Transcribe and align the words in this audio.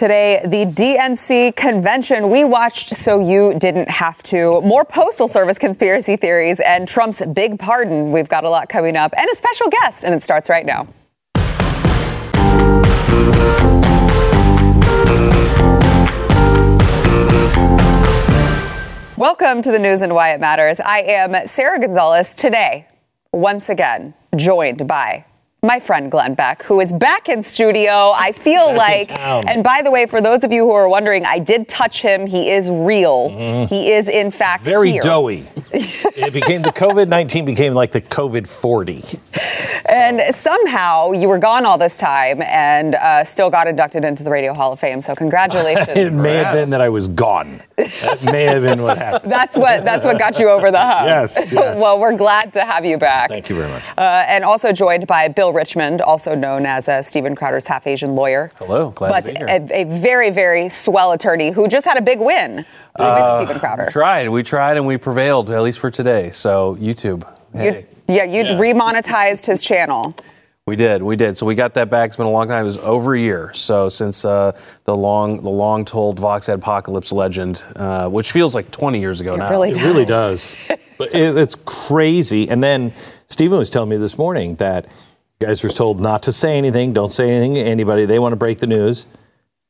Today, 0.00 0.40
the 0.44 0.64
DNC 0.64 1.54
convention 1.56 2.30
we 2.30 2.42
watched 2.42 2.96
so 2.96 3.20
you 3.20 3.52
didn't 3.58 3.90
have 3.90 4.22
to. 4.22 4.62
More 4.62 4.82
Postal 4.82 5.28
Service 5.28 5.58
conspiracy 5.58 6.16
theories 6.16 6.58
and 6.58 6.88
Trump's 6.88 7.22
big 7.34 7.58
pardon. 7.58 8.10
We've 8.10 8.26
got 8.26 8.44
a 8.44 8.48
lot 8.48 8.70
coming 8.70 8.96
up 8.96 9.12
and 9.14 9.28
a 9.30 9.36
special 9.36 9.68
guest, 9.68 10.04
and 10.04 10.14
it 10.14 10.22
starts 10.22 10.48
right 10.48 10.64
now. 10.64 10.88
Welcome 19.18 19.60
to 19.60 19.70
the 19.70 19.78
news 19.78 20.00
and 20.00 20.14
why 20.14 20.32
it 20.32 20.40
matters. 20.40 20.80
I 20.80 21.00
am 21.00 21.46
Sara 21.46 21.78
Gonzales 21.78 22.32
today, 22.32 22.88
once 23.34 23.68
again, 23.68 24.14
joined 24.34 24.88
by 24.88 25.26
my 25.62 25.78
friend 25.78 26.10
Glenn 26.10 26.34
Beck, 26.34 26.62
who 26.62 26.80
is 26.80 26.92
back 26.92 27.28
in 27.28 27.42
studio. 27.42 28.12
I 28.16 28.32
feel 28.32 28.68
Back 28.68 29.10
like, 29.10 29.46
and 29.46 29.62
by 29.62 29.82
the 29.82 29.90
way, 29.90 30.06
for 30.06 30.20
those 30.20 30.42
of 30.42 30.52
you 30.52 30.64
who 30.64 30.72
are 30.72 30.88
wondering, 30.88 31.26
I 31.26 31.38
did 31.38 31.68
touch 31.68 32.00
him. 32.00 32.26
He 32.26 32.50
is 32.50 32.70
real. 32.70 33.66
He 33.66 33.92
is, 33.92 34.08
in 34.08 34.30
fact. 34.30 34.64
Very 34.64 34.92
here. 34.92 35.02
doughy. 35.02 35.46
it 35.72 36.32
became 36.32 36.62
the 36.62 36.70
COVID 36.70 37.08
19 37.08 37.44
became 37.44 37.74
like 37.74 37.92
the 37.92 38.00
COVID 38.00 38.46
40. 38.46 39.04
And 39.90 40.34
somehow 40.36 41.10
you 41.10 41.28
were 41.28 41.38
gone 41.38 41.66
all 41.66 41.76
this 41.76 41.96
time 41.96 42.42
and 42.42 42.94
uh, 42.94 43.24
still 43.24 43.50
got 43.50 43.66
inducted 43.66 44.04
into 44.04 44.22
the 44.22 44.30
Radio 44.30 44.54
Hall 44.54 44.72
of 44.72 44.78
Fame. 44.78 45.00
So 45.00 45.16
congratulations. 45.16 45.88
It 45.96 46.12
may 46.12 46.34
have 46.34 46.54
been 46.54 46.70
that 46.70 46.80
I 46.80 46.88
was 46.88 47.08
gone. 47.08 47.60
That 47.76 48.22
may 48.22 48.44
have 48.44 48.62
been 48.62 48.82
what 48.82 48.98
happened. 48.98 49.32
That's 49.32 49.56
what 49.56 49.84
that's 49.84 50.04
what 50.04 50.18
got 50.18 50.38
you 50.38 50.48
over 50.48 50.70
the 50.70 50.78
hump. 50.78 51.06
Yes, 51.06 51.52
yes. 51.52 51.80
well, 51.80 51.98
we're 51.98 52.16
glad 52.16 52.52
to 52.52 52.64
have 52.64 52.84
you 52.84 52.98
back. 52.98 53.30
Thank 53.30 53.48
you 53.48 53.56
very 53.56 53.68
much. 53.68 53.82
Uh, 53.98 54.24
and 54.28 54.44
also 54.44 54.70
joined 54.70 55.06
by 55.06 55.26
Bill 55.28 55.49
Richmond, 55.52 56.00
also 56.00 56.34
known 56.34 56.66
as 56.66 56.88
uh, 56.88 57.02
Steven 57.02 57.34
Crowder's 57.34 57.66
half 57.66 57.86
Asian 57.86 58.14
lawyer. 58.14 58.50
Hello, 58.58 58.90
glad 58.90 59.10
but 59.10 59.24
to 59.26 59.32
be 59.32 59.38
here. 59.38 59.68
A, 59.72 59.82
a 59.82 59.84
very, 60.00 60.30
very 60.30 60.68
swell 60.68 61.12
attorney 61.12 61.50
who 61.50 61.68
just 61.68 61.84
had 61.86 61.96
a 61.96 62.02
big 62.02 62.20
win 62.20 62.64
Uh, 62.96 63.36
with 63.38 63.46
Steven 63.46 63.60
Crowder. 63.60 63.88
tried. 63.90 64.28
We 64.28 64.42
tried 64.42 64.76
and 64.76 64.86
we 64.86 64.96
prevailed, 64.96 65.50
at 65.50 65.62
least 65.62 65.78
for 65.78 65.90
today. 65.90 66.30
So 66.30 66.76
YouTube. 66.76 67.24
Hey. 67.54 67.86
You, 68.08 68.16
yeah, 68.16 68.24
you 68.24 68.42
Yeah. 68.44 68.58
remonetized 68.58 69.46
his 69.46 69.62
channel. 69.62 70.14
We 70.66 70.76
did, 70.76 71.02
we 71.02 71.16
did. 71.16 71.36
So 71.36 71.46
we 71.46 71.56
got 71.56 71.74
that 71.74 71.90
back. 71.90 72.08
It's 72.08 72.16
been 72.16 72.26
a 72.26 72.30
long 72.30 72.46
time. 72.46 72.62
It 72.62 72.66
was 72.66 72.76
over 72.78 73.14
a 73.14 73.18
year. 73.18 73.50
So 73.54 73.88
since 73.88 74.24
uh, 74.24 74.52
the 74.84 74.94
long, 74.94 75.42
the 75.42 75.48
long-told 75.50 76.20
Vox 76.20 76.48
Apocalypse 76.48 77.10
legend, 77.10 77.64
uh, 77.74 78.08
which 78.08 78.30
feels 78.30 78.54
like 78.54 78.70
20 78.70 79.00
years 79.00 79.20
ago 79.20 79.34
It 79.34 79.38
now. 79.38 79.50
really 79.50 79.70
It 79.70 79.82
really 79.82 80.04
does. 80.04 80.54
but 80.96 81.12
it, 81.12 81.36
it's 81.36 81.56
crazy. 81.64 82.48
And 82.48 82.62
then 82.62 82.92
Steven 83.28 83.58
was 83.58 83.68
telling 83.70 83.88
me 83.88 83.96
this 83.96 84.16
morning 84.16 84.54
that 84.56 84.86
you 85.40 85.46
guys 85.46 85.64
were 85.64 85.70
told 85.70 86.02
not 86.02 86.24
to 86.24 86.32
say 86.32 86.58
anything, 86.58 86.92
don't 86.92 87.10
say 87.10 87.30
anything 87.30 87.54
to 87.54 87.60
anybody. 87.60 88.04
They 88.04 88.18
want 88.18 88.32
to 88.32 88.36
break 88.36 88.58
the 88.58 88.66
news. 88.66 89.06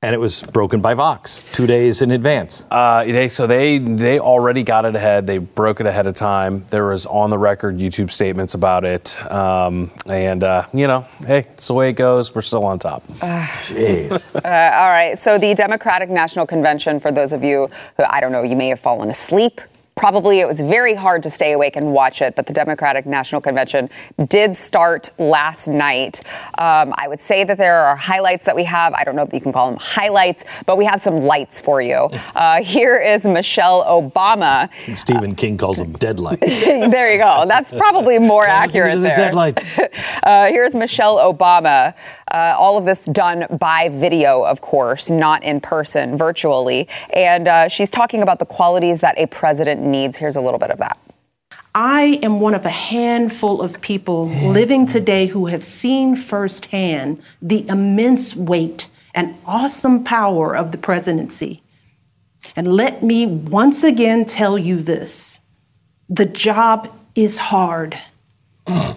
And 0.03 0.15
it 0.15 0.19
was 0.19 0.43
broken 0.43 0.81
by 0.81 0.95
Vox 0.95 1.45
two 1.53 1.67
days 1.69 2.03
in 2.03 2.11
advance. 2.11 2.67
Uh, 2.73 3.05
they 3.05 3.29
so 3.29 3.47
they 3.47 3.79
they 3.79 4.19
already 4.19 4.65
got 4.65 4.85
it 4.85 4.97
ahead. 4.97 5.27
They 5.29 5.39
broke 5.39 5.79
it 5.79 5.87
ahead 5.87 6.07
of 6.09 6.15
time. 6.15 6.65
There 6.71 6.87
was 6.87 7.05
on 7.05 7.31
the 7.31 7.39
record 7.39 7.77
YouTube 7.77 8.11
statements 8.11 8.55
about 8.55 8.85
it, 8.85 9.23
um, 9.31 9.93
and 10.09 10.43
uh, 10.43 10.67
you 10.73 10.89
know, 10.89 11.07
hey, 11.25 11.41
it's 11.53 11.69
the 11.69 11.75
way 11.75 11.91
it 11.91 11.93
goes. 11.93 12.35
We're 12.35 12.41
still 12.41 12.65
on 12.65 12.79
top. 12.79 13.07
Jeez. 13.19 14.35
Uh, 14.45 14.73
all 14.75 14.89
right. 14.89 15.19
So 15.19 15.37
the 15.39 15.55
Democratic 15.55 16.09
National 16.09 16.47
Convention, 16.47 16.99
for 16.99 17.13
those 17.13 17.35
of 17.35 17.45
you 17.45 17.69
who 17.99 18.05
I 18.09 18.21
don't 18.21 18.33
know, 18.33 18.43
you 18.43 18.57
may 18.57 18.69
have 18.69 18.81
fallen 18.81 19.11
asleep. 19.11 19.61
Probably 20.01 20.41
it 20.41 20.49
was 20.49 20.59
very 20.59 20.95
hard 20.95 21.23
to 21.25 21.29
stay 21.29 21.53
awake 21.53 21.77
and 21.77 21.93
watch 21.93 22.23
it, 22.23 22.35
but 22.35 22.47
the 22.47 22.55
Democratic 22.55 23.05
National 23.05 23.39
Convention 23.39 23.91
did 24.29 24.57
start 24.57 25.11
last 25.19 25.69
night. 25.69 26.23
Um, 26.57 26.95
I 26.97 27.05
would 27.07 27.21
say 27.21 27.45
that 27.45 27.59
there 27.59 27.77
are 27.77 27.97
highlights 27.97 28.47
that 28.47 28.57
we 28.57 28.65
have. 28.65 28.95
I 28.95 29.05
don't 29.05 29.15
know 29.15 29.25
if 29.25 29.35
you 29.35 29.43
can 29.43 29.53
call 29.53 29.69
them 29.69 29.79
highlights, 29.79 30.47
but 30.65 30.79
we 30.79 30.87
have 30.87 31.03
some 31.03 31.21
lights 31.21 31.61
for 31.61 31.83
you. 31.83 32.09
Uh, 32.41 32.63
here 32.63 32.97
is 32.97 33.27
Michelle 33.27 33.85
Obama. 33.85 34.71
Stephen 34.97 35.35
King 35.35 35.59
calls 35.59 35.79
them 35.79 35.93
deadlights. 35.93 36.65
there 36.65 37.13
you 37.13 37.19
go. 37.19 37.45
That's 37.47 37.73
probably 37.73 38.19
more 38.19 38.47
accurate 38.47 38.95
the 38.95 39.01
there. 39.01 39.17
deadlights. 39.17 39.79
Uh, 40.23 40.47
here's 40.47 40.75
Michelle 40.75 41.19
Obama. 41.19 41.95
Uh, 42.31 42.55
all 42.57 42.79
of 42.79 42.85
this 42.85 43.05
done 43.07 43.47
by 43.59 43.89
video, 43.89 44.45
of 44.45 44.61
course, 44.61 45.11
not 45.11 45.43
in 45.43 45.61
person, 45.61 46.17
virtually. 46.17 46.89
And 47.15 47.49
uh, 47.49 47.69
she's 47.69 47.91
talking 47.91 48.23
about 48.23 48.39
the 48.39 48.47
qualities 48.47 49.01
that 49.01 49.19
a 49.19 49.27
president 49.27 49.83
needs. 49.91 50.19
Here's 50.19 50.37
a 50.37 50.41
little 50.41 50.59
bit 50.59 50.71
of 50.71 50.79
that. 50.79 50.99
I 51.75 52.19
am 52.23 52.41
one 52.41 52.55
of 52.55 52.65
a 52.67 52.71
handful 52.71 53.63
of 53.63 53.81
people 53.81 54.29
living 54.29 54.87
today 54.87 55.27
who 55.27 55.47
have 55.47 55.63
seen 55.63 56.17
firsthand 56.17 57.23
the 57.41 57.67
immense 57.69 58.35
weight 58.35 58.89
and 59.15 59.37
awesome 59.47 60.03
power 60.03 60.57
of 60.57 60.73
the 60.73 60.79
presidency. 60.79 61.63
And 62.57 62.73
let 62.73 63.03
me 63.03 63.27
once 63.27 63.85
again 63.85 64.25
tell 64.25 64.59
you 64.59 64.77
this 64.77 65.41
the 66.09 66.27
job 66.27 66.93
is 67.15 67.39
hard. 67.39 67.97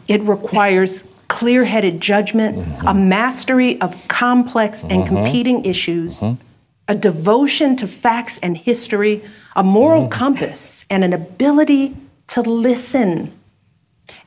It 0.08 0.22
requires 0.24 1.08
clear 1.28 1.64
headed 1.64 2.00
judgment, 2.00 2.68
a 2.86 2.94
mastery 2.94 3.80
of 3.82 3.96
complex 4.08 4.84
and 4.84 5.04
mm-hmm. 5.04 5.16
competing 5.16 5.66
issues, 5.66 6.22
mm-hmm. 6.22 6.42
a 6.88 6.96
devotion 6.96 7.76
to 7.78 7.88
facts 7.88 8.40
and 8.40 8.58
history, 8.58 9.24
a 9.56 9.64
moral 9.64 10.08
mm. 10.08 10.12
compass, 10.12 10.86
and 10.90 11.04
an 11.04 11.14
ability 11.14 11.96
to 12.28 12.42
listen, 12.42 13.32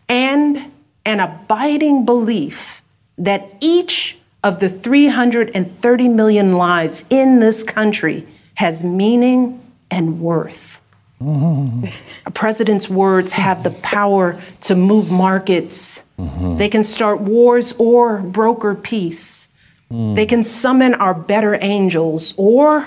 and 0.08 0.72
an 1.04 1.20
abiding 1.20 2.04
belief 2.04 2.82
that 3.18 3.42
each 3.60 4.18
of 4.42 4.60
the 4.60 4.68
330 4.68 6.08
million 6.08 6.56
lives 6.56 7.04
in 7.10 7.40
this 7.40 7.62
country 7.62 8.26
has 8.54 8.84
meaning 8.84 9.60
and 9.90 10.20
worth. 10.20 10.80
Mm-hmm. 11.20 11.86
A 12.26 12.30
president's 12.30 12.90
words 12.90 13.32
have 13.32 13.62
the 13.62 13.70
power 13.70 14.38
to 14.62 14.76
move 14.76 15.10
markets. 15.10 16.04
Mm-hmm. 16.18 16.58
They 16.58 16.68
can 16.68 16.82
start 16.82 17.20
wars 17.20 17.74
or 17.78 18.18
broker 18.18 18.74
peace. 18.74 19.48
Mm. 19.90 20.14
They 20.14 20.26
can 20.26 20.42
summon 20.42 20.94
our 20.94 21.14
better 21.14 21.58
angels 21.60 22.34
or 22.36 22.86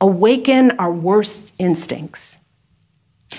awaken 0.00 0.72
our 0.78 0.92
worst 0.92 1.54
instincts. 1.58 2.38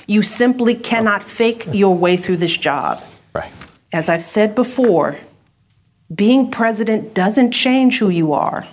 You 0.07 0.21
simply 0.21 0.75
cannot 0.75 1.23
fake 1.23 1.67
your 1.71 1.95
way 1.95 2.17
through 2.17 2.37
this 2.37 2.55
job. 2.57 3.01
right. 3.33 3.51
As 3.93 4.09
I've 4.09 4.23
said 4.23 4.53
before, 4.53 5.15
being 6.13 6.51
president 6.51 7.13
doesn't 7.13 7.51
change 7.51 7.99
who 7.99 8.09
you 8.09 8.33
are, 8.33 8.67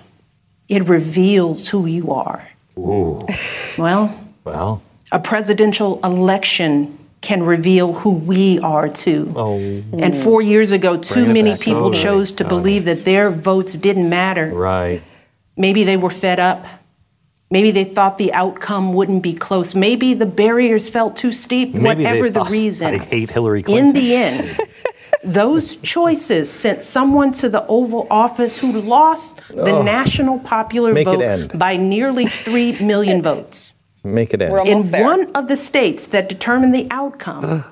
it 0.68 0.88
reveals 0.88 1.68
who 1.68 1.86
you 1.86 2.12
are. 2.12 2.48
Ooh. 2.76 3.24
Well, 3.78 4.12
Well, 4.44 4.82
a 5.12 5.20
presidential 5.20 6.00
election 6.04 6.98
can 7.20 7.42
reveal 7.44 7.92
who 7.92 8.14
we 8.14 8.58
are 8.58 8.88
too. 8.88 9.32
oh, 9.36 9.56
And 9.56 10.14
four 10.14 10.42
years 10.42 10.72
ago, 10.72 10.96
too 10.98 11.26
many 11.26 11.52
back. 11.52 11.60
people 11.60 11.90
Totally. 11.92 12.02
chose 12.02 12.32
to 12.32 12.44
believe 12.44 12.84
that 12.86 13.04
their 13.04 13.30
votes 13.30 13.74
didn't 13.74 14.08
matter. 14.08 14.50
right. 14.52 15.00
Maybe 15.56 15.84
they 15.84 15.96
were 15.96 16.10
fed 16.10 16.40
up. 16.40 16.66
Maybe 17.50 17.70
they 17.70 17.84
thought 17.84 18.18
the 18.18 18.32
outcome 18.32 18.94
wouldn't 18.94 19.22
be 19.22 19.34
close. 19.34 19.74
Maybe 19.74 20.14
the 20.14 20.26
barriers 20.26 20.88
felt 20.88 21.16
too 21.16 21.30
steep, 21.30 21.74
Maybe 21.74 22.02
they 22.02 22.20
whatever 22.20 22.30
the 22.30 22.44
reason. 22.44 22.94
I 22.94 22.98
hate 22.98 23.30
Hillary 23.30 23.62
Clinton. 23.62 23.88
In 23.88 23.94
the 23.94 24.14
end, 24.16 24.58
those 25.24 25.76
choices 25.76 26.50
sent 26.50 26.82
someone 26.82 27.32
to 27.32 27.48
the 27.48 27.64
Oval 27.66 28.06
Office 28.10 28.58
who 28.58 28.72
lost 28.72 29.40
the 29.48 29.82
national 29.82 30.40
popular 30.40 30.92
Make 30.92 31.06
vote 31.06 31.56
by 31.56 31.76
nearly 31.76 32.26
3 32.26 32.80
million 32.82 33.22
votes. 33.30 33.74
Make 34.02 34.34
it 34.34 34.42
end. 34.42 34.52
We're 34.52 34.66
In 34.66 34.90
there. 34.90 35.04
one 35.04 35.30
of 35.36 35.48
the 35.48 35.56
states 35.56 36.06
that 36.06 36.28
determined 36.28 36.74
the 36.74 36.88
outcome, 36.90 37.64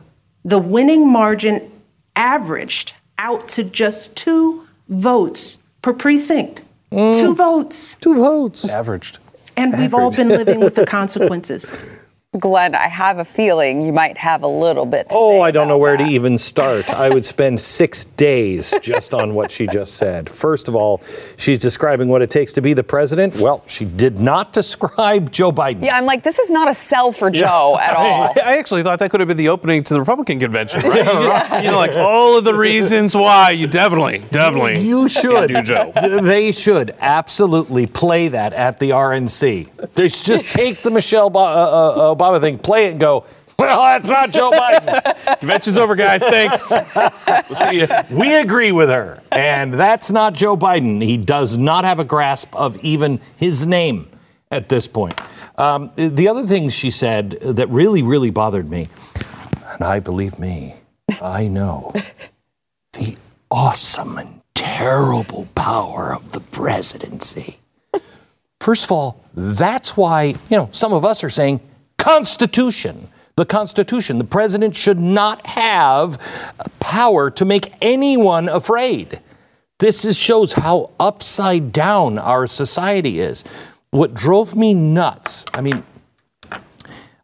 the 0.44 0.58
winning 0.58 1.08
margin 1.10 1.70
averaged 2.16 2.94
out 3.18 3.48
to 3.48 3.64
just 3.64 4.16
two 4.16 4.66
votes 4.88 5.58
per 5.82 5.92
precinct. 5.92 6.62
Mm. 6.90 7.18
Two 7.18 7.34
votes. 7.34 7.96
Two 7.96 8.14
votes. 8.14 8.68
Averaged. 8.68 9.18
And 9.56 9.76
we've 9.76 9.94
all 9.94 10.10
been 10.10 10.28
living 10.28 10.60
with 10.60 10.74
the 10.74 10.86
consequences. 10.98 11.84
Glenn, 12.40 12.74
I 12.74 12.88
have 12.88 13.18
a 13.18 13.26
feeling 13.26 13.82
you 13.82 13.92
might 13.92 14.16
have 14.16 14.42
a 14.42 14.46
little 14.48 14.86
bit. 14.86 15.10
To 15.10 15.14
Oh, 15.14 15.32
say 15.32 15.40
I 15.42 15.50
don't 15.50 15.68
know 15.68 15.76
where 15.76 15.98
that. 15.98 16.06
to 16.06 16.10
even 16.10 16.38
start. 16.38 16.88
I 16.88 17.10
would 17.10 17.26
spend 17.26 17.60
six 17.60 18.06
days 18.06 18.74
just 18.80 19.12
on 19.12 19.34
what 19.34 19.50
she 19.50 19.66
just 19.66 19.96
said. 19.98 20.30
First 20.30 20.66
of 20.66 20.74
all, 20.74 21.02
she's 21.36 21.58
describing 21.58 22.08
what 22.08 22.22
it 22.22 22.30
takes 22.30 22.54
to 22.54 22.62
be 22.62 22.72
the 22.72 22.82
president. 22.82 23.36
Well, 23.36 23.62
she 23.66 23.84
did 23.84 24.18
not 24.18 24.54
describe 24.54 25.30
Joe 25.30 25.52
Biden. 25.52 25.84
Yeah, 25.84 25.94
I'm 25.98 26.06
like, 26.06 26.22
this 26.22 26.38
is 26.38 26.48
not 26.48 26.70
a 26.70 26.74
sell 26.74 27.12
for 27.12 27.28
Joe 27.28 27.76
at 27.78 27.94
all. 27.98 28.32
I 28.42 28.56
actually 28.56 28.82
thought 28.82 28.98
that 29.00 29.10
could 29.10 29.20
have 29.20 29.28
been 29.28 29.36
the 29.36 29.50
opening 29.50 29.84
to 29.84 29.92
the 29.92 30.00
Republican 30.00 30.40
convention, 30.40 30.80
right? 30.88 31.62
You 31.62 31.70
know, 31.70 31.76
like 31.76 31.90
all 31.92 32.38
of 32.38 32.44
the 32.44 32.54
reasons 32.54 33.14
why 33.14 33.50
you 33.50 33.66
definitely, 33.66 34.20
definitely 34.30 34.78
You 34.80 35.06
should. 35.06 35.50
can't 35.50 35.66
do 35.66 35.74
Joe. 35.74 35.92
They 36.22 36.52
should 36.52 36.94
absolutely 36.98 37.86
play 37.86 38.28
that 38.28 38.54
at 38.54 38.78
the 38.78 38.88
RNC. 38.88 39.92
They 39.96 40.08
should 40.08 40.24
just 40.24 40.46
take 40.46 40.80
the 40.80 40.90
Michelle 40.90 41.28
Bo- 41.28 41.40
uh, 41.40 41.42
uh, 42.12 42.14
Obama 42.22 42.40
thing, 42.40 42.58
play 42.58 42.86
it, 42.86 42.92
and 42.92 43.00
go. 43.00 43.26
Well, 43.58 43.80
that's 43.80 44.10
not 44.10 44.30
Joe 44.30 44.50
Biden. 44.54 45.38
Convention's 45.38 45.78
over, 45.78 45.94
guys. 45.94 46.22
Thanks. 46.22 46.70
We'll 46.70 47.56
see 47.56 47.80
you. 47.80 47.86
we 48.10 48.34
agree 48.36 48.72
with 48.72 48.88
her. 48.88 49.22
And 49.30 49.74
that's 49.74 50.10
not 50.10 50.34
Joe 50.34 50.56
Biden. 50.56 51.02
He 51.02 51.16
does 51.16 51.56
not 51.58 51.84
have 51.84 51.98
a 51.98 52.04
grasp 52.04 52.54
of 52.56 52.76
even 52.84 53.20
his 53.36 53.66
name 53.66 54.08
at 54.50 54.68
this 54.68 54.86
point. 54.86 55.20
Um, 55.58 55.92
the 55.96 56.28
other 56.28 56.46
thing 56.46 56.70
she 56.70 56.90
said 56.90 57.32
that 57.42 57.68
really, 57.68 58.02
really 58.02 58.30
bothered 58.30 58.70
me, 58.70 58.88
and 59.74 59.82
I 59.82 60.00
believe 60.00 60.38
me, 60.38 60.76
I 61.20 61.46
know 61.46 61.92
the 62.94 63.16
awesome 63.50 64.18
and 64.18 64.40
terrible 64.54 65.46
power 65.54 66.14
of 66.14 66.32
the 66.32 66.40
presidency. 66.40 67.58
First 68.60 68.84
of 68.84 68.92
all, 68.92 69.24
that's 69.34 69.96
why, 69.96 70.22
you 70.22 70.56
know, 70.56 70.68
some 70.72 70.92
of 70.92 71.04
us 71.04 71.22
are 71.22 71.30
saying 71.30 71.60
Constitution. 72.02 73.08
The 73.36 73.46
Constitution. 73.46 74.18
The 74.18 74.24
president 74.24 74.74
should 74.74 74.98
not 74.98 75.46
have 75.46 76.18
power 76.80 77.30
to 77.30 77.44
make 77.44 77.72
anyone 77.80 78.48
afraid. 78.48 79.20
This 79.78 80.04
is, 80.04 80.18
shows 80.18 80.52
how 80.52 80.90
upside 80.98 81.72
down 81.72 82.18
our 82.18 82.46
society 82.46 83.20
is. 83.20 83.44
What 83.90 84.14
drove 84.14 84.54
me 84.56 84.74
nuts, 84.74 85.44
I 85.54 85.60
mean, 85.60 85.84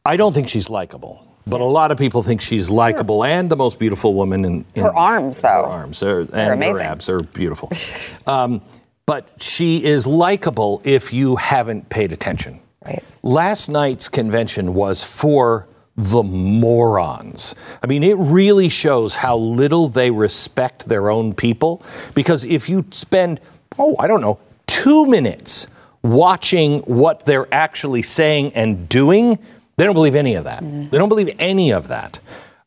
I 0.04 0.16
don't 0.16 0.32
think 0.32 0.48
she's 0.48 0.70
likable, 0.70 1.26
but 1.46 1.60
a 1.60 1.64
lot 1.64 1.90
of 1.90 1.98
people 1.98 2.22
think 2.22 2.40
she's 2.40 2.70
likable 2.70 3.24
and 3.24 3.50
the 3.50 3.56
most 3.56 3.78
beautiful 3.78 4.14
woman 4.14 4.44
in, 4.44 4.64
in 4.74 4.82
Her 4.84 4.94
arms, 4.94 5.40
though. 5.40 5.48
her 5.48 5.64
arms 5.64 6.02
are, 6.02 6.20
and 6.20 6.30
her 6.30 6.52
amazing. 6.52 6.86
abs 6.86 7.08
are 7.08 7.20
beautiful. 7.20 7.72
um, 8.26 8.60
but 9.06 9.42
she 9.42 9.84
is 9.84 10.06
likable 10.06 10.80
if 10.84 11.12
you 11.12 11.36
haven't 11.36 11.88
paid 11.88 12.12
attention. 12.12 12.60
Right. 12.88 13.04
Last 13.22 13.68
night's 13.68 14.08
convention 14.08 14.74
was 14.74 15.04
for 15.04 15.66
the 15.96 16.22
morons. 16.22 17.54
I 17.82 17.86
mean, 17.86 18.02
it 18.02 18.16
really 18.18 18.68
shows 18.68 19.16
how 19.16 19.36
little 19.36 19.88
they 19.88 20.10
respect 20.10 20.88
their 20.88 21.10
own 21.10 21.34
people. 21.34 21.82
Because 22.14 22.44
if 22.44 22.68
you 22.68 22.86
spend, 22.90 23.40
oh, 23.78 23.96
I 23.98 24.06
don't 24.06 24.20
know, 24.20 24.38
two 24.66 25.06
minutes 25.06 25.66
watching 26.02 26.80
what 26.82 27.26
they're 27.26 27.52
actually 27.52 28.02
saying 28.02 28.52
and 28.54 28.88
doing, 28.88 29.38
they 29.76 29.84
don't 29.84 29.94
believe 29.94 30.14
any 30.14 30.34
of 30.34 30.44
that. 30.44 30.60
They 30.62 30.98
don't 30.98 31.08
believe 31.08 31.34
any 31.38 31.72
of 31.72 31.88
that. 31.88 32.20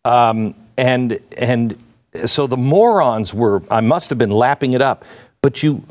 Um, 0.04 0.54
and 0.78 1.20
and 1.38 1.78
so 2.26 2.48
the 2.48 2.58
morons 2.58 3.34
were. 3.34 3.64
I 3.72 3.82
must 3.82 4.10
have 4.10 4.20
been 4.20 4.32
lapping 4.32 4.74
it 4.74 4.82
up. 4.82 5.06
But 5.42 5.64
you, 5.64 5.84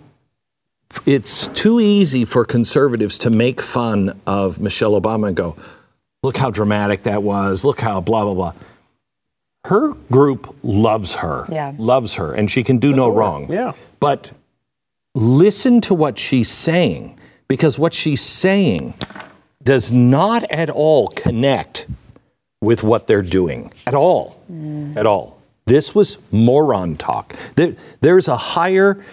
it's 1.06 1.46
too 1.48 1.80
easy 1.80 2.24
for 2.24 2.44
conservatives 2.44 3.18
to 3.18 3.30
make 3.30 3.60
fun 3.60 4.20
of 4.26 4.60
Michelle 4.60 5.00
Obama 5.00 5.28
and 5.28 5.36
go, 5.36 5.56
look 6.22 6.36
how 6.36 6.50
dramatic 6.50 7.02
that 7.02 7.22
was. 7.22 7.64
Look 7.64 7.80
how 7.80 8.00
blah 8.00 8.24
blah 8.24 8.34
blah. 8.34 8.54
Her 9.64 9.92
group 10.10 10.56
loves 10.62 11.16
her. 11.16 11.46
Yeah. 11.50 11.74
Loves 11.78 12.14
her, 12.14 12.32
and 12.32 12.50
she 12.50 12.62
can 12.62 12.78
do 12.78 12.92
no 12.92 13.08
wrong. 13.08 13.52
Yeah. 13.52 13.72
But 14.00 14.32
listen 15.14 15.80
to 15.82 15.94
what 15.94 16.18
she's 16.18 16.50
saying 16.50 17.18
because 17.48 17.78
what 17.78 17.92
she's 17.92 18.22
saying 18.22 18.94
does 19.62 19.92
not 19.92 20.44
at 20.44 20.70
all 20.70 21.08
connect 21.08 21.86
with 22.62 22.82
what 22.82 23.06
they're 23.06 23.22
doing 23.22 23.72
at 23.86 23.94
all. 23.94 24.40
Mm. 24.50 24.96
At 24.96 25.06
all. 25.06 25.40
This 25.66 25.94
was 25.94 26.18
moron 26.32 26.96
talk. 26.96 27.36
There, 27.56 27.76
there's 28.00 28.28
a 28.28 28.36
higher 28.36 29.04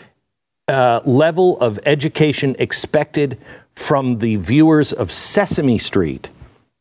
uh, 0.68 1.02
level 1.06 1.60
of 1.60 1.80
education 1.86 2.56
expected 2.60 3.38
from 3.76 4.20
the 4.20 4.36
viewers 4.36 4.92
of 4.92 5.12
Sesame 5.12 5.78
Street 5.78 6.30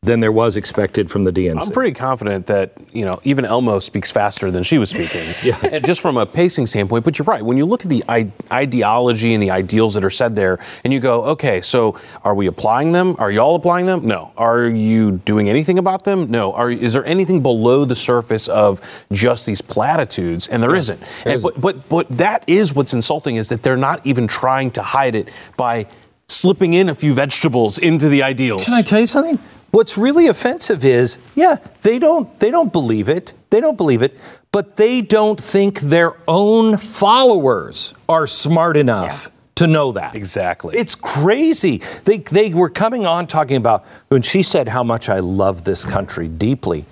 than 0.07 0.19
there 0.21 0.31
was 0.31 0.57
expected 0.57 1.11
from 1.11 1.23
the 1.23 1.31
DNC. 1.31 1.61
I'm 1.61 1.71
pretty 1.71 1.93
confident 1.93 2.47
that 2.47 2.71
you 2.93 3.05
know 3.05 3.19
even 3.23 3.45
Elmo 3.45 3.79
speaks 3.79 4.09
faster 4.09 4.49
than 4.49 4.63
she 4.63 4.77
was 4.77 4.89
speaking, 4.89 5.27
yeah. 5.43 5.59
and 5.63 5.85
just 5.85 6.01
from 6.01 6.17
a 6.17 6.25
pacing 6.25 6.65
standpoint. 6.65 7.03
But 7.03 7.19
you're 7.19 7.25
right. 7.25 7.43
When 7.43 7.57
you 7.57 7.65
look 7.65 7.83
at 7.83 7.89
the 7.89 8.03
I- 8.09 8.31
ideology 8.51 9.33
and 9.33 9.43
the 9.43 9.51
ideals 9.51 9.93
that 9.93 10.03
are 10.03 10.09
said 10.09 10.33
there, 10.35 10.57
and 10.83 10.91
you 10.93 10.99
go, 10.99 11.23
okay, 11.25 11.61
so 11.61 11.99
are 12.23 12.33
we 12.33 12.47
applying 12.47 12.91
them? 12.93 13.15
Are 13.19 13.31
y'all 13.31 13.55
applying 13.55 13.85
them? 13.85 14.07
No. 14.07 14.31
Are 14.37 14.65
you 14.65 15.11
doing 15.25 15.49
anything 15.49 15.77
about 15.77 16.03
them? 16.05 16.31
No. 16.31 16.53
Are 16.53 16.71
is 16.71 16.93
there 16.93 17.05
anything 17.05 17.41
below 17.41 17.85
the 17.85 17.95
surface 17.95 18.47
of 18.47 18.81
just 19.11 19.45
these 19.45 19.61
platitudes? 19.61 20.47
And 20.47 20.63
there 20.63 20.69
Yeah, 20.75 20.81
not 20.81 20.89
And, 21.25 21.35
isn't. 21.35 21.41
but, 21.61 21.61
but 21.61 21.89
but 21.89 22.17
that 22.17 22.43
is 22.47 22.73
what's 22.73 22.93
insulting 22.93 23.35
is 23.35 23.49
that 23.49 23.63
they're 23.63 23.77
not 23.77 24.05
even 24.05 24.27
trying 24.27 24.71
to 24.71 24.81
hide 24.81 25.15
it 25.15 25.29
by 25.57 25.87
slipping 26.29 26.73
in 26.73 26.89
a 26.89 26.95
few 26.95 27.13
vegetables 27.13 27.77
into 27.77 28.09
the 28.09 28.23
ideals. 28.23 28.65
Can 28.65 28.73
I 28.73 28.81
tell 28.81 28.99
you 28.99 29.07
something? 29.07 29.39
What's 29.71 29.97
really 29.97 30.27
offensive 30.27 30.85
is, 30.85 31.17
yeah, 31.35 31.57
they 31.83 31.99
don't 31.99 32.39
they 32.39 32.51
don't 32.51 32.71
believe 32.71 33.09
it. 33.09 33.33
They 33.49 33.61
don't 33.61 33.77
believe 33.77 34.01
it, 34.01 34.17
but 34.51 34.77
they 34.77 35.01
don't 35.01 35.41
think 35.41 35.79
their 35.79 36.15
own 36.27 36.77
followers 36.77 37.93
are 38.07 38.27
smart 38.27 38.77
enough 38.77 39.31
to 39.55 39.67
know 39.67 39.91
that. 39.91 40.15
Exactly. 40.15 40.77
It's 40.77 40.95
crazy. 40.95 41.81
They 42.05 42.19
they 42.19 42.53
were 42.53 42.69
coming 42.69 43.05
on 43.05 43.27
talking 43.27 43.57
about 43.57 43.85
when 44.07 44.21
she 44.21 44.41
said 44.43 44.69
how 44.69 44.83
much 44.83 45.09
I 45.09 45.19
love 45.19 45.63
this 45.63 45.83
country 45.83 46.27
deeply. 46.27 46.85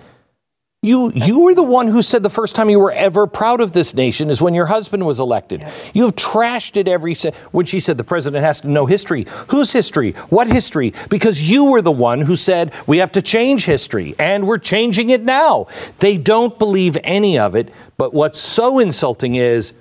You 0.85 1.11
you 1.15 1.43
were 1.43 1.55
the 1.55 1.63
one 1.63 1.87
who 1.87 2.03
said 2.03 2.21
the 2.21 2.29
first 2.29 2.53
time 2.55 2.69
you 2.69 2.79
were 2.79 2.91
ever 2.91 3.25
proud 3.25 3.59
of 3.59 3.73
this 3.73 3.95
nation 3.95 4.29
is 4.29 4.39
when 4.39 4.53
your 4.53 4.67
husband 4.67 5.03
was 5.05 5.19
elected. 5.19 5.65
You 5.95 6.03
have 6.03 6.15
trashed 6.15 6.77
it 6.77 6.87
every 6.87 7.15
se- 7.15 7.33
when 7.51 7.65
she 7.65 7.79
said 7.79 7.97
the 7.97 8.03
president 8.03 8.45
has 8.45 8.61
to 8.61 8.67
know 8.67 8.85
history. 8.85 9.25
Whose 9.47 9.71
history? 9.71 10.11
What 10.29 10.47
history? 10.47 10.93
Because 11.09 11.41
you 11.41 11.65
were 11.65 11.81
the 11.81 11.91
one 11.91 12.21
who 12.21 12.35
said 12.35 12.71
we 12.85 12.99
have 12.99 13.11
to 13.13 13.21
change 13.23 13.65
history 13.65 14.13
and 14.19 14.47
we're 14.47 14.59
changing 14.59 15.09
it 15.09 15.23
now. 15.23 15.65
They 15.97 16.17
don't 16.17 16.59
believe 16.59 16.97
any 17.03 17.39
of 17.39 17.55
it, 17.55 17.73
but 17.97 18.13
what's 18.13 18.37
so 18.37 18.77
insulting 18.77 19.33
is 19.33 19.73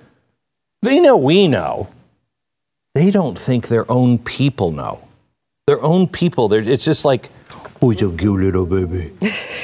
they 0.80 1.00
know 1.00 1.18
we 1.18 1.48
know. 1.48 1.88
They 2.94 3.10
don't 3.10 3.38
think 3.38 3.68
their 3.68 3.90
own 3.90 4.18
people 4.18 4.70
know. 4.70 5.06
Their 5.66 5.82
own 5.82 6.08
people, 6.08 6.52
it's 6.52 6.84
just 6.84 7.04
like, 7.04 7.28
you're 7.92 8.12
a 8.12 8.16
cute 8.16 8.40
little 8.40 8.66
baby. 8.66 9.12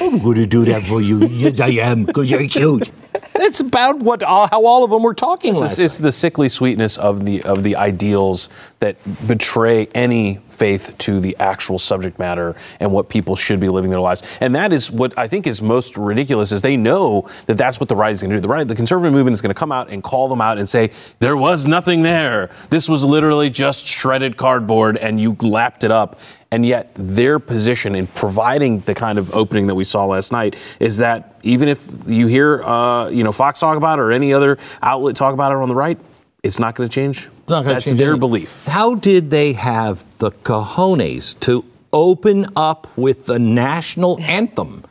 I'm 0.00 0.18
going 0.18 0.36
to 0.36 0.46
do 0.46 0.64
that 0.66 0.82
for 0.84 1.00
you. 1.00 1.20
Yes, 1.40 1.60
I 1.60 1.68
am, 1.68 2.04
because 2.04 2.30
you're 2.30 2.46
cute. 2.48 2.90
That's 3.34 3.60
about 3.60 4.00
what 4.00 4.22
all, 4.22 4.46
how 4.48 4.64
all 4.66 4.84
of 4.84 4.90
them 4.90 5.02
were 5.02 5.14
talking 5.14 5.54
It's, 5.54 5.78
it's 5.78 5.98
the 5.98 6.12
sickly 6.12 6.48
sweetness 6.48 6.98
of 6.98 7.24
the 7.24 7.42
of 7.42 7.62
the 7.62 7.76
ideals 7.76 8.48
that 8.80 8.96
betray 9.26 9.86
any 9.94 10.40
faith 10.48 10.94
to 10.98 11.20
the 11.20 11.36
actual 11.38 11.78
subject 11.78 12.18
matter 12.18 12.56
and 12.80 12.92
what 12.92 13.08
people 13.08 13.36
should 13.36 13.60
be 13.60 13.68
living 13.68 13.90
their 13.90 14.00
lives. 14.00 14.22
And 14.40 14.54
that 14.54 14.72
is 14.72 14.90
what 14.90 15.16
I 15.18 15.28
think 15.28 15.46
is 15.46 15.62
most 15.62 15.96
ridiculous 15.96 16.50
is 16.50 16.62
they 16.62 16.76
know 16.76 17.28
that 17.46 17.56
that's 17.56 17.78
what 17.78 17.88
the 17.88 17.96
right 17.96 18.12
is 18.12 18.20
going 18.22 18.30
to 18.30 18.36
do. 18.36 18.40
The 18.40 18.48
right, 18.48 18.66
the 18.66 18.74
conservative 18.74 19.12
movement 19.12 19.34
is 19.34 19.40
going 19.40 19.54
to 19.54 19.58
come 19.58 19.70
out 19.70 19.90
and 19.90 20.02
call 20.02 20.28
them 20.28 20.40
out 20.40 20.58
and 20.58 20.68
say 20.68 20.90
there 21.18 21.36
was 21.36 21.66
nothing 21.66 22.02
there. 22.02 22.50
This 22.70 22.88
was 22.88 23.04
literally 23.04 23.50
just 23.50 23.86
shredded 23.86 24.36
cardboard 24.36 24.96
and 24.96 25.20
you 25.20 25.36
lapped 25.40 25.84
it 25.84 25.90
up. 25.90 26.18
And 26.52 26.66
yet, 26.66 26.90
their 26.94 27.38
position 27.38 27.94
in 27.94 28.08
providing 28.08 28.80
the 28.80 28.94
kind 28.94 29.20
of 29.20 29.32
opening 29.32 29.68
that 29.68 29.76
we 29.76 29.84
saw 29.84 30.06
last 30.06 30.32
night 30.32 30.56
is 30.80 30.96
that 30.96 31.36
even 31.42 31.68
if 31.68 31.88
you 32.08 32.26
hear, 32.26 32.60
uh, 32.64 33.08
you 33.08 33.22
know, 33.22 33.30
Fox 33.30 33.60
talk 33.60 33.76
about 33.76 34.00
it 34.00 34.02
or 34.02 34.10
any 34.10 34.34
other 34.34 34.58
outlet 34.82 35.14
talk 35.14 35.32
about 35.32 35.52
it 35.52 35.58
on 35.58 35.68
the 35.68 35.76
right, 35.76 35.96
it's 36.42 36.58
not 36.58 36.74
going 36.74 36.88
to 36.88 36.94
change. 36.94 37.28
It's 37.42 37.50
not 37.50 37.62
gonna 37.62 37.74
That's 37.74 37.84
change 37.84 37.98
their 37.98 38.08
anything. 38.08 38.20
belief. 38.20 38.64
How 38.66 38.94
did 38.94 39.30
they 39.30 39.52
have 39.54 40.04
the 40.18 40.30
cojones 40.30 41.38
to 41.40 41.64
open 41.92 42.46
up 42.56 42.86
with 42.96 43.26
the 43.26 43.38
national 43.38 44.20
anthem? 44.22 44.84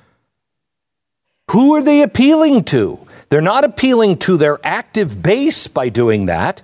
Who 1.51 1.73
are 1.75 1.83
they 1.83 2.01
appealing 2.01 2.65
to? 2.65 2.99
They're 3.29 3.41
not 3.41 3.63
appealing 3.63 4.17
to 4.19 4.37
their 4.37 4.59
active 4.63 5.21
base 5.23 5.67
by 5.67 5.89
doing 5.89 6.27
that. 6.27 6.61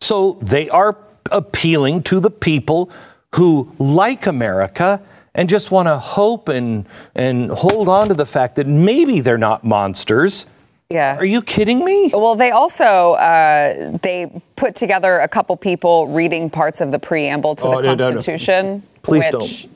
So 0.00 0.38
they 0.42 0.68
are 0.68 0.96
appealing 1.32 2.02
to 2.04 2.20
the 2.20 2.30
people 2.30 2.90
who 3.34 3.72
like 3.78 4.26
America 4.26 5.02
and 5.34 5.48
just 5.48 5.70
want 5.70 5.86
to 5.86 5.98
hope 5.98 6.48
and, 6.48 6.86
and 7.14 7.50
hold 7.50 7.88
on 7.88 8.08
to 8.08 8.14
the 8.14 8.26
fact 8.26 8.56
that 8.56 8.66
maybe 8.66 9.20
they're 9.20 9.38
not 9.38 9.64
monsters. 9.64 10.46
Yeah. 10.90 11.18
Are 11.18 11.24
you 11.26 11.42
kidding 11.42 11.84
me? 11.84 12.10
Well, 12.14 12.34
they 12.34 12.50
also 12.50 13.12
uh, 13.12 13.98
they 14.02 14.40
put 14.56 14.74
together 14.74 15.18
a 15.18 15.28
couple 15.28 15.54
people 15.58 16.06
reading 16.08 16.48
parts 16.48 16.80
of 16.80 16.92
the 16.92 16.98
preamble 16.98 17.56
to 17.56 17.64
Oh, 17.66 17.76
the 17.82 17.88
no, 17.88 17.94
no, 17.94 18.06
no. 18.06 18.12
Constitution. 18.12 18.82
Please 19.02 19.26
which, 19.30 19.68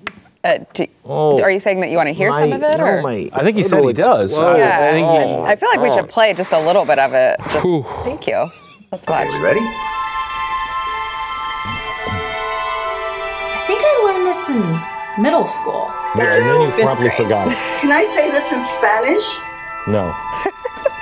Uh, 0.42 0.60
do, 0.72 0.86
Are 1.04 1.50
you 1.50 1.58
saying 1.58 1.80
that 1.80 1.90
you 1.90 1.98
want 1.98 2.06
to 2.08 2.14
hear 2.14 2.32
some 2.32 2.50
of 2.54 2.62
it? 2.62 2.78
no, 2.78 2.84
or? 2.84 3.02
my- 3.02 3.28
I 3.34 3.42
think 3.44 3.58
he 3.58 3.62
said 3.62 3.84
he 3.84 3.92
does. 3.92 4.38
Whoa. 4.38 4.56
yeah, 4.56 4.88
I 4.88 4.92
think 4.92 5.06
he- 5.06 5.42
I 5.52 5.54
feel 5.54 5.68
like 5.68 5.80
we 5.82 5.92
should 5.92 6.08
play 6.08 6.32
just 6.32 6.52
a 6.52 6.58
little 6.60 6.86
bit 6.86 6.98
of 6.98 7.12
it. 7.12 7.36
Just 7.52 7.66
thank 8.04 8.26
you. 8.26 8.50
Let's 8.90 9.06
watch. 9.06 9.28
Ready? 9.42 9.60
I 13.52 13.62
think 13.66 13.80
I 13.84 14.00
learned 14.02 14.26
this 14.26 14.48
in 14.48 15.22
middle 15.22 15.46
school. 15.46 15.90
Yeah, 16.16 16.36
and 16.36 16.46
then 16.48 16.60
you 16.62 16.70
Fifth 16.70 16.84
probably 16.86 17.08
grade. 17.10 17.16
forgot. 17.20 17.48
Can 17.82 17.92
I 17.92 18.04
say 18.16 18.30
this 18.30 18.50
in 18.50 18.62
Spanish? 18.64 19.26
No. 19.86 20.14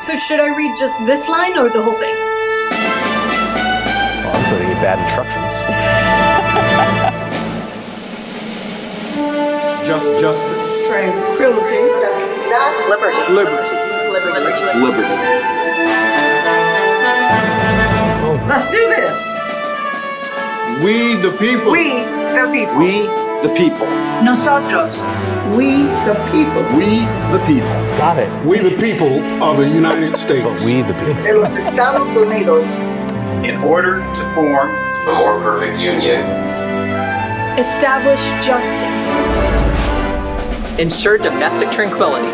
So 0.00 0.16
should 0.16 0.40
I 0.40 0.48
read 0.56 0.78
just 0.78 1.04
this 1.04 1.28
line 1.28 1.58
or 1.58 1.68
the 1.68 1.82
whole 1.82 1.98
thing? 1.98 2.14
Well, 4.24 4.32
obviously, 4.34 4.58
they 4.58 4.72
get 4.72 4.80
bad 4.82 4.98
instructions. 4.98 5.52
Just 9.86 10.08
justice. 10.20 10.86
Tranquility. 10.88 11.82
Libertad. 12.88 13.30
Liberty. 13.32 13.32
Liberty. 13.32 13.76
Liberty. 14.08 14.80
Liberty. 14.80 15.60
Let's 18.48 18.70
do 18.70 18.82
this. 18.96 19.16
We 20.82 21.16
the 21.20 21.30
people. 21.38 21.72
We, 21.72 22.04
the 22.04 22.48
people. 22.50 23.19
Nosotros. 24.24 24.96
We 25.56 25.84
the 26.04 26.14
people. 26.30 26.62
We, 26.76 27.00
the 27.32 27.42
people. 27.46 27.68
Got 27.98 28.18
it. 28.18 28.46
We 28.46 28.58
the 28.58 28.76
people 28.80 29.20
of 29.42 29.56
the 29.56 29.68
United 29.68 30.16
States. 30.16 30.44
But 30.44 30.60
we, 30.64 30.82
the 30.82 30.94
people. 30.94 31.22
De 31.22 31.34
los 31.38 31.56
Estados 31.56 32.14
Unidos. 32.16 32.66
in 33.44 33.56
order 33.62 34.00
to 34.00 34.34
form 34.34 34.70
a 35.08 35.14
more 35.18 35.40
perfect 35.40 35.78
union. 35.80 36.20
Establish 37.58 38.20
justice. 38.46 39.00
ensure 40.78 41.18
domestic 41.18 41.70
tranquility, 41.70 42.28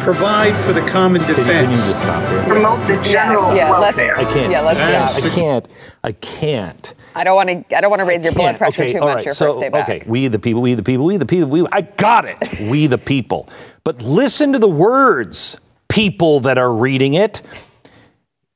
Provide 0.00 0.56
for 0.56 0.72
the 0.72 0.82
common 0.88 1.20
defense. 1.22 1.76
you, 1.76 1.82
you 1.82 1.90
just 1.90 2.02
stop 2.02 2.22
there? 2.30 2.44
Promote 2.44 2.80
the 2.86 2.94
general 3.02 3.54
yeah, 3.56 3.70
let's, 3.76 3.96
welfare. 3.96 4.18
I 4.18 4.24
can't. 4.32 4.52
Yeah, 4.52 4.60
let's 4.62 5.24
I 5.24 5.30
can't. 5.30 5.68
I 6.04 6.12
can't. 6.12 6.94
I 7.16 7.24
don't 7.24 7.34
want 7.34 7.48
to. 7.48 7.76
I 7.76 7.80
don't 7.80 7.90
want 7.90 8.00
to 8.00 8.04
raise 8.04 8.22
your 8.22 8.34
blood 8.34 8.58
pressure 8.58 8.82
okay, 8.82 8.92
too 8.92 9.00
much 9.00 9.16
right, 9.16 9.24
your 9.24 9.34
so, 9.34 9.52
first 9.52 9.60
day 9.60 9.68
back. 9.70 9.88
Okay, 9.88 10.02
we 10.06 10.28
the 10.28 10.38
people, 10.38 10.60
we 10.60 10.74
the 10.74 10.82
people, 10.82 11.06
we 11.06 11.16
the 11.16 11.24
people, 11.24 11.48
we. 11.48 11.66
I 11.72 11.80
got 11.80 12.26
it. 12.26 12.38
we 12.70 12.86
the 12.86 12.98
people. 12.98 13.48
But 13.84 14.02
listen 14.02 14.52
to 14.52 14.58
the 14.58 14.68
words, 14.68 15.56
people 15.88 16.40
that 16.40 16.58
are 16.58 16.72
reading 16.72 17.14
it. 17.14 17.40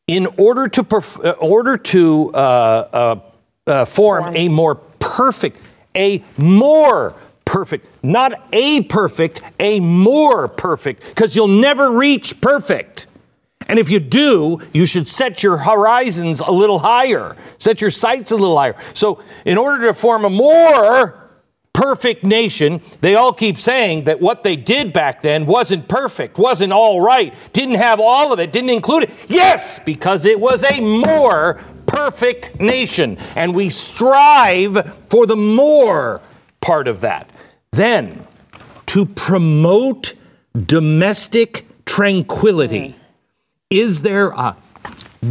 In 0.07 0.27
order 0.37 0.67
to 0.69 0.83
perf- 0.83 1.25
uh, 1.25 1.31
order 1.41 1.77
to 1.79 2.31
uh, 2.35 2.37
uh, 2.37 3.21
uh, 3.67 3.85
form 3.85 4.37
a 4.37 4.49
more 4.49 4.75
perfect, 4.75 5.59
a 5.95 6.23
more 6.37 7.15
perfect, 7.45 7.87
not 8.05 8.49
a 8.53 8.83
perfect, 8.83 9.41
a 9.59 9.81
more 9.81 10.49
perfect, 10.49 11.07
because 11.09 11.35
you'll 11.37 11.49
never 11.49 11.93
reach 11.93 12.41
perfect. 12.41 13.07
And 13.71 13.79
if 13.79 13.89
you 13.89 14.01
do, 14.01 14.59
you 14.73 14.85
should 14.85 15.07
set 15.07 15.45
your 15.45 15.59
horizons 15.59 16.41
a 16.41 16.51
little 16.51 16.81
higher, 16.81 17.37
set 17.57 17.81
your 17.81 17.93
sights 17.93 18.33
a 18.33 18.37
little 18.37 18.59
higher. 18.59 18.75
So, 18.95 19.23
in 19.45 19.57
order 19.57 19.87
to 19.87 19.95
form 19.95 20.25
a 20.25 20.29
more 20.29 21.31
perfect 21.73 22.25
nation, 22.25 22.81
they 23.01 23.15
all 23.15 23.33
keep 23.33 23.57
saying 23.57 24.05
that 24.05 24.21
what 24.21 24.43
they 24.43 24.57
did 24.57 24.93
back 24.93 25.23
then 25.23 25.47
wasn't 25.47 25.87
perfect, 25.87 26.37
wasn't 26.37 26.73
all 26.73 27.01
right, 27.01 27.33
didn't 27.53 27.77
have 27.77 28.01
all 28.01 28.33
of 28.33 28.41
it, 28.41 28.51
didn't 28.51 28.71
include 28.71 29.05
it. 29.05 29.11
Yes, 29.29 29.79
because 29.79 30.25
it 30.25 30.41
was 30.41 30.65
a 30.65 30.81
more 30.81 31.63
perfect 31.87 32.59
nation. 32.59 33.19
And 33.37 33.55
we 33.55 33.71
strive 33.71 34.99
for 35.11 35.27
the 35.27 35.37
more 35.37 36.21
part 36.61 36.89
of 36.89 37.03
that. 37.03 37.31
Then, 37.71 38.27
to 38.87 39.07
promote 39.07 40.15
domestic 40.67 41.67
tranquility. 41.85 42.81
Mm. 42.81 42.95
Is 43.71 44.03
there 44.03 44.31
a 44.31 44.57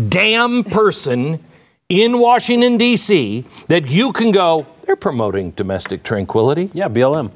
damn 0.07 0.63
person 0.63 1.43
in 1.89 2.19
Washington, 2.19 2.77
D.C. 2.77 3.43
that 3.67 3.89
you 3.89 4.13
can 4.13 4.31
go, 4.31 4.65
they're 4.83 4.95
promoting 4.95 5.51
domestic 5.51 6.03
tranquility? 6.03 6.69
Yeah, 6.73 6.87
BLM. 6.87 7.31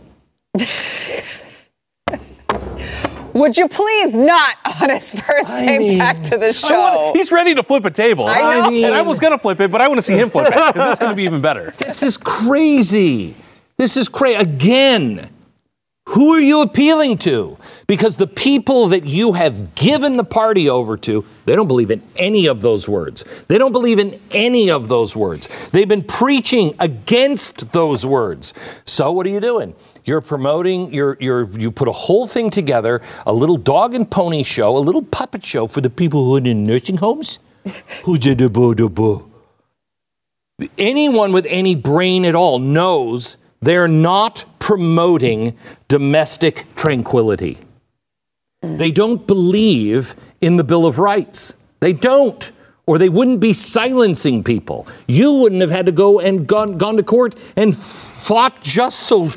Would 3.33 3.57
you 3.57 3.67
please 3.67 4.13
not 4.15 4.55
on 4.81 4.91
his 4.91 5.19
first 5.19 5.57
day 5.57 5.97
back 5.97 6.21
to 6.23 6.37
the 6.37 6.53
show? 6.53 6.79
want- 6.79 7.17
he's 7.17 7.33
ready 7.33 7.53
to 7.55 7.63
flip 7.63 7.83
a 7.83 7.91
table. 7.91 8.25
I 8.27 8.69
know. 8.69 8.85
and 8.85 8.95
I 8.95 9.01
was 9.01 9.19
going 9.19 9.33
to 9.33 9.39
flip 9.39 9.59
it, 9.59 9.71
but 9.71 9.81
I 9.81 9.89
want 9.89 9.97
to 9.97 10.01
see 10.03 10.13
him 10.13 10.29
flip 10.29 10.47
it 10.47 10.51
because 10.53 10.73
that's 10.75 10.99
going 10.99 11.11
to 11.11 11.15
be 11.17 11.23
even 11.25 11.41
better. 11.41 11.73
This 11.77 12.01
is 12.01 12.15
crazy. 12.15 13.35
This 13.77 13.97
is 13.97 14.07
crazy. 14.07 14.37
Again, 14.39 15.29
who 16.09 16.33
are 16.33 16.41
you 16.41 16.61
appealing 16.61 17.17
to? 17.19 17.57
Because 17.87 18.17
the 18.17 18.27
people 18.27 18.87
that 18.87 19.05
you 19.05 19.33
have 19.33 19.75
given 19.75 20.17
the 20.17 20.23
party 20.23 20.69
over 20.69 20.97
to, 20.97 21.25
they 21.45 21.55
don't 21.55 21.67
believe 21.67 21.91
in 21.91 22.01
any 22.15 22.47
of 22.47 22.61
those 22.61 22.87
words. 22.87 23.25
They 23.47 23.57
don't 23.57 23.71
believe 23.71 23.99
in 23.99 24.19
any 24.31 24.69
of 24.69 24.87
those 24.87 25.15
words. 25.15 25.49
They've 25.71 25.87
been 25.87 26.03
preaching 26.03 26.75
against 26.79 27.71
those 27.71 28.05
words. 28.05 28.53
So 28.85 29.11
what 29.11 29.25
are 29.25 29.29
you 29.29 29.41
doing? 29.41 29.75
You're 30.05 30.21
promoting, 30.21 30.93
you're, 30.93 31.17
you're, 31.19 31.47
you 31.57 31.71
put 31.71 31.87
a 31.87 31.93
whole 31.93 32.27
thing 32.27 32.49
together, 32.49 33.01
a 33.25 33.33
little 33.33 33.57
dog 33.57 33.93
and 33.95 34.09
pony 34.09 34.43
show, 34.43 34.77
a 34.77 34.79
little 34.79 35.03
puppet 35.03 35.45
show 35.45 35.67
for 35.67 35.81
the 35.81 35.89
people 35.89 36.25
who 36.25 36.35
are 36.35 36.49
in 36.49 36.63
nursing 36.63 36.97
homes. 36.97 37.39
Who 38.03 38.17
did 38.17 38.39
the 38.39 38.49
boo 38.49 38.75
the 38.75 38.89
boo? 38.89 39.29
anyone 40.77 41.31
with 41.31 41.45
any 41.49 41.75
brain 41.75 42.25
at 42.25 42.35
all 42.35 42.59
knows 42.59 43.37
they're 43.61 43.87
not 43.87 44.45
promoting 44.59 45.57
domestic 45.87 46.65
tranquility. 46.75 47.57
They 48.63 48.91
don't 48.91 49.27
believe 49.27 50.15
in 50.39 50.55
the 50.55 50.63
Bill 50.63 50.85
of 50.85 50.97
Rights. 50.97 51.55
They 51.81 51.91
don't. 51.91 52.49
Or 52.85 52.97
they 52.97 53.09
wouldn't 53.09 53.39
be 53.39 53.53
silencing 53.53 54.43
people. 54.43 54.87
You 55.07 55.33
wouldn't 55.33 55.61
have 55.61 55.71
had 55.71 55.85
to 55.85 55.91
go 55.91 56.19
and 56.19 56.47
gone, 56.47 56.77
gone 56.77 56.97
to 56.97 57.03
court 57.03 57.35
and 57.55 57.75
fought 57.75 58.61
just 58.61 59.01
so 59.01 59.31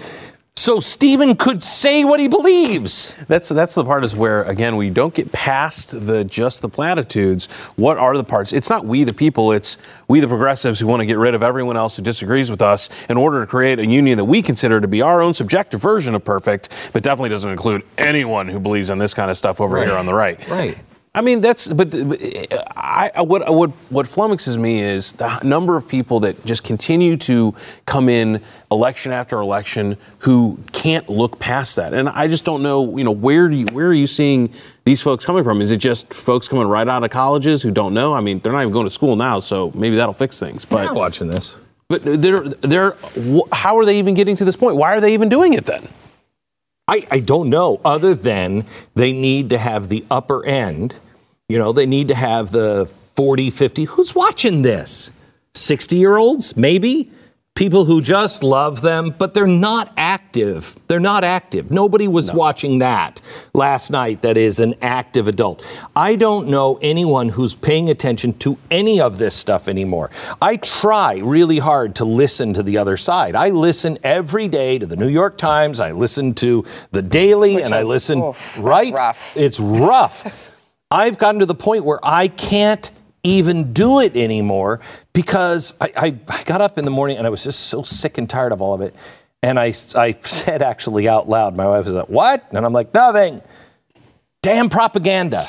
so 0.59 0.81
Steven 0.81 1.37
could 1.37 1.63
say 1.63 2.03
what 2.05 2.19
he 2.19 2.29
believes. 2.29 3.15
That's 3.29 3.51
that's 3.51 3.75
the 3.75 3.85
part 3.85 4.05
is 4.05 4.17
where 4.17 4.43
again 4.45 4.77
we 4.77 4.89
don't 4.91 5.13
get 5.15 5.31
past 5.31 6.07
the 6.07 6.25
just 6.25 6.63
the 6.63 6.69
platitudes. 6.69 7.47
What 7.77 7.99
are 7.99 8.17
the 8.17 8.25
parts? 8.25 8.53
It's 8.55 8.71
not 8.71 8.87
we 8.87 9.05
the 9.05 9.13
people. 9.13 9.53
It's 9.53 9.77
we 10.09 10.21
the 10.21 10.29
progressives 10.29 10.81
who 10.81 10.87
want 10.87 11.01
to 11.01 11.07
get 11.07 11.19
rid 11.19 11.35
of 11.35 11.43
everyone 11.43 11.77
else 11.77 11.97
who 11.97 12.03
disagrees 12.03 12.51
with 12.51 12.63
us 12.63 12.89
in 13.11 13.17
order 13.17 13.41
to 13.41 13.47
create 13.47 13.79
a 13.79 13.87
union 13.87 14.17
that 14.17 14.25
we 14.25 14.41
consider 14.41 14.81
to 14.81 14.89
be 14.89 15.03
our 15.03 15.21
own 15.21 15.35
subjective 15.35 15.81
version 15.83 16.15
of 16.15 16.25
perfect, 16.25 16.91
but 16.93 17.03
definitely 17.03 17.29
doesn't 17.31 17.51
include 17.51 17.83
anyone 17.99 18.49
who 18.49 18.59
believes 18.59 18.89
in 18.89 18.99
this 18.99 19.13
kind 19.15 19.31
of 19.31 19.37
stuff 19.37 19.61
over 19.61 19.77
Right. 19.77 19.87
here 19.87 19.97
on 19.97 20.07
the 20.07 20.15
right. 20.15 20.49
Right. 20.49 20.79
I 21.17 21.23
mean, 21.23 21.41
that's 21.41 21.67
but, 21.69 21.91
but 21.91 22.23
I, 22.77 23.11
I 23.15 23.23
what 23.23 23.53
what 23.53 23.71
what 23.89 24.05
flummoxes 24.07 24.59
me 24.59 24.81
is 24.81 25.13
the 25.13 25.41
number 25.43 25.75
of 25.75 25.89
people 25.89 26.21
that 26.21 26.45
just 26.45 26.63
continue 26.63 27.17
to 27.17 27.55
come 27.87 28.11
in 28.11 28.43
election 28.71 29.13
after 29.13 29.41
election 29.41 29.97
who 30.19 30.59
can't 30.73 31.09
look 31.09 31.39
past 31.39 31.77
that, 31.77 31.95
and 31.95 32.11
I 32.11 32.29
just 32.29 32.45
don't 32.45 32.63
know. 32.63 32.99
You 32.99 33.05
know, 33.05 33.13
where 33.13 33.49
do 33.49 33.57
you, 33.57 33.65
where 33.73 33.87
are 33.89 33.95
you 33.95 34.07
seeing 34.07 34.53
these 34.85 35.01
folks 35.01 35.25
coming 35.25 35.43
from? 35.43 35.63
Is 35.63 35.71
it 35.71 35.79
just 35.79 36.13
folks 36.13 36.49
coming 36.49 36.69
right 36.69 36.87
out 36.87 37.03
of 37.03 37.11
colleges 37.11 37.63
who 37.63 37.71
don't 37.71 37.95
know? 37.95 38.13
I 38.13 38.21
mean, 38.21 38.39
they're 38.41 38.53
not 38.53 38.61
even 38.61 38.73
going 38.75 38.87
to 38.87 38.91
school 38.91 39.17
now, 39.17 39.41
so 39.41 39.73
maybe 39.75 39.97
that'll 39.97 40.13
fix 40.13 40.39
things. 40.39 40.67
I'm 40.71 40.77
not 40.77 40.89
But 40.89 40.97
watching 40.97 41.29
this. 41.29 41.57
but 41.89 42.03
they're 42.05 42.41
they're 42.47 42.95
how 43.53 43.79
are 43.79 43.87
they 43.87 43.99
even 43.99 44.13
getting 44.13 44.37
to 44.37 44.45
this 44.45 44.57
point? 44.57 44.77
Why 44.77 44.95
are 44.95 45.01
they 45.01 45.15
even 45.15 45.31
doing 45.31 45.55
it 45.55 45.65
then? 45.65 45.89
I, 46.89 47.07
I 47.11 47.21
don't 47.21 47.49
know, 47.49 47.81
other 47.87 48.15
than 48.15 48.65
they 48.95 49.13
need 49.15 49.49
to 49.51 49.57
have 49.59 49.89
the 49.89 50.05
upper 50.11 50.45
end. 50.45 50.95
You 51.49 51.59
know, 51.59 51.73
they 51.73 51.87
need 51.87 52.09
to 52.09 52.15
have 52.17 52.51
the 52.51 52.87
40, 52.87 53.51
50. 53.51 53.85
Who's 53.85 54.17
watching 54.17 54.63
this? 54.63 55.13
60 55.55 55.97
year 55.97 56.17
olds, 56.17 56.57
maybe? 56.57 57.13
People 57.55 57.85
who 57.85 58.03
just 58.03 58.43
love 58.43 58.83
them, 58.83 59.15
but 59.17 59.33
they're 59.33 59.47
not 59.47 59.93
active. 59.97 60.77
They're 60.89 60.99
not 60.99 61.23
active. 61.23 61.71
Nobody 61.71 62.09
was 62.09 62.35
watching 62.35 62.81
that 62.81 63.21
last 63.55 63.91
night 63.91 64.23
that 64.23 64.37
is 64.37 64.59
an 64.59 64.75
active 64.83 65.29
adult. 65.29 65.65
I 65.95 66.17
don't 66.17 66.49
know 66.49 66.81
anyone 66.83 67.29
who's 67.29 67.55
paying 67.55 67.89
attention 67.89 68.37
to 68.41 68.59
any 68.71 69.01
of 69.01 69.17
this 69.17 69.37
stuff 69.37 69.69
anymore. 69.69 70.11
I 70.43 70.57
try 70.57 71.19
really 71.19 71.61
hard 71.61 71.95
to 71.97 72.05
listen 72.05 72.55
to 72.55 72.63
the 72.65 72.77
other 72.77 72.97
side. 72.97 73.37
I 73.37 73.51
listen 73.51 73.99
every 74.03 74.49
day 74.49 74.79
to 74.79 74.85
the 74.85 74.97
New 74.97 75.09
York 75.09 75.39
Times, 75.39 75.79
I 75.79 75.93
listen 75.93 76.35
to 76.35 76.65
the 76.91 77.03
Daily, 77.03 77.55
Which 77.55 77.65
and 77.65 77.73
I 77.73 77.85
listen, 77.85 78.21
oof, 78.21 78.59
right? 78.59 78.93
rough. 78.93 79.35
It's 79.37 79.61
rough. 79.61 80.53
I've 80.91 81.19
gotten 81.19 81.41
to 81.41 81.47
the 81.47 81.55
point 81.55 81.85
where 81.85 81.99
I 82.03 82.29
can't 82.29 82.91
even 83.25 83.73
do 83.73 84.01
it 84.01 84.17
anymore 84.17 84.81
because 85.13 85.75
I, 85.81 85.91
I, 85.97 86.19
I 86.29 86.45
got 86.45 86.61
up 86.61 86.79
in 86.79 86.85
the 86.85 86.91
morning 86.93 87.19
and 87.19 87.27
I 87.27 87.31
was 87.31 87.43
just 87.43 87.61
so 87.61 87.83
sick 87.83 88.19
and 88.19 88.31
tired 88.31 88.53
of 88.53 88.63
all 88.63 88.75
of 88.75 88.81
it. 88.81 88.95
And 89.43 89.59
I, 89.59 89.75
I 89.97 90.13
said 90.23 90.63
actually 90.63 91.09
out 91.09 91.29
loud, 91.29 91.57
my 91.57 91.67
wife 91.67 91.87
was 91.87 91.95
like, 91.95 92.09
What? 92.09 92.47
And 92.51 92.65
I'm 92.65 92.73
like, 92.73 92.95
Nothing. 92.95 93.43
Damn 94.43 94.69
propaganda. 94.69 95.49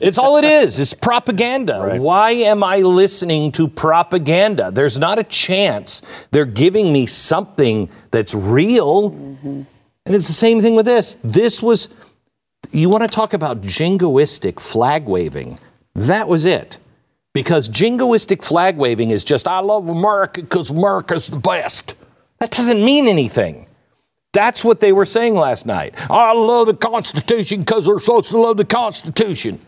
It's 0.00 0.16
all 0.16 0.38
it 0.38 0.44
is. 0.44 0.78
It's 0.78 0.94
propaganda. 0.94 1.98
Why 1.98 2.30
am 2.30 2.64
I 2.64 2.78
listening 2.78 3.52
to 3.52 3.68
propaganda? 3.68 4.70
There's 4.70 4.98
not 4.98 5.18
a 5.18 5.24
chance 5.24 6.00
they're 6.30 6.46
giving 6.46 6.94
me 6.94 7.04
something 7.04 7.90
that's 8.10 8.32
real. 8.32 9.10
Mm-hmm. 9.10 9.62
And 10.06 10.14
it's 10.14 10.28
the 10.28 10.32
same 10.32 10.60
thing 10.62 10.74
with 10.74 10.86
this. 10.86 11.18
This 11.22 11.62
was 11.62 11.88
you 12.72 12.88
want 12.88 13.02
to 13.02 13.08
talk 13.08 13.34
about 13.34 13.60
jingoistic 13.60 14.60
flag 14.60 15.06
waving. 15.06 15.58
That 15.94 16.28
was 16.28 16.44
it. 16.44 16.78
Because 17.34 17.68
jingoistic 17.68 18.42
flag 18.42 18.76
waving 18.76 19.10
is 19.10 19.24
just, 19.24 19.48
I 19.48 19.60
love 19.60 19.88
America 19.88 20.42
because 20.42 20.70
America's 20.70 21.28
the 21.28 21.36
best. 21.36 21.94
That 22.38 22.50
doesn't 22.50 22.84
mean 22.84 23.08
anything. 23.08 23.66
That's 24.32 24.64
what 24.64 24.80
they 24.80 24.92
were 24.92 25.04
saying 25.04 25.34
last 25.34 25.66
night. 25.66 25.94
I 26.10 26.32
love 26.32 26.66
the 26.66 26.74
Constitution 26.74 27.60
because 27.60 27.86
we're 27.86 28.00
supposed 28.00 28.28
to 28.28 28.38
love 28.38 28.56
the 28.56 28.64
Constitution. 28.64 29.60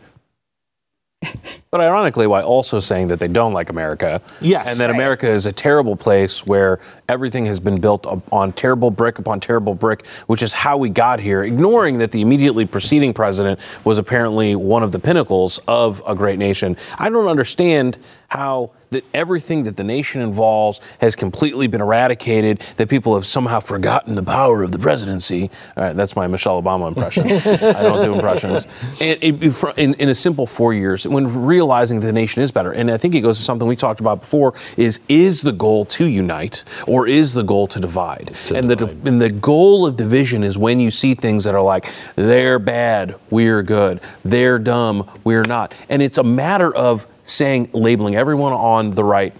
but 1.71 1.81
ironically, 1.81 2.26
while 2.26 2.45
also 2.45 2.81
saying 2.81 3.09
that 3.09 3.19
they 3.19 3.28
don't 3.28 3.52
like 3.52 3.71
America. 3.71 4.21
Yes. 4.40 4.71
And 4.71 4.78
that 4.81 4.90
Right. 4.90 4.97
America 4.97 5.28
is 5.28 5.47
a 5.47 5.52
terrible 5.52 5.97
place 5.97 6.47
where 6.47 6.78
everything 7.09 7.47
has 7.47 7.59
been 7.59 7.81
built 7.81 8.07
on 8.31 8.52
terrible 8.52 8.90
brick 8.90 9.19
upon 9.19 9.40
terrible 9.40 9.75
brick, 9.75 10.07
which 10.26 10.43
is 10.43 10.52
how 10.52 10.76
we 10.76 10.88
got 10.88 11.21
here, 11.21 11.43
ignoring 11.43 11.99
that 11.99 12.12
the 12.12 12.21
immediately 12.21 12.64
preceding 12.64 13.12
president 13.12 13.59
was 13.85 13.99
apparently 13.99 14.54
one 14.54 14.83
of 14.83 14.93
the 14.93 14.99
pinnacles 14.99 15.59
of 15.66 16.02
a 16.07 16.14
great 16.14 16.38
nation. 16.38 16.76
I 16.99 17.09
don't 17.09 17.26
understand 17.26 17.99
how 18.28 18.71
that 18.95 19.04
everything 19.12 19.64
that 19.64 19.76
the 19.76 19.85
nation 19.85 20.23
involves 20.23 20.81
has 20.99 21.14
completely 21.16 21.66
been 21.66 21.81
eradicated, 21.81 22.61
that 22.76 22.88
people 22.88 23.14
have 23.14 23.26
somehow 23.26 23.61
forgotten 23.61 24.14
the 24.14 24.23
power 24.23 24.62
of 24.62 24.73
the 24.73 24.78
presidency. 24.78 25.50
All 25.76 25.85
right, 25.85 25.97
that's 25.97 26.16
my 26.16 26.26
Michelle 26.26 26.62
Obama 26.62 26.88
impression. 26.88 27.25
I 27.26 27.83
don't 27.83 28.02
do 28.02 28.14
impressions. 28.14 28.66
And 29.00 29.19
it, 29.23 29.78
in, 29.78 29.95
in 29.95 30.09
a 30.09 30.14
simple 30.14 30.47
four 30.47 30.73
years, 30.73 31.07
when 31.07 31.45
realizing 31.45 32.00
that 32.00 32.07
the 32.07 32.12
nation 32.12 32.43
is 32.43 32.52
better, 32.52 32.73
and 32.73 32.90
I 32.90 32.97
think 32.97 33.14
it 33.14 33.21
goes 33.21 33.37
to 33.38 33.45
something 33.45 33.66
we 33.66 33.76
talked 33.76 34.00
about 34.00 34.21
before, 34.21 34.54
is 34.76 35.00
is 35.09 35.43
the 35.43 35.52
goal 35.52 35.85
to 35.87 36.07
unite 36.07 36.64
or 36.87 37.07
is 37.07 37.35
the 37.35 37.43
goal 37.43 37.66
to 37.69 37.81
divide? 37.81 38.31
and 38.54 38.71
the 38.71 38.88
and 39.04 39.21
the 39.21 39.31
goal 39.31 39.87
of 39.87 39.97
division 39.97 40.45
is 40.45 40.57
when 40.57 40.78
you 40.81 40.90
see 40.90 41.14
things 41.14 41.45
that 41.45 41.54
are 41.54 41.62
like 41.62 41.93
they're 42.14 42.59
bad, 42.59 43.16
we're 43.31 43.62
good, 43.62 44.00
they're 44.25 44.59
dumb, 44.59 45.09
we're 45.25 45.43
not, 45.43 45.75
and 45.88 46.00
it's 46.02 46.19
a 46.19 46.23
matter 46.23 46.75
of 46.75 47.07
saying 47.25 47.71
labeling 47.73 48.14
everyone 48.14 48.52
on 48.52 48.93
the 48.93 49.04
right 49.04 49.35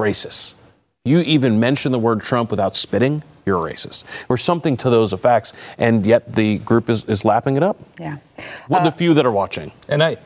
racist. 0.00 0.54
You 1.04 1.20
even 1.20 1.58
mention 1.58 1.90
the 1.90 1.98
word 1.98 2.20
Trump 2.20 2.50
without 2.50 2.76
spitting, 2.76 3.24
you're 3.44 3.66
a 3.66 3.72
racist, 3.72 4.04
or 4.28 4.36
something 4.36 4.76
to 4.78 4.90
those 4.90 5.12
effects, 5.12 5.52
and 5.76 6.06
yet 6.06 6.34
the 6.34 6.58
group 6.58 6.88
is, 6.88 7.04
is 7.06 7.24
lapping 7.24 7.56
it 7.56 7.62
up. 7.62 7.76
Yeah. 7.98 8.18
What 8.68 8.84
the 8.84 8.90
uh, 8.90 8.92
few 8.92 9.14
that 9.14 9.26
are 9.26 9.32
watching. 9.32 9.72
And 9.88 10.02
I, 10.02 10.18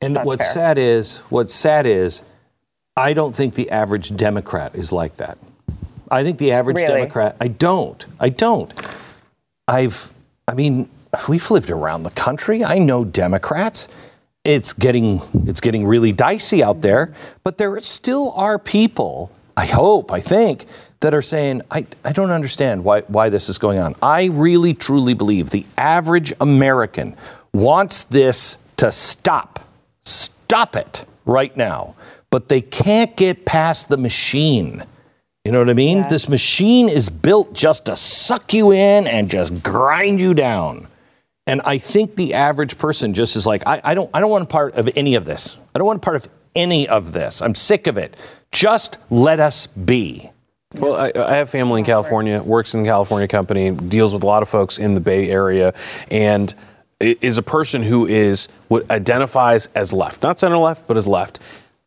and 0.00 0.16
That's 0.16 0.26
what's 0.26 0.44
fair. 0.46 0.54
sad 0.54 0.78
is, 0.78 1.18
what's 1.28 1.54
sad 1.54 1.86
is, 1.86 2.24
I 2.96 3.12
don't 3.12 3.34
think 3.34 3.54
the 3.54 3.70
average 3.70 4.16
Democrat 4.16 4.74
is 4.74 4.92
like 4.92 5.16
that. 5.16 5.38
I 6.10 6.22
think 6.24 6.38
the 6.38 6.52
average 6.52 6.76
Really? 6.76 6.88
Democrat, 6.88 7.36
I 7.40 7.48
don't. 7.48 8.04
I 8.18 8.28
don't. 8.28 8.72
I've, 9.68 10.12
I 10.48 10.54
mean, 10.54 10.88
we've 11.28 11.50
lived 11.50 11.70
around 11.70 12.02
the 12.02 12.10
country. 12.10 12.64
I 12.64 12.78
know 12.78 13.04
Democrats. 13.04 13.88
It's 14.44 14.74
getting, 14.74 15.22
it's 15.46 15.60
getting 15.60 15.86
really 15.86 16.12
dicey 16.12 16.62
out 16.62 16.82
there, 16.82 17.14
but 17.44 17.56
there 17.56 17.80
still 17.80 18.32
are 18.32 18.58
people, 18.58 19.32
I 19.56 19.64
hope, 19.64 20.12
I 20.12 20.20
think, 20.20 20.66
that 21.00 21.14
are 21.14 21.22
saying, 21.22 21.62
I, 21.70 21.86
I 22.04 22.12
don't 22.12 22.30
understand 22.30 22.84
why, 22.84 23.00
why 23.02 23.30
this 23.30 23.48
is 23.48 23.58
going 23.58 23.78
on. 23.78 23.94
I 24.02 24.26
really, 24.26 24.74
truly 24.74 25.14
believe 25.14 25.50
the 25.50 25.64
average 25.78 26.32
American 26.40 27.16
wants 27.52 28.04
this 28.04 28.58
to 28.76 28.92
stop. 28.92 29.60
Stop 30.02 30.76
it 30.76 31.06
right 31.24 31.56
now. 31.56 31.94
But 32.30 32.48
they 32.48 32.60
can't 32.60 33.16
get 33.16 33.46
past 33.46 33.88
the 33.88 33.96
machine. 33.96 34.82
You 35.44 35.52
know 35.52 35.58
what 35.58 35.70
I 35.70 35.74
mean? 35.74 36.06
This 36.08 36.28
machine 36.28 36.88
is 36.88 37.08
built 37.08 37.52
just 37.52 37.86
to 37.86 37.96
suck 37.96 38.52
you 38.52 38.72
in 38.72 39.06
and 39.06 39.30
just 39.30 39.62
grind 39.62 40.20
you 40.20 40.34
down. 40.34 40.88
And 41.46 41.60
I 41.64 41.78
think 41.78 42.16
the 42.16 42.34
average 42.34 42.78
person 42.78 43.12
just 43.12 43.36
is 43.36 43.46
like, 43.46 43.66
I, 43.66 43.80
I 43.84 43.94
don't 43.94 44.10
I 44.14 44.20
don't 44.20 44.30
want 44.30 44.44
a 44.44 44.46
part 44.46 44.74
of 44.74 44.88
any 44.96 45.14
of 45.14 45.24
this. 45.24 45.58
I 45.74 45.78
don't 45.78 45.86
want 45.86 45.98
a 45.98 46.00
part 46.00 46.16
of 46.16 46.28
any 46.54 46.88
of 46.88 47.12
this. 47.12 47.42
I'm 47.42 47.54
sick 47.54 47.86
of 47.86 47.98
it. 47.98 48.16
Just 48.50 48.98
let 49.10 49.40
us 49.40 49.66
be. 49.66 50.30
Well, 50.74 50.96
I, 50.96 51.12
I 51.16 51.36
have 51.36 51.50
family 51.50 51.80
in 51.80 51.84
California, 51.84 52.42
works 52.42 52.74
in 52.74 52.82
a 52.82 52.84
California 52.84 53.28
company, 53.28 53.70
deals 53.70 54.14
with 54.14 54.22
a 54.22 54.26
lot 54.26 54.42
of 54.42 54.48
folks 54.48 54.78
in 54.78 54.94
the 54.94 55.00
Bay 55.00 55.30
Area, 55.30 55.74
and 56.10 56.52
is 57.00 57.38
a 57.38 57.42
person 57.42 57.82
who 57.82 58.06
is 58.06 58.48
what 58.68 58.90
identifies 58.90 59.66
as 59.74 59.92
left, 59.92 60.22
not 60.22 60.38
center 60.38 60.56
left, 60.56 60.86
but 60.86 60.96
as 60.96 61.06
left, 61.06 61.38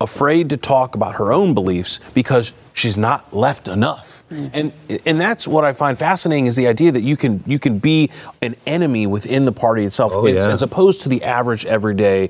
afraid 0.07 0.51
to 0.51 0.57
talk 0.57 0.93
about 0.93 1.15
her 1.15 1.33
own 1.33 1.55
beliefs 1.55 1.99
because 2.13 2.53
she's 2.73 2.99
not 2.99 3.35
left 3.35 3.67
enough. 3.67 4.23
Mm. 4.29 4.49
And 4.53 5.01
and 5.07 5.19
that's 5.19 5.47
what 5.47 5.63
I 5.65 5.73
find 5.73 5.97
fascinating 5.97 6.45
is 6.45 6.55
the 6.55 6.67
idea 6.67 6.91
that 6.91 7.01
you 7.01 7.17
can 7.17 7.43
you 7.47 7.57
can 7.57 7.79
be 7.79 8.11
an 8.43 8.55
enemy 8.67 9.07
within 9.07 9.45
the 9.45 9.51
party 9.51 9.83
itself, 9.85 10.11
Oh, 10.13 10.27
yeah. 10.27 10.47
as 10.49 10.61
opposed 10.61 11.01
to 11.01 11.09
the 11.09 11.23
average 11.23 11.65
everyday 11.65 12.29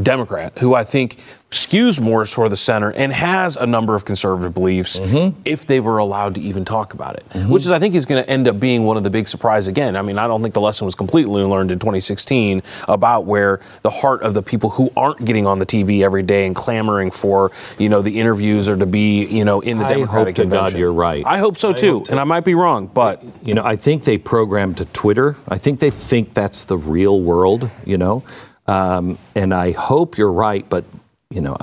Democrat, 0.00 0.56
who 0.58 0.74
I 0.74 0.84
think 0.84 1.18
skews 1.50 2.00
more 2.00 2.24
toward 2.24 2.50
the 2.50 2.56
center 2.56 2.90
and 2.92 3.12
has 3.12 3.56
a 3.56 3.66
number 3.66 3.94
of 3.94 4.06
conservative 4.06 4.54
beliefs 4.54 4.98
mm-hmm. 4.98 5.38
if 5.44 5.66
they 5.66 5.80
were 5.80 5.98
allowed 5.98 6.34
to 6.36 6.40
even 6.40 6.64
talk 6.64 6.94
about 6.94 7.16
it, 7.16 7.28
mm-hmm. 7.28 7.50
which 7.50 7.64
is, 7.66 7.70
I 7.70 7.78
think, 7.78 7.94
is 7.94 8.06
going 8.06 8.24
to 8.24 8.30
end 8.30 8.48
up 8.48 8.58
being 8.58 8.84
one 8.84 8.96
of 8.96 9.04
the 9.04 9.10
big 9.10 9.28
surprises 9.28 9.68
again. 9.68 9.94
I 9.94 10.00
mean, 10.00 10.16
I 10.16 10.26
don't 10.26 10.40
think 10.40 10.54
the 10.54 10.62
lesson 10.62 10.86
was 10.86 10.94
completely 10.94 11.42
learned 11.42 11.70
in 11.70 11.78
2016 11.78 12.62
about 12.88 13.26
where 13.26 13.60
the 13.82 13.90
heart 13.90 14.22
of 14.22 14.32
the 14.32 14.42
people 14.42 14.70
who 14.70 14.90
aren't 14.96 15.22
getting 15.26 15.46
on 15.46 15.58
the 15.58 15.66
TV 15.66 16.02
every 16.02 16.22
day 16.22 16.46
and 16.46 16.56
clamoring 16.56 17.10
for, 17.10 17.52
you 17.78 17.90
know, 17.90 18.00
the 18.00 18.18
interviews 18.18 18.70
or 18.70 18.76
to 18.78 18.86
be, 18.86 19.26
you 19.26 19.44
know, 19.44 19.60
in 19.60 19.76
the 19.76 19.84
I 19.84 19.88
hope 19.88 19.96
Democratic 19.98 20.36
to 20.36 20.44
God 20.44 20.50
convention. 20.50 20.80
you're 20.80 20.92
right. 20.92 21.22
I 21.26 21.36
hope 21.36 21.58
so 21.58 21.74
too, 21.74 22.06
and 22.08 22.18
I 22.18 22.24
might 22.24 22.46
be 22.46 22.54
wrong, 22.54 22.86
but 22.86 23.22
You 23.42 23.54
know, 23.54 23.64
I 23.64 23.76
think 23.76 24.04
they 24.04 24.18
programmed 24.18 24.78
to 24.78 24.84
Twitter. 24.86 25.36
I 25.48 25.58
think 25.58 25.80
they 25.80 25.90
think 25.90 26.32
that's 26.32 26.64
the 26.64 26.78
real 26.78 27.20
world, 27.20 27.70
you 27.84 27.98
know. 27.98 28.22
Um, 28.66 29.18
and 29.34 29.52
I 29.52 29.72
hope 29.72 30.18
you're 30.18 30.32
right, 30.32 30.68
but, 30.68 30.84
you 31.30 31.40
know, 31.40 31.56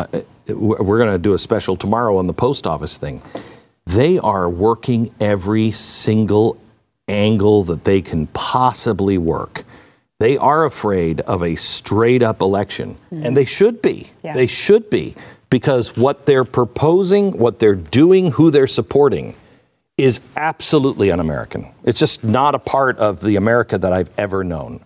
we're 0.47 0.97
going 0.97 1.11
to 1.11 1.17
do 1.17 1.33
a 1.33 1.37
special 1.37 1.75
tomorrow 1.75 2.17
on 2.17 2.27
the 2.27 2.33
post 2.33 2.67
office 2.67 2.97
thing. 2.97 3.21
They 3.85 4.19
are 4.19 4.49
working 4.49 5.13
every 5.19 5.71
single 5.71 6.57
angle 7.07 7.63
that 7.63 7.85
they 7.85 8.01
can 8.01 8.27
possibly 8.27 9.17
work. 9.17 9.63
They 10.19 10.37
are 10.37 10.65
afraid 10.65 11.21
of 11.21 11.41
a 11.41 11.55
straight 11.55 12.21
up 12.21 12.41
election, 12.41 12.97
and 13.09 13.37
they 13.37 13.45
should 13.45 13.81
be. 13.81 14.09
Yeah. 14.21 14.33
They 14.33 14.47
should 14.47 14.89
be, 14.89 15.15
because 15.49 15.95
what 15.95 16.25
they're 16.25 16.43
proposing, 16.43 17.37
what 17.37 17.59
they're 17.59 17.73
doing, 17.73 18.31
who 18.31 18.51
they're 18.51 18.67
supporting, 18.67 19.33
is 19.97 20.19
absolutely 20.35 21.09
un 21.09 21.19
American. 21.19 21.67
It's 21.83 21.99
just 21.99 22.23
not 22.23 22.53
a 22.53 22.59
part 22.59 22.97
of 22.97 23.21
the 23.21 23.37
America 23.37 23.77
that 23.77 23.93
I've 23.93 24.09
ever 24.17 24.43
known. 24.43 24.81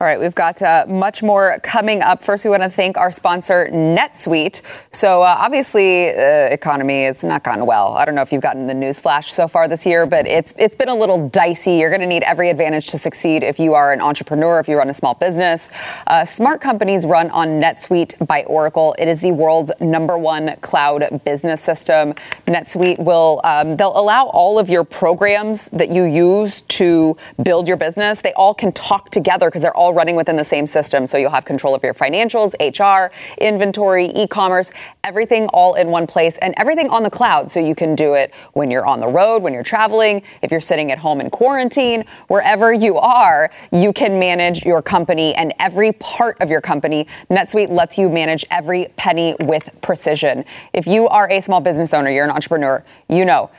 All 0.00 0.08
right, 0.08 0.18
we've 0.18 0.34
got 0.34 0.60
uh, 0.60 0.86
much 0.88 1.22
more 1.22 1.56
coming 1.62 2.02
up. 2.02 2.20
First, 2.20 2.44
we 2.44 2.50
want 2.50 2.64
to 2.64 2.68
thank 2.68 2.98
our 2.98 3.12
sponsor, 3.12 3.68
NetSuite. 3.72 4.60
So, 4.90 5.22
uh, 5.22 5.36
obviously, 5.38 6.10
the 6.10 6.48
economy 6.50 7.04
has 7.04 7.22
not 7.22 7.44
gone 7.44 7.64
well. 7.64 7.92
I 7.92 8.04
don't 8.04 8.16
know 8.16 8.22
if 8.22 8.32
you've 8.32 8.42
gotten 8.42 8.66
the 8.66 8.74
news 8.74 9.00
flash 9.00 9.32
so 9.32 9.46
far 9.46 9.68
this 9.68 9.86
year, 9.86 10.04
but 10.04 10.26
it's 10.26 10.52
it's 10.58 10.74
been 10.74 10.88
a 10.88 10.94
little 10.94 11.28
dicey. 11.28 11.74
You're 11.74 11.90
going 11.90 12.00
to 12.00 12.08
need 12.08 12.24
every 12.24 12.50
advantage 12.50 12.88
to 12.88 12.98
succeed 12.98 13.44
if 13.44 13.60
you 13.60 13.74
are 13.74 13.92
an 13.92 14.00
entrepreneur, 14.00 14.58
if 14.58 14.66
you 14.66 14.76
run 14.76 14.90
a 14.90 14.94
small 14.94 15.14
business. 15.14 15.70
Uh, 16.08 16.24
smart 16.24 16.60
companies 16.60 17.06
run 17.06 17.30
on 17.30 17.60
NetSuite 17.60 18.26
by 18.26 18.42
Oracle. 18.44 18.96
It 18.98 19.06
is 19.06 19.20
the 19.20 19.30
world's 19.30 19.70
number 19.78 20.18
one 20.18 20.56
cloud 20.60 21.22
business 21.24 21.60
system. 21.60 22.14
NetSuite 22.48 22.98
will 22.98 23.40
um, 23.44 23.76
they'll 23.76 23.96
allow 23.96 24.24
all 24.26 24.58
of 24.58 24.68
your 24.68 24.82
programs 24.82 25.68
that 25.68 25.90
you 25.90 26.02
use 26.02 26.62
to 26.62 27.16
build 27.44 27.68
your 27.68 27.76
business. 27.76 28.22
They 28.22 28.32
all 28.32 28.54
can 28.54 28.72
talk 28.72 29.10
together 29.10 29.46
because 29.46 29.62
they're 29.62 29.76
all 29.76 29.83
running 29.92 30.16
within 30.16 30.36
the 30.36 30.44
same 30.44 30.66
system. 30.66 31.06
So 31.06 31.18
you'll 31.18 31.30
have 31.30 31.44
control 31.44 31.74
of 31.74 31.82
your 31.82 31.94
financials, 31.94 32.54
HR, 32.60 33.12
inventory, 33.38 34.06
e-commerce, 34.06 34.70
everything 35.02 35.46
all 35.48 35.74
in 35.74 35.88
one 35.88 36.06
place 36.06 36.38
and 36.38 36.54
everything 36.56 36.88
on 36.90 37.02
the 37.02 37.10
cloud. 37.10 37.50
So 37.50 37.60
you 37.60 37.74
can 37.74 37.94
do 37.94 38.14
it 38.14 38.34
when 38.52 38.70
you're 38.70 38.86
on 38.86 39.00
the 39.00 39.08
road, 39.08 39.42
when 39.42 39.52
you're 39.52 39.62
traveling, 39.62 40.22
if 40.42 40.50
you're 40.50 40.60
sitting 40.60 40.90
at 40.90 40.98
home 40.98 41.20
in 41.20 41.30
quarantine, 41.30 42.04
wherever 42.28 42.72
you 42.72 42.96
are, 42.98 43.50
you 43.72 43.92
can 43.92 44.18
manage 44.18 44.64
your 44.64 44.82
company 44.82 45.34
and 45.34 45.52
every 45.58 45.92
part 45.92 46.40
of 46.40 46.50
your 46.50 46.60
company. 46.60 47.06
NetSuite 47.30 47.70
lets 47.70 47.98
you 47.98 48.08
manage 48.08 48.44
every 48.50 48.86
penny 48.96 49.34
with 49.40 49.70
precision. 49.80 50.44
If 50.72 50.86
you 50.86 51.08
are 51.08 51.30
a 51.30 51.40
small 51.40 51.60
business 51.60 51.92
owner, 51.92 52.10
you're 52.10 52.24
an 52.24 52.30
entrepreneur, 52.30 52.84
you 53.08 53.24
know 53.24 53.50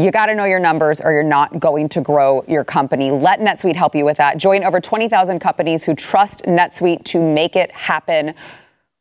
you 0.00 0.10
got 0.10 0.26
to 0.26 0.34
know 0.34 0.44
your 0.44 0.58
numbers 0.58 1.00
or 1.00 1.12
you're 1.12 1.22
not 1.22 1.60
going 1.60 1.88
to 1.90 2.00
grow 2.00 2.44
your 2.48 2.64
company. 2.64 3.12
Let 3.12 3.38
NetSuite 3.38 3.76
help 3.76 3.94
you 3.94 4.04
with 4.04 4.16
that. 4.16 4.38
Join 4.38 4.64
over 4.64 4.80
20,000 4.80 5.38
companies 5.38 5.84
who 5.84 5.94
trust 5.94 6.44
NetSuite 6.46 7.04
to 7.04 7.22
make 7.22 7.54
it 7.54 7.70
happen. 7.70 8.34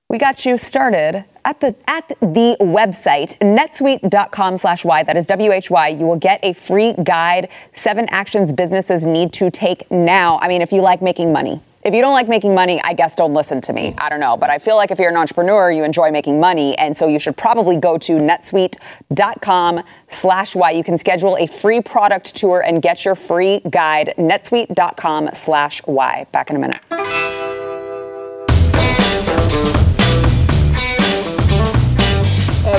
We 0.09 0.19
got 0.19 0.45
you 0.45 0.55
started 0.55 1.25
at 1.45 1.59
the 1.59 1.75
at 1.87 2.07
the 2.19 2.55
website 2.61 3.37
netsuite.com 3.39 4.55
slash 4.55 4.83
that 4.83 5.17
is 5.17 5.25
w-h-y 5.25 5.87
you 5.89 6.05
will 6.05 6.15
get 6.15 6.39
a 6.41 6.53
free 6.53 6.93
guide 7.03 7.49
seven 7.73 8.05
actions 8.11 8.53
businesses 8.53 9.05
need 9.05 9.33
to 9.33 9.51
take 9.51 9.89
now 9.91 10.39
i 10.41 10.47
mean 10.47 10.61
if 10.61 10.71
you 10.71 10.81
like 10.81 11.01
making 11.01 11.33
money 11.33 11.59
if 11.85 11.93
you 11.93 12.01
don't 12.01 12.13
like 12.13 12.27
making 12.27 12.55
money, 12.55 12.81
I 12.83 12.93
guess 12.93 13.15
don't 13.15 13.33
listen 13.33 13.61
to 13.61 13.73
me. 13.73 13.93
I 13.97 14.09
don't 14.09 14.19
know. 14.19 14.37
But 14.37 14.49
I 14.49 14.57
feel 14.57 14.75
like 14.75 14.91
if 14.91 14.99
you're 14.99 15.09
an 15.09 15.17
entrepreneur, 15.17 15.71
you 15.71 15.83
enjoy 15.83 16.11
making 16.11 16.39
money. 16.39 16.77
And 16.77 16.97
so 16.97 17.07
you 17.07 17.19
should 17.19 17.37
probably 17.37 17.77
go 17.77 17.97
to 17.97 18.13
netsuite.com 18.13 19.83
slash 20.07 20.55
Y. 20.55 20.71
You 20.71 20.83
can 20.83 20.97
schedule 20.97 21.37
a 21.37 21.47
free 21.47 21.81
product 21.81 22.35
tour 22.35 22.63
and 22.65 22.81
get 22.81 23.05
your 23.05 23.15
free 23.15 23.61
guide. 23.69 24.13
netsuite.com 24.17 25.29
slash 25.33 25.85
Y. 25.85 26.25
Back 26.31 26.49
in 26.49 26.55
a 26.55 26.59
minute. 26.59 27.02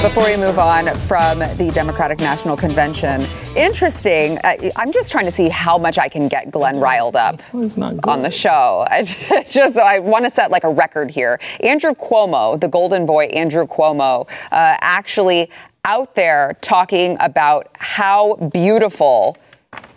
Before 0.04 0.26
we 0.26 0.36
move 0.36 0.58
on 0.58 0.86
from 0.98 1.38
the 1.38 1.70
Democratic 1.72 2.18
National 2.18 2.58
Convention, 2.58 3.24
interesting. 3.56 4.38
I, 4.44 4.70
I'm 4.76 4.92
just 4.92 5.10
trying 5.10 5.24
to 5.24 5.32
see 5.32 5.48
how 5.48 5.78
much 5.78 5.96
I 5.96 6.10
can 6.10 6.28
get 6.28 6.50
Glenn 6.50 6.78
riled 6.78 7.16
up 7.16 7.40
on 7.54 8.20
the 8.20 8.30
show. 8.30 8.84
I 8.90 9.02
just 9.02 9.78
I 9.78 10.00
want 10.00 10.26
to 10.26 10.30
set 10.30 10.50
like 10.50 10.64
a 10.64 10.68
record 10.68 11.10
here. 11.10 11.40
Andrew 11.60 11.94
Cuomo, 11.94 12.60
the 12.60 12.68
golden 12.68 13.06
boy 13.06 13.24
Andrew 13.28 13.66
Cuomo, 13.66 14.28
uh, 14.52 14.76
actually 14.82 15.50
out 15.86 16.14
there 16.14 16.58
talking 16.60 17.16
about 17.20 17.70
how 17.76 18.34
beautiful 18.52 19.38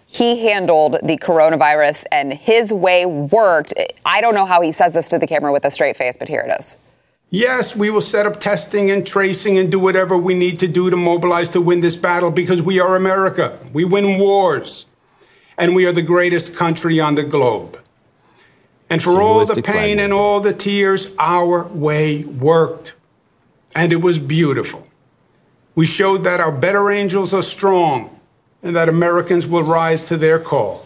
he 0.06 0.48
handled 0.48 0.94
the 1.04 1.18
coronavirus 1.18 2.06
and 2.14 2.32
his 2.32 2.72
way 2.72 3.06
worked. 3.06 3.74
I 4.06 4.22
don't 4.22 4.36
know 4.36 4.46
how 4.46 4.62
he 4.62 4.72
says 4.72 4.94
this 4.94 5.10
to 5.10 5.20
the 5.20 5.28
camera 5.28 5.52
with 5.52 5.66
a 5.66 5.72
straight 5.72 5.98
face, 5.98 6.16
but 6.16 6.30
here 6.30 6.48
it 6.48 6.58
is. 6.58 6.78
Yes, 7.30 7.76
we 7.76 7.90
will 7.90 8.02
set 8.02 8.26
up 8.26 8.40
testing 8.40 8.90
and 8.90 9.06
tracing 9.06 9.58
and 9.58 9.70
do 9.70 9.80
whatever 9.80 10.18
we 10.18 10.34
need 10.34 10.60
to 10.60 10.68
do 10.68 10.90
to 10.90 10.96
mobilize 10.96 11.50
to 11.52 11.62
win 11.62 11.82
this 11.82 11.98
battle 11.98 12.32
because 12.32 12.62
we 12.62 12.80
are 12.80 12.96
America. 12.96 13.60
We 13.74 13.84
win 13.84 14.18
wars. 14.18 14.86
And 15.58 15.76
we 15.76 15.86
are 15.86 15.92
the 15.92 16.02
greatest 16.04 16.56
country 16.56 17.00
on 17.00 17.16
the 17.16 17.24
globe. 17.24 17.80
And 18.90 19.04
for 19.04 19.22
all 19.22 19.46
the 19.46 19.62
pain 19.62 20.00
and 20.00 20.14
all 20.14 20.40
the 20.40 20.54
tears, 20.54 21.14
our 21.20 21.64
way 21.68 22.24
worked. 22.24 22.94
And 23.76 23.92
it 23.92 24.02
was 24.02 24.20
beautiful. 24.20 24.88
We 25.76 25.86
showed 25.86 26.24
that 26.24 26.40
our 26.40 26.52
better 26.52 26.90
angels 26.90 27.34
are 27.34 27.44
strong 27.44 28.20
and 28.64 28.76
that 28.76 28.88
Americans 28.88 29.46
will 29.46 29.64
rise 29.64 30.06
to 30.06 30.18
their 30.18 30.40
call. 30.40 30.86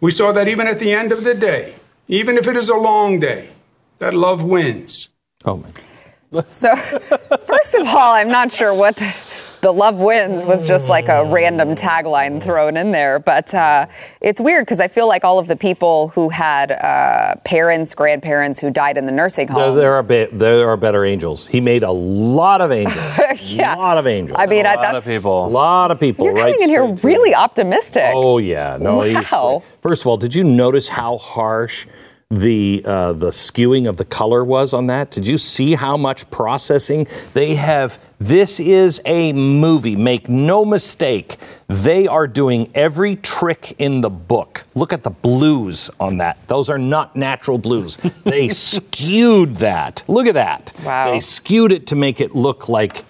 We 0.00 0.10
saw 0.10 0.32
that 0.32 0.48
even 0.48 0.66
at 0.66 0.80
the 0.80 0.92
end 0.92 1.12
of 1.12 1.22
the 1.22 1.34
day, 1.34 1.74
even 2.08 2.36
if 2.36 2.48
it 2.48 2.56
is 2.56 2.68
a 2.68 2.76
long 2.76 3.20
day, 3.20 3.50
that 3.98 4.12
love 4.12 4.42
wins. 4.42 5.08
Oh 5.46 5.56
my. 5.58 6.42
So, 6.44 6.74
first 6.74 7.74
of 7.74 7.86
all, 7.86 8.12
I'm 8.12 8.28
not 8.28 8.50
sure 8.52 8.74
what 8.74 8.96
the, 8.96 9.14
the 9.62 9.72
love 9.72 9.94
wins 9.96 10.44
was 10.44 10.66
just 10.68 10.88
like 10.88 11.08
a 11.08 11.24
random 11.24 11.74
tagline 11.76 12.42
thrown 12.42 12.76
in 12.76 12.90
there. 12.90 13.18
But 13.20 13.54
uh, 13.54 13.86
it's 14.20 14.40
weird 14.40 14.64
because 14.66 14.80
I 14.80 14.88
feel 14.88 15.06
like 15.06 15.24
all 15.24 15.38
of 15.38 15.46
the 15.46 15.56
people 15.56 16.08
who 16.08 16.28
had 16.28 16.72
uh, 16.72 17.36
parents, 17.44 17.94
grandparents 17.94 18.60
who 18.60 18.70
died 18.70 18.98
in 18.98 19.06
the 19.06 19.12
nursing 19.12 19.46
There, 19.46 19.72
there 19.72 19.94
are 19.94 20.02
be- 20.02 20.26
there 20.32 20.68
are 20.68 20.76
better 20.76 21.04
angels. 21.04 21.46
He 21.46 21.60
made 21.60 21.84
a 21.84 21.92
lot 21.92 22.60
of 22.60 22.72
angels. 22.72 23.20
Yeah. 23.38 23.76
A 23.76 23.78
lot 23.78 23.96
of 23.96 24.06
angels. 24.06 24.38
I 24.40 24.46
mean, 24.46 24.66
A 24.66 24.70
I, 24.70 24.74
lot 24.74 24.82
that's, 24.82 24.94
of 24.96 25.04
people. 25.06 25.46
a 25.46 25.48
lot 25.48 25.90
of 25.92 26.00
people. 26.00 26.24
you're 26.24 26.34
right 26.34 26.52
coming 26.54 26.62
in 26.62 26.68
here 26.68 26.84
straight 26.96 26.98
to- 26.98 27.06
really 27.06 27.34
optimistic. 27.34 28.10
Oh 28.12 28.38
yeah, 28.38 28.76
no. 28.80 29.02
he's- 29.02 29.30
Wow. 29.30 29.62
First 29.80 30.02
of 30.02 30.08
all, 30.08 30.16
did 30.16 30.34
you 30.34 30.42
notice 30.42 30.88
how 30.88 31.16
harsh 31.18 31.86
the 32.30 32.82
uh, 32.84 33.12
the 33.12 33.28
skewing 33.28 33.88
of 33.88 33.98
the 33.98 34.04
color 34.04 34.42
was 34.44 34.74
on 34.74 34.86
that? 34.88 35.12
Did 35.12 35.26
you 35.26 35.38
see 35.38 35.74
how 35.74 35.96
much 35.96 36.28
processing 36.30 37.06
they 37.34 37.54
have? 37.54 38.02
This 38.18 38.58
is 38.58 39.00
a 39.04 39.32
movie. 39.32 39.94
Make 39.94 40.28
no 40.28 40.64
mistake. 40.64 41.36
They 41.68 42.08
are 42.08 42.26
doing 42.26 42.70
every 42.74 43.16
trick 43.16 43.76
in 43.78 44.00
the 44.00 44.10
book. 44.10 44.64
Look 44.74 44.92
at 44.92 45.04
the 45.04 45.10
blues 45.10 45.90
on 46.00 46.16
that. 46.18 46.38
Those 46.48 46.68
are 46.68 46.78
not 46.78 47.14
natural 47.14 47.58
blues. 47.58 47.98
They 48.24 48.48
skewed 48.48 49.56
that. 49.56 50.02
Look 50.08 50.26
at 50.26 50.34
that. 50.34 50.72
Wow. 50.84 51.12
They 51.12 51.20
skewed 51.20 51.70
it 51.70 51.86
to 51.88 51.96
make 51.96 52.20
it 52.20 52.34
look 52.34 52.68
like 52.68 53.04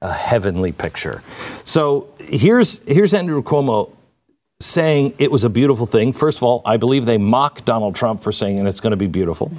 a 0.00 0.12
heavenly 0.12 0.70
picture. 0.70 1.22
So 1.64 2.08
here's 2.20 2.78
here's 2.86 3.12
Andrew 3.12 3.42
Cuomo 3.42 3.90
saying 4.64 5.14
it 5.18 5.30
was 5.30 5.44
a 5.44 5.50
beautiful 5.50 5.86
thing. 5.86 6.12
First 6.12 6.38
of 6.38 6.42
all, 6.44 6.62
I 6.64 6.76
believe 6.76 7.04
they 7.06 7.18
mock 7.18 7.64
Donald 7.64 7.94
Trump 7.94 8.22
for 8.22 8.32
saying 8.32 8.58
and 8.58 8.68
it's 8.68 8.80
going 8.80 8.92
to 8.92 8.96
be 8.96 9.06
beautiful. 9.06 9.52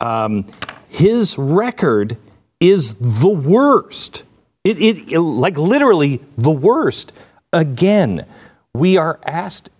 Um, 0.00 0.44
his 0.88 1.38
record 1.38 2.16
is 2.60 2.96
the 3.20 3.28
worst. 3.28 4.24
It, 4.64 4.80
it, 4.80 5.12
it- 5.12 5.20
like 5.20 5.56
literally 5.58 6.20
the 6.36 6.50
worst. 6.50 7.12
Again, 7.52 8.26
we 8.74 8.96
are 8.96 9.18
asked. 9.24 9.70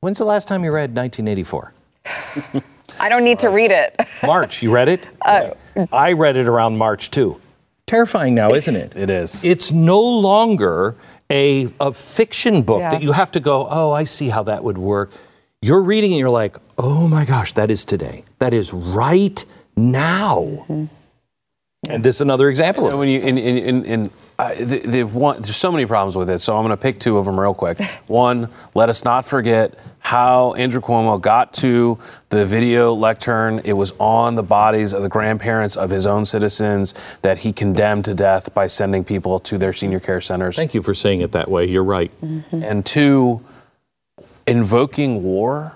When's 0.00 0.18
the 0.18 0.24
last 0.24 0.48
time 0.48 0.64
you 0.64 0.70
read 0.72 0.94
1984? 0.96 1.72
I 3.00 3.08
don't 3.08 3.24
need 3.24 3.38
to 3.40 3.48
read 3.48 3.70
it. 3.70 3.94
March. 4.24 4.62
You 4.62 4.72
read 4.72 4.88
it? 4.88 5.06
I 5.92 6.12
read 6.12 6.36
it 6.36 6.46
around 6.48 6.76
March 6.78 7.10
too. 7.10 7.40
Terrifying 7.86 8.34
now, 8.34 8.52
isn't 8.52 8.76
it? 8.76 8.96
It 8.96 9.08
is. 9.08 9.44
It's 9.44 9.72
no 9.72 10.00
longer 10.00 10.96
a, 11.30 11.68
a 11.80 11.92
fiction 11.92 12.62
book 12.62 12.80
Yeah. 12.80 12.90
that 12.90 13.02
you 13.02 13.12
have 13.12 13.32
to 13.32 13.40
go, 13.40 13.66
oh, 13.70 13.92
I 13.92 14.04
see 14.04 14.28
how 14.28 14.42
that 14.44 14.64
would 14.64 14.78
work. 14.78 15.10
You're 15.60 15.82
reading 15.82 16.12
and 16.12 16.18
you're 16.20 16.30
like, 16.30 16.56
oh 16.78 17.08
my 17.08 17.24
gosh, 17.24 17.52
that 17.54 17.70
is 17.70 17.84
today. 17.84 18.24
That 18.38 18.54
is 18.54 18.72
right 18.72 19.44
now. 19.76 20.64
And 21.88 22.04
this 22.04 22.16
is 22.16 22.20
another 22.20 22.48
example 22.48 22.84
of 22.86 22.92
And 22.92 22.94
it. 22.94 22.98
when 22.98 23.08
you 23.08 23.20
and, 23.20 23.38
and, 23.38 23.58
and, 23.58 23.86
and 23.86 24.10
uh, 24.38 24.54
the, 24.54 24.78
the 24.78 25.02
one, 25.04 25.40
there's 25.42 25.56
so 25.56 25.72
many 25.72 25.84
problems 25.86 26.16
with 26.16 26.28
it. 26.30 26.38
So 26.40 26.56
I'm 26.56 26.62
going 26.64 26.70
to 26.76 26.80
pick 26.80 26.98
two 27.00 27.18
of 27.18 27.24
them 27.24 27.38
real 27.38 27.54
quick. 27.54 27.80
One, 28.06 28.48
let 28.74 28.88
us 28.88 29.04
not 29.04 29.24
forget 29.26 29.74
how 30.00 30.54
Andrew 30.54 30.80
Cuomo 30.80 31.20
got 31.20 31.52
to 31.54 31.98
the 32.30 32.46
video 32.46 32.92
lectern. 32.92 33.60
It 33.64 33.74
was 33.74 33.92
on 33.98 34.34
the 34.34 34.42
bodies 34.42 34.92
of 34.92 35.02
the 35.02 35.08
grandparents 35.08 35.76
of 35.76 35.90
his 35.90 36.06
own 36.06 36.24
citizens 36.24 36.94
that 37.22 37.38
he 37.38 37.52
condemned 37.52 38.04
to 38.06 38.14
death 38.14 38.54
by 38.54 38.66
sending 38.66 39.04
people 39.04 39.38
to 39.40 39.58
their 39.58 39.72
senior 39.72 40.00
care 40.00 40.20
centers. 40.20 40.56
Thank 40.56 40.74
you 40.74 40.82
for 40.82 40.94
saying 40.94 41.20
it 41.20 41.32
that 41.32 41.50
way. 41.50 41.66
You're 41.66 41.84
right. 41.84 42.10
and 42.52 42.84
two, 42.84 43.44
invoking 44.46 45.22
war 45.22 45.72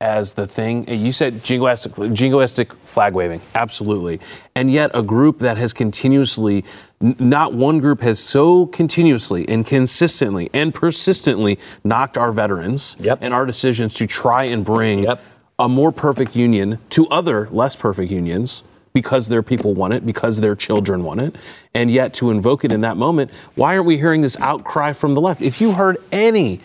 as 0.00 0.34
the 0.34 0.46
thing. 0.46 0.86
You 0.88 1.12
said 1.12 1.34
jingoistic, 1.42 1.92
jingoistic 2.14 2.72
flag 2.82 3.14
waving, 3.14 3.40
absolutely. 3.54 4.20
And 4.54 4.70
yet, 4.70 4.90
a 4.94 5.02
group 5.02 5.38
that 5.38 5.56
has 5.56 5.72
continuously, 5.72 6.64
n- 7.00 7.16
not 7.18 7.54
one 7.54 7.78
group 7.78 8.00
has 8.00 8.18
so 8.18 8.66
continuously 8.66 9.48
and 9.48 9.64
consistently 9.64 10.50
and 10.52 10.74
persistently 10.74 11.58
knocked 11.84 12.18
our 12.18 12.32
veterans 12.32 12.96
Yep. 13.00 13.18
and 13.22 13.32
our 13.32 13.46
decisions 13.46 13.94
to 13.94 14.06
try 14.06 14.44
and 14.44 14.64
bring 14.64 15.04
Yep. 15.04 15.22
a 15.58 15.68
more 15.68 15.92
perfect 15.92 16.34
union 16.34 16.78
to 16.90 17.06
other 17.08 17.48
less 17.50 17.76
perfect 17.76 18.10
unions 18.10 18.62
because 18.92 19.28
their 19.28 19.42
people 19.42 19.74
want 19.74 19.92
it, 19.92 20.06
because 20.06 20.40
their 20.40 20.54
children 20.54 21.02
want 21.02 21.20
it, 21.20 21.34
and 21.74 21.90
yet 21.90 22.12
to 22.14 22.30
invoke 22.30 22.64
it 22.64 22.70
in 22.70 22.80
that 22.82 22.96
moment, 22.96 23.28
why 23.56 23.74
aren't 23.74 23.86
we 23.86 23.96
hearing 23.98 24.20
this 24.22 24.36
outcry 24.40 24.92
from 24.92 25.14
the 25.14 25.20
left? 25.20 25.42
If 25.42 25.60
you 25.60 25.72
heard 25.72 25.96
any 26.12 26.60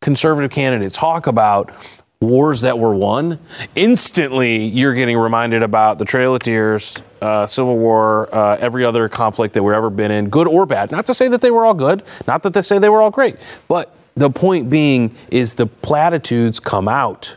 conservative 0.00 0.50
candidate 0.50 0.92
talk 0.92 1.28
about 1.28 1.70
wars 2.22 2.62
that 2.62 2.78
were 2.78 2.94
won, 2.94 3.38
instantly 3.74 4.64
you're 4.64 4.94
getting 4.94 5.18
reminded 5.18 5.62
about 5.62 5.98
the 5.98 6.04
Trail 6.04 6.34
of 6.34 6.40
Tears, 6.40 6.96
uh, 7.20 7.46
Civil 7.46 7.76
War, 7.76 8.28
uh, 8.34 8.56
every 8.60 8.84
other 8.84 9.08
conflict 9.08 9.54
that 9.54 9.62
we've 9.62 9.74
ever 9.74 9.90
been 9.90 10.10
in, 10.10 10.28
good 10.28 10.48
or 10.48 10.64
bad. 10.64 10.90
Not 10.90 11.06
to 11.06 11.14
say 11.14 11.28
that 11.28 11.40
they 11.40 11.50
were 11.50 11.66
all 11.66 11.74
good, 11.74 12.02
not 12.26 12.42
that 12.44 12.54
they 12.54 12.62
say 12.62 12.78
they 12.78 12.88
were 12.88 13.02
all 13.02 13.10
great, 13.10 13.36
but 13.68 13.94
the 14.14 14.30
point 14.30 14.70
being 14.70 15.14
is 15.30 15.54
the 15.54 15.66
platitudes 15.66 16.60
come 16.60 16.88
out. 16.88 17.36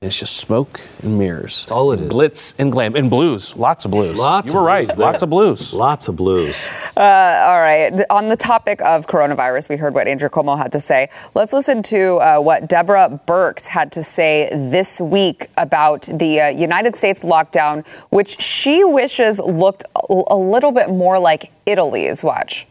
It's 0.00 0.20
just 0.20 0.36
smoke 0.36 0.80
and 1.02 1.18
mirrors. 1.18 1.62
That's 1.62 1.72
all 1.72 1.90
it 1.90 2.00
is. 2.00 2.08
Glitz 2.08 2.54
and 2.56 2.70
glam 2.70 2.94
and 2.94 3.10
blues. 3.10 3.56
Lots 3.56 3.84
of 3.84 3.90
blues. 3.90 4.16
Lots 4.16 4.52
You 4.52 4.60
were 4.60 4.64
of 4.64 4.66
right. 4.68 4.86
blues. 4.86 4.96
Lots 4.98 5.22
of 5.22 5.30
blues. 5.30 5.74
Lots 5.74 6.06
of 6.06 6.14
blues. 6.14 6.68
All 6.96 7.02
right. 7.02 7.90
On 8.08 8.28
the 8.28 8.36
topic 8.36 8.80
of 8.82 9.08
coronavirus, 9.08 9.68
we 9.68 9.74
heard 9.76 9.94
what 9.94 10.06
Andrew 10.06 10.28
Cuomo 10.28 10.56
had 10.56 10.70
to 10.70 10.78
say. 10.78 11.08
Let's 11.34 11.52
listen 11.52 11.82
to 11.82 12.18
uh, 12.18 12.38
what 12.38 12.68
Deborah 12.68 13.20
Birx 13.26 13.66
had 13.66 13.90
to 13.90 14.04
say 14.04 14.48
this 14.52 15.00
week 15.00 15.48
about 15.56 16.02
the 16.02 16.42
uh, 16.42 16.48
United 16.50 16.94
States 16.94 17.24
lockdown, 17.24 17.84
which 18.10 18.40
she 18.40 18.84
wishes 18.84 19.40
looked 19.40 19.82
a, 20.08 20.22
a 20.28 20.36
little 20.36 20.70
bit 20.70 20.90
more 20.90 21.18
like 21.18 21.50
Italy's. 21.66 22.22
Watch. 22.22 22.68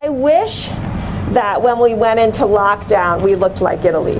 I 0.00 0.08
wish 0.08 0.68
that 1.34 1.60
when 1.60 1.78
we 1.78 1.92
went 1.92 2.20
into 2.20 2.44
lockdown, 2.44 3.20
we 3.20 3.34
looked 3.34 3.60
like 3.60 3.84
Italy. 3.84 4.16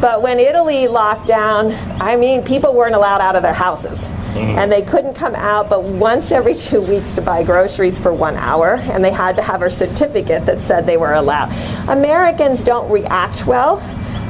But 0.00 0.22
when 0.22 0.38
Italy 0.38 0.88
locked 0.88 1.26
down, 1.26 1.72
I 2.00 2.16
mean, 2.16 2.42
people 2.42 2.74
weren't 2.74 2.94
allowed 2.94 3.20
out 3.20 3.34
of 3.34 3.42
their 3.42 3.54
houses. 3.54 4.08
Mm-hmm. 4.08 4.58
And 4.58 4.70
they 4.70 4.82
couldn't 4.82 5.14
come 5.14 5.34
out 5.34 5.70
but 5.70 5.82
once 5.82 6.30
every 6.32 6.54
two 6.66 6.82
weeks 6.82 7.14
to 7.14 7.22
buy 7.22 7.42
groceries 7.42 7.98
for 7.98 8.12
one 8.12 8.36
hour, 8.36 8.74
and 8.74 9.04
they 9.04 9.10
had 9.10 9.36
to 9.36 9.42
have 9.42 9.62
a 9.62 9.70
certificate 9.70 10.44
that 10.46 10.60
said 10.60 10.86
they 10.86 10.96
were 10.96 11.14
allowed. 11.14 11.50
Americans 11.88 12.62
don't 12.62 12.90
react 12.90 13.46
well 13.46 13.78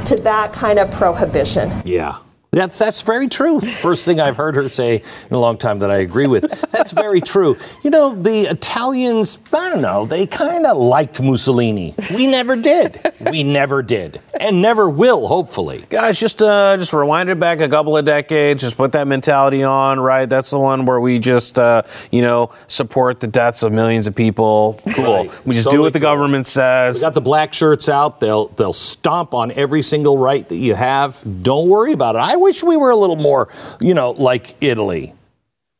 to 0.05 0.17
that 0.17 0.53
kind 0.53 0.79
of 0.79 0.91
prohibition. 0.93 1.73
Yeah. 1.85 2.19
That's 2.53 2.79
that's 2.79 3.03
very 3.03 3.29
true. 3.29 3.61
First 3.61 4.05
thing 4.07 4.19
I've 4.19 4.37
heard 4.37 4.55
her 4.55 4.69
say 4.71 5.03
in 5.29 5.35
a 5.35 5.39
long 5.39 5.59
time 5.59 5.81
that 5.81 5.91
I 5.91 5.97
agree 5.99 6.27
with. 6.27 6.49
That's 6.71 6.91
very 6.93 7.21
true. 7.21 7.59
You 7.83 7.91
know, 7.91 8.15
the 8.15 8.43
Italians, 8.51 9.39
I 9.53 9.69
don't 9.71 9.83
know, 9.83 10.07
they 10.07 10.27
kind 10.27 10.65
of 10.65 10.79
liked 10.79 11.21
Mussolini. 11.21 11.95
We 12.15 12.27
never 12.27 12.57
did. 12.57 12.99
We 13.31 13.43
never 13.43 13.83
did. 13.83 14.23
And 14.41 14.63
never 14.63 14.89
will, 14.89 15.27
hopefully. 15.27 15.85
Guys, 15.91 16.19
just 16.19 16.41
uh, 16.41 16.77
just 16.79 16.93
rewind 16.95 17.29
it 17.29 17.39
back 17.39 17.61
a 17.61 17.69
couple 17.69 17.97
of 17.97 18.05
decades. 18.07 18.63
Just 18.63 18.77
put 18.79 18.93
that 18.93 19.07
mentality 19.07 19.63
on, 19.63 20.01
right? 20.01 20.27
That's 20.27 20.51
the 20.51 20.59
one 20.59 20.87
where 20.87 21.01
we 21.01 21.19
just, 21.19 21.59
uh, 21.59 21.83
you 22.11 22.23
know, 22.23 22.51
support 22.69 23.21
the 23.21 23.27
deaths 23.27 23.63
of 23.65 23.73
millions 23.73 24.07
of 24.07 24.15
people. 24.15 24.81
Cool. 24.95 25.05
Right. 25.27 25.47
We 25.47 25.55
just 25.55 25.69
do 25.71 25.83
what 25.83 25.93
the 25.93 25.99
cool. 25.99 26.09
government 26.11 26.47
We 26.47 26.51
says. 26.51 27.01
got 27.03 27.13
the 27.15 27.21
black 27.21 27.53
shirts 27.53 27.89
out. 27.89 28.21
They'll 28.21 28.49
they'll 28.49 28.73
stomp 28.73 29.35
on 29.35 29.51
every 29.53 29.83
single 29.83 30.17
right 30.17 30.49
that 30.49 30.57
you 30.57 30.75
have. 30.75 31.23
Don't 31.43 31.69
worry 31.69 31.93
about 31.93 32.15
it. 32.15 32.21
I 32.21 32.36
wish 32.37 32.63
we 32.63 32.77
were 32.77 32.91
a 32.91 32.97
little 32.97 33.17
more, 33.17 33.49
you 33.81 33.95
know, 33.95 34.13
like 34.13 34.57
Italy. 34.61 35.15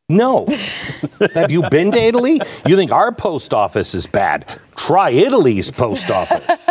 No. 0.09 0.45
Have 1.33 1.51
you 1.51 1.69
been 1.69 1.91
to 1.91 1.97
Italy? 1.97 2.39
You 2.65 2.75
think 2.75 2.91
our 2.91 3.11
post 3.11 3.53
office 3.53 3.93
is 3.93 4.07
bad? 4.07 4.45
Try 4.75 5.09
Italy's 5.09 5.69
post 5.69 6.09
office. 6.09 6.65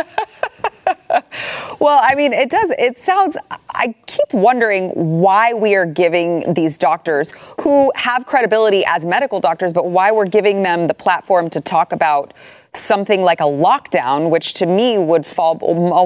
Well, 1.78 2.00
I 2.02 2.14
mean, 2.14 2.32
it 2.32 2.50
does. 2.50 2.70
It 2.78 2.98
sounds. 2.98 3.36
I 3.74 3.94
keep 4.06 4.32
wondering 4.32 4.90
why 4.90 5.52
we 5.52 5.74
are 5.74 5.86
giving 5.86 6.54
these 6.54 6.76
doctors 6.76 7.32
who 7.60 7.92
have 7.94 8.24
credibility 8.26 8.84
as 8.86 9.04
medical 9.04 9.40
doctors, 9.40 9.72
but 9.72 9.86
why 9.86 10.10
we're 10.10 10.26
giving 10.26 10.62
them 10.62 10.86
the 10.86 10.94
platform 10.94 11.50
to 11.50 11.60
talk 11.60 11.92
about 11.92 12.32
something 12.72 13.22
like 13.22 13.40
a 13.40 13.44
lockdown, 13.44 14.30
which 14.30 14.54
to 14.54 14.66
me 14.66 14.98
would 14.98 15.26
fall 15.26 15.56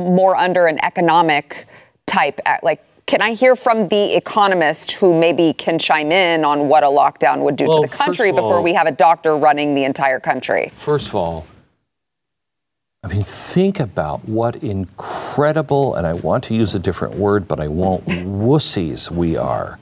more 0.01 0.37
under 0.37 0.66
an 0.66 0.83
economic 0.85 1.66
type. 2.07 2.40
Like, 2.62 2.85
can 3.11 3.20
I 3.20 3.35
hear 3.35 3.57
from 3.57 3.88
the 3.88 4.16
economist 4.16 4.92
who 4.92 5.18
maybe 5.18 5.53
can 5.53 5.81
chime 5.81 6.12
in 6.12 6.44
on 6.44 6.68
what 6.68 6.85
a 6.85 6.87
lockdown 6.87 7.40
would 7.40 7.57
do 7.57 7.66
Well, 7.66 7.83
to 7.83 7.88
the 7.88 7.96
country 7.96 8.31
before 8.31 8.59
all- 8.59 8.62
we 8.62 8.73
have 8.75 8.87
a 8.87 8.92
doctor 8.92 9.37
running 9.37 9.75
the 9.75 9.83
entire 9.83 10.20
country? 10.20 10.70
First 10.73 11.09
of 11.09 11.16
all, 11.16 11.44
I 13.03 13.09
mean, 13.09 13.25
think 13.25 13.81
about 13.81 14.29
what 14.29 14.55
incredible, 14.62 15.96
and 15.96 16.07
I 16.07 16.12
want 16.12 16.44
to 16.44 16.55
use 16.55 16.77
a 16.77 16.79
different 16.79 17.16
word, 17.16 17.49
but 17.49 17.59
I 17.59 17.66
won't, 17.66 18.07
wussies 18.46 19.11
we 19.11 19.37
are. 19.37 19.81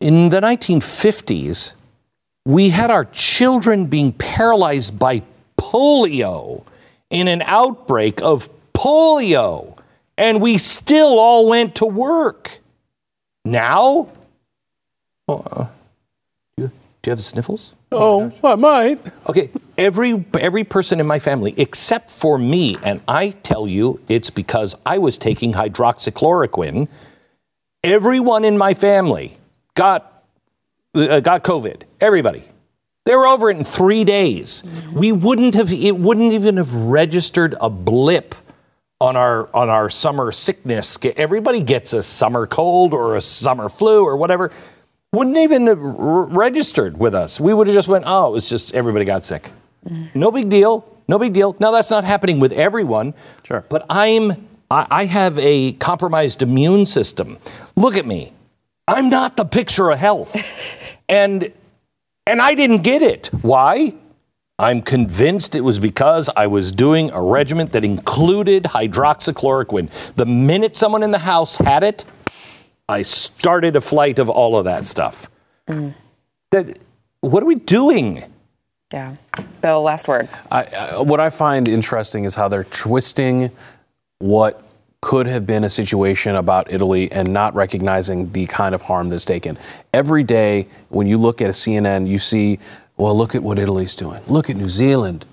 In 0.00 0.28
the 0.28 0.42
1950s, 0.42 1.72
we 2.44 2.68
had 2.68 2.90
our 2.90 3.06
children 3.06 3.86
being 3.86 4.12
paralyzed 4.12 4.98
by 4.98 5.22
polio 5.56 6.62
in 7.08 7.26
an 7.26 7.40
outbreak 7.46 8.20
of 8.20 8.50
polio, 8.74 9.78
and 10.20 10.40
we 10.40 10.58
still 10.58 11.18
all 11.18 11.48
went 11.48 11.76
to 11.76 11.86
work. 11.86 12.60
Now, 13.44 14.08
oh, 15.26 15.38
uh, 15.38 15.64
do, 16.56 16.64
you, 16.64 16.68
do 16.68 17.08
you 17.08 17.10
have 17.10 17.18
the 17.18 17.24
sniffles? 17.24 17.72
Oh, 17.90 18.30
I 18.44 18.54
might. 18.54 19.00
Okay, 19.28 19.50
every 19.78 20.24
every 20.38 20.62
person 20.62 21.00
in 21.00 21.06
my 21.06 21.18
family 21.18 21.54
except 21.56 22.10
for 22.10 22.38
me, 22.38 22.76
and 22.84 23.00
I 23.08 23.30
tell 23.42 23.66
you, 23.66 23.98
it's 24.08 24.30
because 24.30 24.76
I 24.86 24.98
was 24.98 25.18
taking 25.18 25.54
hydroxychloroquine. 25.54 26.86
Everyone 27.82 28.44
in 28.44 28.58
my 28.58 28.74
family 28.74 29.38
got 29.74 30.22
uh, 30.94 31.20
got 31.20 31.42
COVID. 31.42 31.82
Everybody. 32.00 32.44
They 33.06 33.16
were 33.16 33.26
over 33.26 33.50
it 33.50 33.56
in 33.56 33.64
three 33.64 34.04
days. 34.04 34.62
We 34.92 35.10
wouldn't 35.10 35.54
have. 35.54 35.72
It 35.72 35.96
wouldn't 35.96 36.32
even 36.34 36.58
have 36.58 36.74
registered 36.74 37.56
a 37.58 37.70
blip 37.70 38.34
on 39.00 39.16
our 39.16 39.48
on 39.54 39.68
our 39.68 39.88
summer 39.88 40.30
sickness. 40.30 40.98
Everybody 41.16 41.60
gets 41.60 41.92
a 41.92 42.02
summer 42.02 42.46
cold 42.46 42.92
or 42.92 43.16
a 43.16 43.20
summer 43.20 43.68
flu 43.68 44.04
or 44.04 44.16
whatever. 44.16 44.50
Wouldn't 45.12 45.38
even 45.38 45.66
have 45.66 45.78
registered 45.80 46.98
with 46.98 47.14
us. 47.14 47.40
We 47.40 47.52
would 47.52 47.66
have 47.66 47.74
just 47.74 47.88
went, 47.88 48.04
oh, 48.06 48.28
it 48.28 48.32
was 48.32 48.48
just 48.48 48.74
everybody 48.74 49.04
got 49.04 49.24
sick. 49.24 49.50
No 50.14 50.30
big 50.30 50.48
deal. 50.48 50.86
No 51.08 51.18
big 51.18 51.32
deal. 51.32 51.56
Now 51.58 51.72
that's 51.72 51.90
not 51.90 52.04
happening 52.04 52.38
with 52.38 52.52
everyone. 52.52 53.14
Sure. 53.42 53.64
But 53.68 53.86
I'm 53.90 54.48
I, 54.70 54.86
I 54.90 55.04
have 55.06 55.38
a 55.38 55.72
compromised 55.72 56.42
immune 56.42 56.86
system. 56.86 57.38
Look 57.76 57.96
at 57.96 58.06
me. 58.06 58.32
I'm 58.86 59.08
not 59.08 59.36
the 59.36 59.44
picture 59.44 59.90
of 59.90 59.98
health. 59.98 60.36
and 61.08 61.52
and 62.26 62.40
I 62.40 62.54
didn't 62.54 62.82
get 62.82 63.02
it. 63.02 63.28
Why? 63.42 63.94
I'm 64.60 64.82
convinced 64.82 65.54
it 65.54 65.62
was 65.62 65.78
because 65.78 66.28
I 66.36 66.46
was 66.46 66.70
doing 66.70 67.10
a 67.12 67.22
regimen 67.22 67.68
that 67.68 67.82
included 67.82 68.64
hydroxychloroquine. 68.64 69.88
The 70.16 70.26
minute 70.26 70.76
someone 70.76 71.02
in 71.02 71.12
the 71.12 71.18
house 71.18 71.56
had 71.56 71.82
it, 71.82 72.04
I 72.86 73.00
started 73.00 73.74
a 73.74 73.80
flight 73.80 74.18
of 74.18 74.28
all 74.28 74.58
of 74.58 74.66
that 74.66 74.84
stuff. 74.84 75.30
Mm. 75.66 75.94
That 76.50 76.78
what 77.20 77.42
are 77.42 77.46
we 77.46 77.54
doing? 77.54 78.22
Yeah. 78.92 79.16
Bill, 79.62 79.80
last 79.80 80.06
word. 80.06 80.28
I, 80.50 80.64
I, 80.64 81.00
what 81.00 81.20
I 81.20 81.30
find 81.30 81.66
interesting 81.66 82.26
is 82.26 82.34
how 82.34 82.48
they're 82.48 82.64
twisting 82.64 83.50
what 84.18 84.62
could 85.00 85.26
have 85.26 85.46
been 85.46 85.64
a 85.64 85.70
situation 85.70 86.36
about 86.36 86.70
Italy 86.70 87.10
and 87.10 87.32
not 87.32 87.54
recognizing 87.54 88.30
the 88.32 88.46
kind 88.46 88.74
of 88.74 88.82
harm 88.82 89.08
that's 89.08 89.24
taken. 89.24 89.56
Every 89.94 90.22
day, 90.22 90.66
when 90.90 91.06
you 91.06 91.16
look 91.16 91.40
at 91.40 91.48
a 91.48 91.54
CNN, 91.54 92.06
you 92.06 92.18
see, 92.18 92.58
well, 93.00 93.16
look 93.16 93.34
at 93.34 93.42
what 93.42 93.58
Italy's 93.58 93.96
doing. 93.96 94.20
Look 94.28 94.50
at 94.50 94.56
New 94.56 94.68
Zealand. 94.68 95.24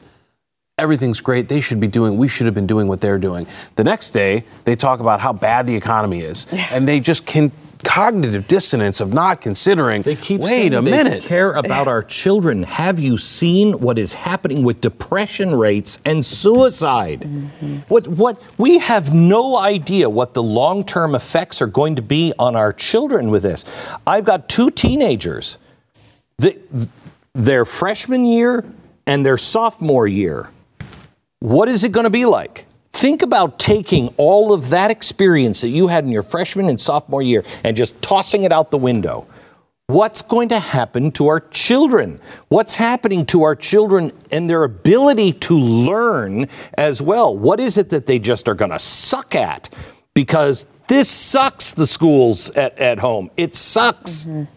Everything's 0.78 1.22
great. 1.22 1.48
They 1.50 1.60
should 1.60 1.80
be 1.80 1.88
doing, 1.88 2.18
we 2.18 2.28
should 2.28 2.46
have 2.46 2.54
been 2.56 2.68
doing 2.68 2.88
what 2.88 3.02
they're 3.02 3.18
doing. 3.18 3.48
The 3.76 3.84
next 3.84 4.12
day, 4.12 4.44
they 4.64 4.76
talk 4.76 5.00
about 5.00 5.20
how 5.20 5.34
bad 5.34 5.66
the 5.68 5.76
economy 5.76 6.22
is. 6.22 6.46
And 6.72 6.88
they 6.88 7.00
just 7.00 7.26
can, 7.26 7.52
cognitive 7.84 8.48
dissonance 8.48 9.02
of 9.02 9.14
not 9.14 9.42
considering, 9.42 10.02
They 10.04 10.16
keep 10.16 10.42
wait 10.42 10.50
saying 10.50 10.74
a 10.74 10.82
they 10.82 10.92
minute. 10.92 11.24
care 11.24 11.54
about 11.54 11.88
our 11.88 12.04
children. 12.04 12.64
Have 12.64 13.00
you 13.00 13.18
seen 13.18 13.74
what 13.80 13.98
is 13.98 14.14
happening 14.14 14.64
with 14.64 14.82
depression 14.82 15.56
rates 15.56 16.00
and 16.06 16.24
suicide? 16.26 17.22
Mm-hmm. 17.22 17.76
What 17.88 18.08
what 18.08 18.42
we 18.58 18.80
have 18.80 19.14
no 19.14 19.58
idea 19.58 20.10
what 20.10 20.34
the 20.34 20.44
long-term 20.44 21.16
effects 21.16 21.62
are 21.62 21.68
going 21.68 21.96
to 21.96 22.02
be 22.02 22.34
on 22.38 22.56
our 22.56 22.74
children 22.74 23.30
with 23.30 23.44
this. 23.44 23.66
I've 24.06 24.26
got 24.26 24.48
two 24.50 24.70
teenagers. 24.70 25.58
The, 26.38 26.56
their 27.38 27.66
freshman 27.66 28.26
year 28.26 28.66
and 29.06 29.26
their 29.26 29.38
sophomore 29.38 30.08
year. 30.08 30.50
What 31.40 31.70
is 31.70 31.84
it 31.84 31.92
going 31.92 32.06
to 32.06 32.10
be 32.10 32.26
like? 32.26 32.66
Think 32.92 33.22
about 33.22 33.60
taking 33.60 34.10
all 34.18 34.54
of 34.54 34.70
that 34.70 34.90
experience 34.90 35.62
that 35.62 35.70
you 35.70 35.88
had 35.88 36.04
in 36.04 36.12
your 36.12 36.24
freshman 36.24 36.68
and 36.68 36.82
sophomore 36.82 37.22
year 37.22 37.44
and 37.64 37.78
just 37.78 38.02
tossing 38.02 38.44
it 38.44 38.52
out 38.52 38.72
the 38.72 38.78
window. 38.78 39.28
What's 39.86 40.22
going 40.22 40.50
to 40.50 40.60
happen 40.60 41.12
to 41.12 41.28
our 41.28 41.40
children? 41.40 42.20
What's 42.50 42.76
happening 42.76 43.26
to 43.28 43.44
our 43.44 43.56
children 43.56 44.12
and 44.32 44.50
their 44.50 44.64
ability 44.64 45.34
to 45.34 45.58
learn 45.58 46.48
as 46.74 47.02
well? 47.02 47.38
What 47.38 47.60
is 47.60 47.78
it 47.78 47.92
that 47.92 48.08
they 48.08 48.20
just 48.20 48.50
are 48.50 48.56
going 48.56 48.72
to 48.72 48.80
suck 48.80 49.36
at? 49.36 49.70
Because 50.14 50.66
this 50.88 51.08
sucks, 51.08 51.74
the 51.74 51.88
schools 51.88 52.50
at, 52.52 52.78
at 52.80 53.00
home. 53.00 53.30
It 53.38 53.56
sucks. 53.56 54.26
It's 54.26 54.48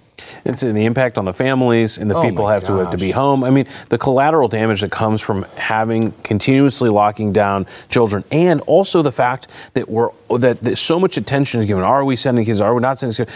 in 0.45 0.75
the 0.75 0.85
impact 0.85 1.19
on 1.19 1.25
the 1.25 1.33
families 1.33 1.99
and 1.99 2.11
the 2.11 2.17
Oh 2.17 2.23
people 2.23 2.45
my 2.45 2.55
have 2.55 2.65
to 2.65 2.73
have 2.77 2.91
to 2.91 2.99
be 2.99 3.11
home. 3.11 3.45
I 3.45 3.51
mean, 3.51 3.67
the 3.89 3.99
collateral 3.99 4.49
damage 4.49 4.81
that 4.81 4.91
comes 4.91 5.21
from 5.21 5.45
having 5.57 6.13
continuously 6.23 6.89
locking 6.89 7.33
down 7.33 7.67
children, 7.89 8.25
and 8.33 8.61
also 8.63 9.03
the 9.03 9.13
fact 9.13 9.49
that 9.75 9.89
we're 9.89 10.11
that, 10.39 10.61
that 10.63 10.77
so 10.77 10.99
much 11.01 11.17
attention 11.17 11.61
is 11.61 11.67
given. 11.67 11.85
Are 11.85 12.05
we 12.05 12.17
sending 12.17 12.45
kids? 12.45 12.61
Are 12.61 12.75
we 12.75 12.81
not 12.81 12.99
sending 12.99 13.17
kids? 13.17 13.33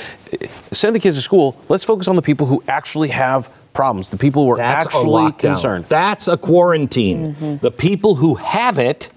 Send 0.72 0.94
the 0.94 1.00
kids 1.00 1.16
to 1.16 1.22
school. 1.22 1.56
Let's 1.68 1.84
focus 1.84 2.08
on 2.08 2.16
the 2.16 2.22
people 2.22 2.46
who 2.46 2.62
actually 2.68 3.08
have 3.08 3.50
problems. 3.72 4.10
The 4.10 4.16
people 4.16 4.44
who 4.44 4.52
are 4.52 4.56
That's 4.56 4.86
a 4.86 4.88
actually 4.88 5.10
lockdown. 5.32 5.38
concerned. 5.38 5.84
That's 5.88 6.28
a 6.28 6.36
quarantine. 6.36 7.34
Mm-hmm. 7.34 7.56
The 7.56 7.70
people 7.72 8.14
who 8.14 8.36
have 8.36 8.78
it 8.78 9.10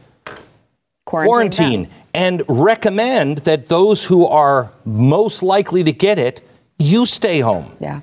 quarantine 1.05 1.83
them. 1.83 1.91
and 2.13 2.43
recommend 2.49 3.39
that 3.39 3.67
those 3.67 4.03
who 4.05 4.25
are 4.25 4.71
most 4.85 5.43
likely 5.43 5.83
to 5.83 5.91
get 5.91 6.19
it, 6.19 6.41
you 6.79 7.05
stay 7.05 7.39
home. 7.39 7.75
Yeah. 7.79 8.01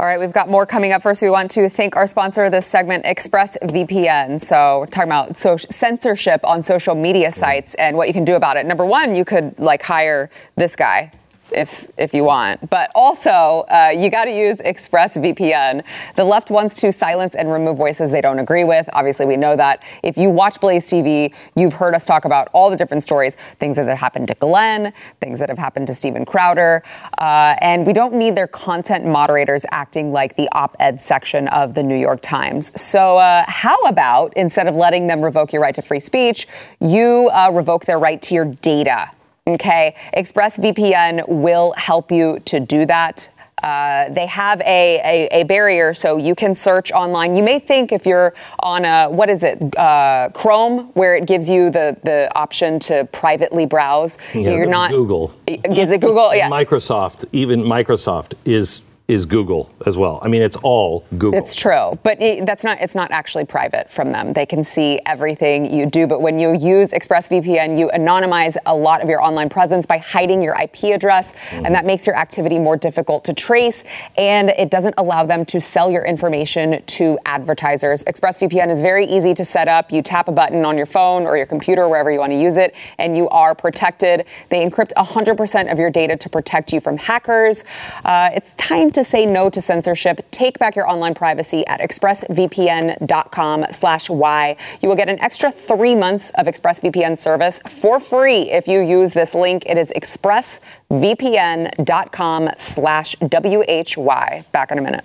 All 0.00 0.06
right, 0.06 0.20
we've 0.20 0.32
got 0.32 0.48
more 0.48 0.64
coming 0.64 0.92
up. 0.92 1.02
First, 1.02 1.22
we 1.22 1.30
want 1.30 1.50
to 1.52 1.68
thank 1.68 1.96
our 1.96 2.06
sponsor 2.06 2.44
of 2.44 2.52
this 2.52 2.66
segment, 2.66 3.04
ExpressVPN. 3.04 4.40
So, 4.40 4.80
we're 4.80 4.86
talking 4.86 5.08
about 5.08 5.38
so- 5.38 5.56
censorship 5.56 6.40
on 6.44 6.62
social 6.62 6.94
media 6.94 7.32
sites 7.32 7.74
and 7.74 7.96
what 7.96 8.06
you 8.06 8.14
can 8.14 8.24
do 8.24 8.36
about 8.36 8.56
it. 8.56 8.64
Number 8.64 8.84
one, 8.84 9.16
you 9.16 9.24
could 9.24 9.58
like 9.58 9.82
hire 9.82 10.30
this 10.56 10.76
guy 10.76 11.10
if 11.52 11.90
if 11.96 12.14
you 12.14 12.24
want, 12.24 12.68
but 12.70 12.90
also 12.94 13.64
uh, 13.68 13.92
you 13.94 14.10
got 14.10 14.24
to 14.24 14.30
use 14.30 14.58
ExpressVPN. 14.58 15.84
The 16.16 16.24
left 16.24 16.50
wants 16.50 16.80
to 16.80 16.92
silence 16.92 17.34
and 17.34 17.50
remove 17.50 17.76
voices 17.76 18.10
they 18.10 18.20
don't 18.20 18.38
agree 18.38 18.64
with. 18.64 18.88
Obviously, 18.92 19.26
we 19.26 19.36
know 19.36 19.56
that. 19.56 19.82
If 20.02 20.16
you 20.16 20.30
watch 20.30 20.60
Blaze 20.60 20.90
TV, 20.90 21.34
you've 21.56 21.72
heard 21.72 21.94
us 21.94 22.04
talk 22.04 22.24
about 22.24 22.48
all 22.52 22.70
the 22.70 22.76
different 22.76 23.02
stories, 23.02 23.34
things 23.58 23.76
that 23.76 23.86
have 23.86 23.98
happened 23.98 24.28
to 24.28 24.34
Glenn, 24.34 24.92
things 25.20 25.38
that 25.38 25.48
have 25.48 25.58
happened 25.58 25.86
to 25.88 25.94
Steven 25.94 26.24
Crowder, 26.24 26.82
uh, 27.18 27.54
and 27.60 27.86
we 27.86 27.92
don't 27.92 28.14
need 28.14 28.36
their 28.36 28.46
content 28.46 29.06
moderators 29.06 29.64
acting 29.70 30.12
like 30.12 30.36
the 30.36 30.48
op-ed 30.52 31.00
section 31.00 31.48
of 31.48 31.74
the 31.74 31.82
New 31.82 31.96
York 31.96 32.20
Times. 32.22 32.72
So, 32.80 33.18
uh, 33.18 33.44
how 33.48 33.76
about 33.82 34.32
instead 34.36 34.66
of 34.66 34.74
letting 34.74 35.06
them 35.06 35.22
revoke 35.22 35.52
your 35.52 35.62
right 35.62 35.74
to 35.74 35.82
free 35.82 36.00
speech, 36.00 36.46
you 36.80 37.30
uh, 37.32 37.50
revoke 37.52 37.84
their 37.84 37.98
right 37.98 38.20
to 38.22 38.34
your 38.34 38.44
data? 38.44 39.10
Okay, 39.48 39.94
ExpressVPN 40.14 41.26
will 41.26 41.72
help 41.76 42.12
you 42.12 42.38
to 42.40 42.60
do 42.60 42.84
that. 42.86 43.30
Uh, 43.62 44.08
they 44.10 44.26
have 44.26 44.60
a, 44.60 45.00
a, 45.32 45.40
a 45.40 45.44
barrier 45.44 45.92
so 45.92 46.16
you 46.16 46.34
can 46.34 46.54
search 46.54 46.92
online. 46.92 47.34
You 47.34 47.42
may 47.42 47.58
think 47.58 47.90
if 47.92 48.06
you're 48.06 48.34
on 48.60 48.84
a, 48.84 49.08
what 49.08 49.28
is 49.28 49.42
it, 49.42 49.76
uh, 49.76 50.28
Chrome, 50.32 50.90
where 50.92 51.16
it 51.16 51.26
gives 51.26 51.50
you 51.50 51.70
the, 51.70 51.96
the 52.04 52.30
option 52.36 52.78
to 52.80 53.08
privately 53.10 53.66
browse. 53.66 54.18
Yeah, 54.34 54.50
you're 54.50 54.66
not. 54.66 54.90
Google. 54.90 55.32
Is 55.46 55.90
it 55.90 56.00
Google? 56.00 56.28
Yeah. 56.38 56.50
Microsoft, 56.50 57.24
even 57.32 57.62
Microsoft 57.62 58.34
is 58.44 58.82
is 59.08 59.24
Google 59.24 59.70
as 59.86 59.96
well. 59.96 60.20
I 60.22 60.28
mean, 60.28 60.42
it's 60.42 60.56
all 60.56 61.06
Google. 61.16 61.40
It's 61.40 61.56
true, 61.56 61.98
but 62.02 62.20
it, 62.20 62.44
that's 62.44 62.62
not. 62.62 62.78
It's 62.82 62.94
not 62.94 63.10
actually 63.10 63.46
private 63.46 63.90
from 63.90 64.12
them. 64.12 64.34
They 64.34 64.44
can 64.44 64.62
see 64.62 65.00
everything 65.06 65.72
you 65.72 65.86
do. 65.86 66.06
But 66.06 66.20
when 66.20 66.38
you 66.38 66.54
use 66.54 66.92
ExpressVPN, 66.92 67.78
you 67.78 67.88
anonymize 67.94 68.58
a 68.66 68.74
lot 68.76 69.02
of 69.02 69.08
your 69.08 69.22
online 69.22 69.48
presence 69.48 69.86
by 69.86 69.96
hiding 69.96 70.42
your 70.42 70.54
IP 70.60 70.94
address, 70.94 71.32
Mm-hmm. 71.38 71.66
and 71.66 71.74
that 71.74 71.86
makes 71.86 72.06
your 72.06 72.16
activity 72.16 72.58
more 72.58 72.76
difficult 72.76 73.24
to 73.24 73.32
trace. 73.32 73.84
And 74.18 74.50
it 74.50 74.70
doesn't 74.70 74.94
allow 74.98 75.24
them 75.24 75.44
to 75.46 75.60
sell 75.60 75.90
your 75.90 76.04
information 76.04 76.82
to 76.82 77.18
advertisers. 77.24 78.04
ExpressVPN 78.04 78.68
is 78.70 78.82
very 78.82 79.06
easy 79.06 79.32
to 79.34 79.44
set 79.44 79.68
up. 79.68 79.90
You 79.90 80.02
tap 80.02 80.28
a 80.28 80.32
button 80.32 80.64
on 80.66 80.76
your 80.76 80.86
phone 80.86 81.24
or 81.24 81.36
your 81.36 81.46
computer, 81.46 81.88
wherever 81.88 82.10
you 82.10 82.18
want 82.18 82.32
to 82.32 82.38
use 82.38 82.56
it, 82.58 82.74
and 82.98 83.16
you 83.16 83.28
are 83.30 83.54
protected. 83.54 84.26
They 84.50 84.64
encrypt 84.68 84.92
100% 84.96 85.72
of 85.72 85.78
your 85.78 85.90
data 85.90 86.16
to 86.16 86.28
protect 86.28 86.72
you 86.72 86.80
from 86.80 86.98
hackers. 86.98 87.64
Uh, 88.04 88.30
it's 88.34 88.52
time 88.54 88.90
to 88.90 88.97
say 89.04 89.26
no 89.26 89.50
to 89.50 89.60
censorship. 89.60 90.20
Take 90.30 90.58
back 90.58 90.76
your 90.76 90.88
online 90.88 91.14
privacy 91.14 91.66
at 91.66 91.80
expressvpn.com 91.80 93.66
slash 93.70 94.08
Y. 94.10 94.56
You 94.80 94.88
will 94.88 94.96
get 94.96 95.08
an 95.08 95.20
extra 95.20 95.50
three 95.50 95.94
months 95.94 96.30
of 96.36 96.46
ExpressVPN 96.46 97.18
service 97.18 97.60
for 97.66 98.00
free 98.00 98.50
if 98.50 98.68
you 98.68 98.80
use 98.80 99.12
this 99.12 99.34
link. 99.34 99.64
It 99.66 99.76
is 99.78 99.92
expressvpn.com 99.96 102.50
slash 102.56 103.16
WHY. 103.20 104.44
Back 104.52 104.70
in 104.70 104.78
a 104.78 104.82
minute. 104.82 105.04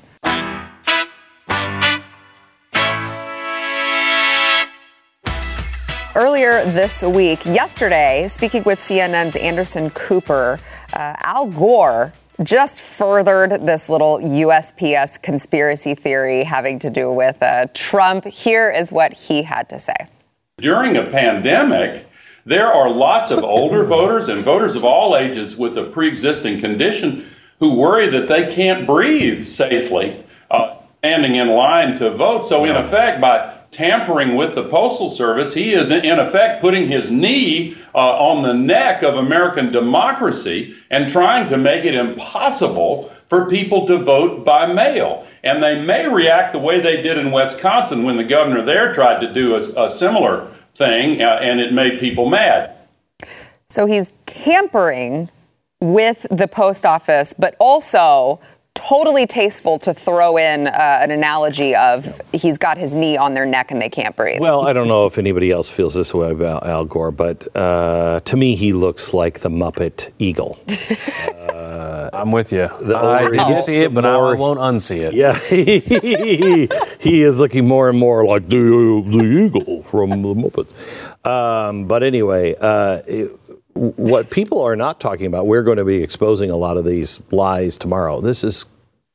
Earlier 6.15 6.63
this 6.65 7.01
week, 7.01 7.43
yesterday, 7.43 8.27
speaking 8.29 8.61
with 8.65 8.77
CNN's 8.77 9.35
Anderson 9.35 9.89
Cooper, 9.89 10.59
uh, 10.93 11.15
Al 11.17 11.47
Gore 11.47 12.13
just 12.41 12.81
furthered 12.81 13.65
this 13.65 13.89
little 13.89 14.17
USPS 14.17 15.21
conspiracy 15.21 15.93
theory 15.93 16.43
having 16.43 16.79
to 16.79 16.89
do 16.89 17.11
with 17.11 17.41
uh, 17.41 17.67
Trump. 17.73 18.25
Here 18.25 18.71
is 18.71 18.91
what 18.91 19.13
he 19.13 19.43
had 19.43 19.69
to 19.69 19.77
say. 19.77 19.95
During 20.57 20.97
a 20.97 21.05
pandemic, 21.05 22.07
there 22.45 22.71
are 22.71 22.89
lots 22.89 23.31
of 23.31 23.43
older 23.43 23.83
voters 23.83 24.29
and 24.29 24.39
voters 24.39 24.75
of 24.75 24.83
all 24.83 25.15
ages 25.15 25.55
with 25.55 25.77
a 25.77 25.83
pre 25.83 26.07
existing 26.07 26.59
condition 26.59 27.29
who 27.59 27.75
worry 27.75 28.09
that 28.09 28.27
they 28.27 28.53
can't 28.53 28.87
breathe 28.87 29.47
safely 29.47 30.23
uh, 30.49 30.75
standing 30.99 31.35
in 31.35 31.49
line 31.49 31.97
to 31.99 32.11
vote. 32.11 32.45
So, 32.45 32.65
in 32.65 32.75
effect, 32.75 33.21
by 33.21 33.57
tampering 33.73 34.35
with 34.35 34.55
the 34.55 34.63
Postal 34.63 35.09
Service, 35.09 35.53
he 35.53 35.73
is 35.73 35.91
in 35.91 36.19
effect 36.19 36.61
putting 36.61 36.87
his 36.87 37.11
knee 37.11 37.75
uh, 37.93 37.97
on 37.97 38.43
the 38.43 38.53
neck 38.53 39.03
of 39.03 39.15
American 39.15 39.71
democracy 39.71 40.75
and 40.89 41.09
trying 41.09 41.49
to 41.49 41.57
make 41.57 41.83
it 41.83 41.95
impossible 41.95 43.11
for 43.27 43.49
people 43.49 43.87
to 43.87 43.97
vote 43.97 44.45
by 44.45 44.71
mail. 44.71 45.25
And 45.43 45.61
they 45.61 45.81
may 45.81 46.07
react 46.07 46.53
the 46.53 46.59
way 46.59 46.79
they 46.79 47.01
did 47.01 47.17
in 47.17 47.31
Wisconsin 47.31 48.03
when 48.03 48.17
the 48.17 48.23
governor 48.23 48.63
there 48.63 48.93
tried 48.93 49.21
to 49.21 49.33
do 49.33 49.55
a, 49.55 49.85
a 49.85 49.89
similar 49.89 50.47
thing 50.75 51.21
uh, 51.21 51.39
and 51.41 51.59
it 51.59 51.73
made 51.73 51.99
people 51.99 52.29
mad. 52.29 52.75
So 53.67 53.85
he's 53.85 54.13
tampering 54.25 55.29
with 55.81 56.25
the 56.31 56.47
post 56.47 56.85
office, 56.85 57.33
but 57.37 57.55
also 57.59 58.39
totally 58.87 59.25
tasteful 59.25 59.79
to 59.79 59.93
throw 59.93 60.37
in 60.37 60.67
uh, 60.67 60.99
an 61.01 61.11
analogy 61.11 61.75
of 61.75 62.21
he's 62.33 62.57
got 62.57 62.77
his 62.77 62.93
knee 62.93 63.17
on 63.17 63.33
their 63.33 63.45
neck 63.45 63.71
and 63.71 63.81
they 63.81 63.89
can't 63.89 64.15
breathe. 64.15 64.39
Well, 64.39 64.61
I 64.67 64.73
don't 64.73 64.87
know 64.87 65.05
if 65.05 65.17
anybody 65.17 65.51
else 65.51 65.69
feels 65.69 65.93
this 65.93 66.13
way 66.13 66.31
about 66.31 66.65
Al 66.65 66.85
Gore, 66.85 67.11
but 67.11 67.55
uh, 67.55 68.19
to 68.21 68.37
me, 68.37 68.55
he 68.55 68.73
looks 68.73 69.13
like 69.13 69.39
the 69.39 69.49
Muppet 69.49 70.11
Eagle. 70.19 70.59
Uh, 71.53 72.09
I'm 72.13 72.31
with 72.31 72.51
you. 72.51 72.69
The 72.81 72.95
I 72.95 73.23
older 73.23 73.31
he 73.31 73.37
didn't 73.37 73.63
see 73.63 73.81
it, 73.81 73.93
but 73.93 74.05
I 74.05 74.17
won't 74.17 74.59
unsee 74.59 74.99
it. 74.99 75.13
Yeah, 75.13 75.37
he, 75.37 75.79
he 76.99 77.23
is 77.23 77.39
looking 77.39 77.67
more 77.67 77.89
and 77.89 77.97
more 77.97 78.25
like 78.25 78.49
the, 78.49 79.03
the 79.07 79.23
eagle 79.23 79.83
from 79.83 80.09
the 80.09 80.33
Muppets. 80.33 80.73
Um, 81.25 81.85
but 81.85 82.03
anyway, 82.03 82.55
uh, 82.59 83.01
it- 83.07 83.31
what 83.73 84.29
people 84.29 84.61
are 84.61 84.75
not 84.75 84.99
talking 84.99 85.25
about, 85.25 85.47
we're 85.47 85.63
going 85.63 85.77
to 85.77 85.85
be 85.85 86.03
exposing 86.03 86.49
a 86.49 86.55
lot 86.55 86.77
of 86.77 86.85
these 86.85 87.21
lies 87.31 87.77
tomorrow. 87.77 88.21
This 88.21 88.43
is 88.43 88.65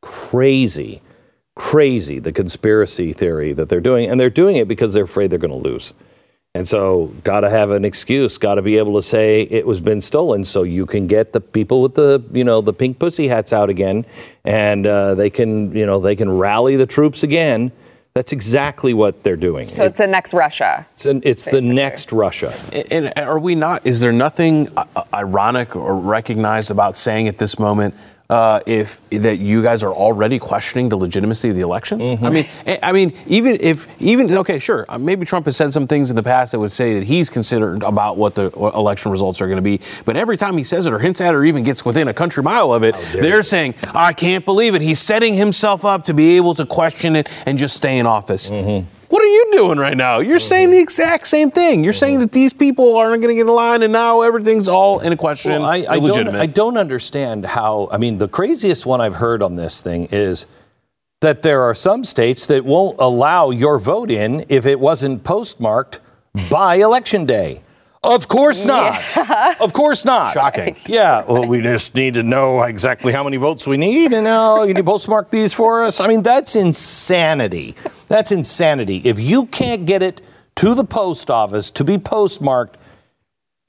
crazy, 0.03 1.01
crazy, 1.55 2.19
the 2.19 2.33
conspiracy 2.33 3.13
theory 3.13 3.53
that 3.53 3.69
they're 3.69 3.81
doing. 3.81 4.11
And 4.11 4.19
they're 4.19 4.31
doing 4.31 4.57
it 4.57 4.69
because 4.69 4.93
they're 4.93 5.05
afraid 5.05 5.31
they're 5.31 5.39
going 5.39 5.51
to 5.51 5.69
lose. 5.69 5.95
And 6.55 6.67
so, 6.67 7.13
got 7.25 7.41
to 7.41 7.51
have 7.51 7.71
an 7.71 7.85
excuse. 7.85 8.39
Got 8.39 8.55
to 8.55 8.63
be 8.63 8.79
able 8.79 8.95
to 8.95 9.03
say 9.03 9.43
it 9.43 9.67
was 9.67 9.81
been 9.81 10.01
stolen, 10.01 10.45
so 10.45 10.63
you 10.63 10.87
can 10.87 11.07
get 11.07 11.33
the 11.33 11.43
people 11.43 11.83
with 11.83 11.95
the 11.95 12.25
you 12.33 12.43
know 12.43 12.63
the 12.63 12.73
pink 12.73 12.99
pussy 12.99 13.29
hats 13.29 13.53
out 13.53 13.69
again, 13.69 14.07
and 14.45 14.87
uh, 14.87 15.15
they 15.15 15.29
can 15.29 15.77
you 15.77 15.85
know 15.85 16.01
they 16.01 16.17
can 16.17 16.31
rally 16.31 16.75
the 16.75 16.87
troops 16.87 17.23
again. 17.23 17.71
That's 18.19 18.33
exactly 18.33 18.95
what 18.95 19.23
they're 19.23 19.37
doing. 19.37 19.69
so 19.77 19.85
it's 19.85 19.99
the 19.99 20.09
next 20.09 20.35
Russia. 20.35 20.89
It's, 20.95 21.07
an, 21.07 21.23
it's 21.25 21.45
the 21.45 21.61
next 21.61 22.11
Russia. 22.11 22.53
And 22.91 23.13
are 23.17 23.39
we 23.39 23.55
not? 23.55 23.87
Is 23.87 24.01
there 24.01 24.11
nothing 24.11 24.67
uh, 24.77 25.05
ironic 25.15 25.77
or 25.77 25.95
recognized 25.95 26.73
about 26.73 26.97
saying 26.97 27.29
at 27.29 27.39
this 27.39 27.61
moment 27.61 27.95
uh, 28.31 28.61
if 28.67 29.01
that 29.11 29.39
you 29.39 29.63
guys 29.63 29.83
are 29.83 29.93
already 29.93 30.39
questioning 30.39 30.91
the 30.91 30.97
legitimacy 30.99 31.49
of 31.49 31.57
the 31.57 31.63
election? 31.63 32.01
I 32.23 32.31
mean, 32.31 32.47
I- 32.83 32.93
mean, 32.93 33.13
even 33.27 33.57
if 33.61 33.87
even 34.01 34.31
okay, 34.39 34.59
sure, 34.59 34.85
uh, 34.89 34.99
maybe 34.99 35.25
Trump 35.25 35.47
has 35.47 35.57
said 35.57 35.73
some 35.73 35.87
things 35.87 36.11
in 36.11 36.17
the 36.17 36.23
past 36.23 36.53
that 36.53 36.59
would 36.59 36.73
say 36.73 36.95
that 36.95 37.05
he's 37.05 37.31
considered 37.31 37.83
about 37.83 38.17
what 38.19 38.35
the 38.35 38.51
election 38.51 39.11
results 39.11 39.41
are 39.41 39.47
going 39.47 39.57
to 39.57 39.63
be, 39.63 39.81
but 40.05 40.17
every 40.17 40.37
time 40.37 40.59
he 40.59 40.65
says 40.65 40.87
it 40.87 40.93
or 40.93 40.99
hints 40.99 41.21
at 41.23 41.33
it 41.33 41.37
or 41.37 41.45
even 41.45 41.63
gets 41.65 41.85
within 41.85 42.09
a 42.09 42.15
country 42.15 42.43
mile 42.43 42.73
of 42.73 42.83
it, 42.83 42.95
they're 43.13 43.43
saying, 43.43 43.75
"I 43.95 44.13
can't 44.13 44.45
believe 44.45 44.75
it." 44.75 44.83
He's 44.83 45.01
setting 45.01 45.33
himself 45.35 45.85
up 45.85 46.05
to 46.05 46.15
be 46.15 46.37
able 46.37 46.55
to 46.57 46.67
question 46.67 47.17
it 47.17 47.29
and 47.47 47.57
just 47.57 47.77
stay 47.77 47.99
in 47.99 48.07
office. 48.07 48.51
What 49.09 49.23
are 49.23 49.27
you 49.27 49.49
doing 49.53 49.79
right 49.79 49.97
now? 49.97 50.19
You're 50.19 50.39
saying 50.39 50.71
the 50.71 50.77
mm-hmm. 50.77 50.83
exact 50.83 51.29
same 51.29 51.51
thing. 51.51 51.83
You're 51.83 51.95
saying 51.95 52.17
mm-hmm. 52.17 52.23
that 52.23 52.33
these 52.33 52.53
people 52.53 52.97
aren't 52.97 53.23
going 53.23 53.33
to 53.33 53.35
get 53.35 53.47
in 53.49 53.55
line, 53.55 53.83
and 53.83 53.93
now 53.93 54.21
everything's 54.21 54.69
all 54.69 55.01
in 55.01 55.13
a 55.13 55.17
question, 55.17 55.53
Well, 55.53 55.65
I, 55.65 55.87
I, 55.89 55.99
don't. 55.99 56.37
I 56.37 56.47
don't 56.47 56.77
understand 56.77 57.47
how. 57.47 57.89
I 57.91 57.97
mean, 57.97 58.19
the 58.19 58.29
craziest 58.29 58.85
one 58.85 59.01
I've 59.01 59.15
heard 59.15 59.43
on 59.43 59.57
this 59.57 59.81
thing 59.81 60.09
is 60.11 60.47
that 61.21 61.43
there 61.43 61.63
are 61.63 61.75
some 61.75 62.05
states 62.05 62.47
that 62.47 62.65
won't 62.65 62.97
allow 62.99 63.51
your 63.51 63.79
vote 63.79 64.11
in 64.11 64.45
if 64.49 64.67
it 64.67 64.79
wasn't 64.79 65.25
postmarked 65.25 66.01
by 66.51 66.77
election 66.77 67.25
day. 67.25 67.63
Of 68.03 68.29
course 68.29 68.65
not. 68.65 68.97
Of 69.61 69.73
course 69.73 70.05
not. 70.05 70.35
Shocking. 70.35 70.77
Yeah. 70.87 71.25
Well, 71.25 71.47
we 71.47 71.61
just 71.61 71.95
need 71.95 72.15
to 72.15 72.23
know 72.23 72.63
exactly 72.63 73.13
how 73.13 73.25
many 73.25 73.37
votes 73.37 73.67
we 73.67 73.77
need, 73.77 74.13
and 74.13 74.25
now 74.25 74.63
you 74.63 74.69
need 74.69 74.77
to 74.81 74.85
postmark 74.85 75.31
these 75.31 75.53
for 75.53 75.85
us. 75.85 76.01
I 76.01 76.07
mean, 76.07 76.23
that's 76.23 76.55
insanity. 76.55 77.75
That's 78.07 78.31
insanity. 78.31 79.03
If 79.05 79.19
you 79.19 79.47
can't 79.47 79.85
get 79.85 80.03
it 80.03 80.21
to 80.57 80.75
the 80.75 80.85
post 80.85 81.31
office 81.31 81.71
to 81.73 81.85
be 81.85 81.99
postmarked, 81.99 82.77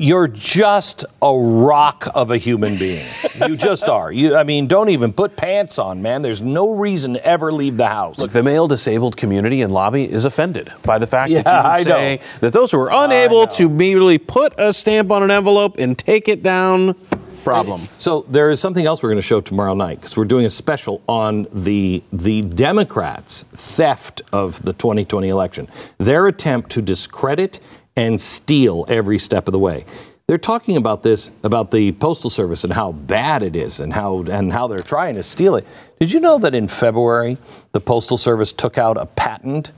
you're 0.02 0.30
just 0.30 1.04
a 1.22 1.38
rock 1.38 2.08
of 2.16 2.32
a 2.32 2.38
human 2.38 2.78
being. 2.78 3.06
You 3.46 3.58
just 3.58 3.84
are. 3.90 4.12
You, 4.14 4.38
I 4.38 4.44
mean, 4.46 4.66
don't 4.66 4.88
even 4.88 5.12
put 5.12 5.36
pants 5.36 5.78
on, 5.78 6.02
man. 6.02 6.22
There's 6.22 6.42
no 6.42 6.74
reason 6.78 7.16
to 7.16 7.26
ever 7.26 7.52
leave 7.52 7.76
the 7.76 7.88
house. 7.88 8.18
Look, 8.18 8.32
the 8.32 8.42
mail 8.42 8.66
disabled 8.70 9.18
community 9.18 9.62
and 9.62 9.74
lobby 9.74 10.10
is 10.10 10.24
offended 10.24 10.72
by 10.84 11.00
the 11.00 11.06
fact 11.06 11.32
Yeah, 11.32 11.42
that 11.42 11.64
you 11.66 11.70
I 11.70 11.84
say 11.84 12.16
know. 12.16 12.24
that 12.40 12.54
those 12.54 12.72
who 12.72 12.80
are 12.80 12.90
unable 13.06 13.46
to 13.48 13.68
merely 13.68 14.18
put 14.18 14.54
a 14.58 14.72
stamp 14.72 15.12
on 15.12 15.22
an 15.22 15.32
envelope 15.32 15.78
and 15.78 15.98
take 15.98 16.30
it 16.30 16.44
down, 16.44 16.96
problem. 17.44 17.90
So 17.98 18.26
there 18.30 18.50
is 18.50 18.62
something 18.62 18.86
else 18.86 19.04
we're 19.04 19.10
going 19.10 19.18
to 19.18 19.22
show 19.22 19.42
tomorrow 19.42 19.74
night 19.74 19.96
because 20.00 20.16
we're 20.16 20.26
doing 20.26 20.46
a 20.46 20.50
special 20.50 21.02
on 21.08 21.46
the 21.52 22.04
the 22.14 22.44
Democrats' 22.44 23.44
theft 23.52 24.22
of 24.32 24.64
the 24.64 24.72
2020 24.72 25.28
election, 25.28 25.68
their 25.98 26.28
attempt 26.28 26.70
to 26.72 26.82
discredit 26.82 27.60
and 28.00 28.20
steal 28.20 28.86
every 28.88 29.20
step 29.20 29.48
of 29.48 29.52
the 29.52 29.60
way. 29.60 29.86
They're 30.28 30.38
talking 30.38 30.78
about 30.78 31.04
this 31.04 31.32
about 31.44 31.72
the 31.72 31.92
postal 31.94 32.30
service 32.30 32.64
and 32.64 32.72
how 32.72 32.94
bad 32.94 33.44
it 33.44 33.56
is 33.56 33.80
and 33.80 33.92
how 33.92 34.22
and 34.24 34.54
how 34.54 34.68
they're 34.68 34.80
trying 34.80 35.16
to 35.16 35.24
steal 35.24 35.56
it. 35.56 35.66
Did 36.00 36.12
you 36.12 36.20
know 36.20 36.38
that 36.40 36.56
in 36.56 36.68
February 36.68 37.38
the 37.74 37.82
postal 37.82 38.18
service 38.18 38.54
took 38.54 38.78
out 38.78 38.96
a 38.98 39.06
patent 39.06 39.72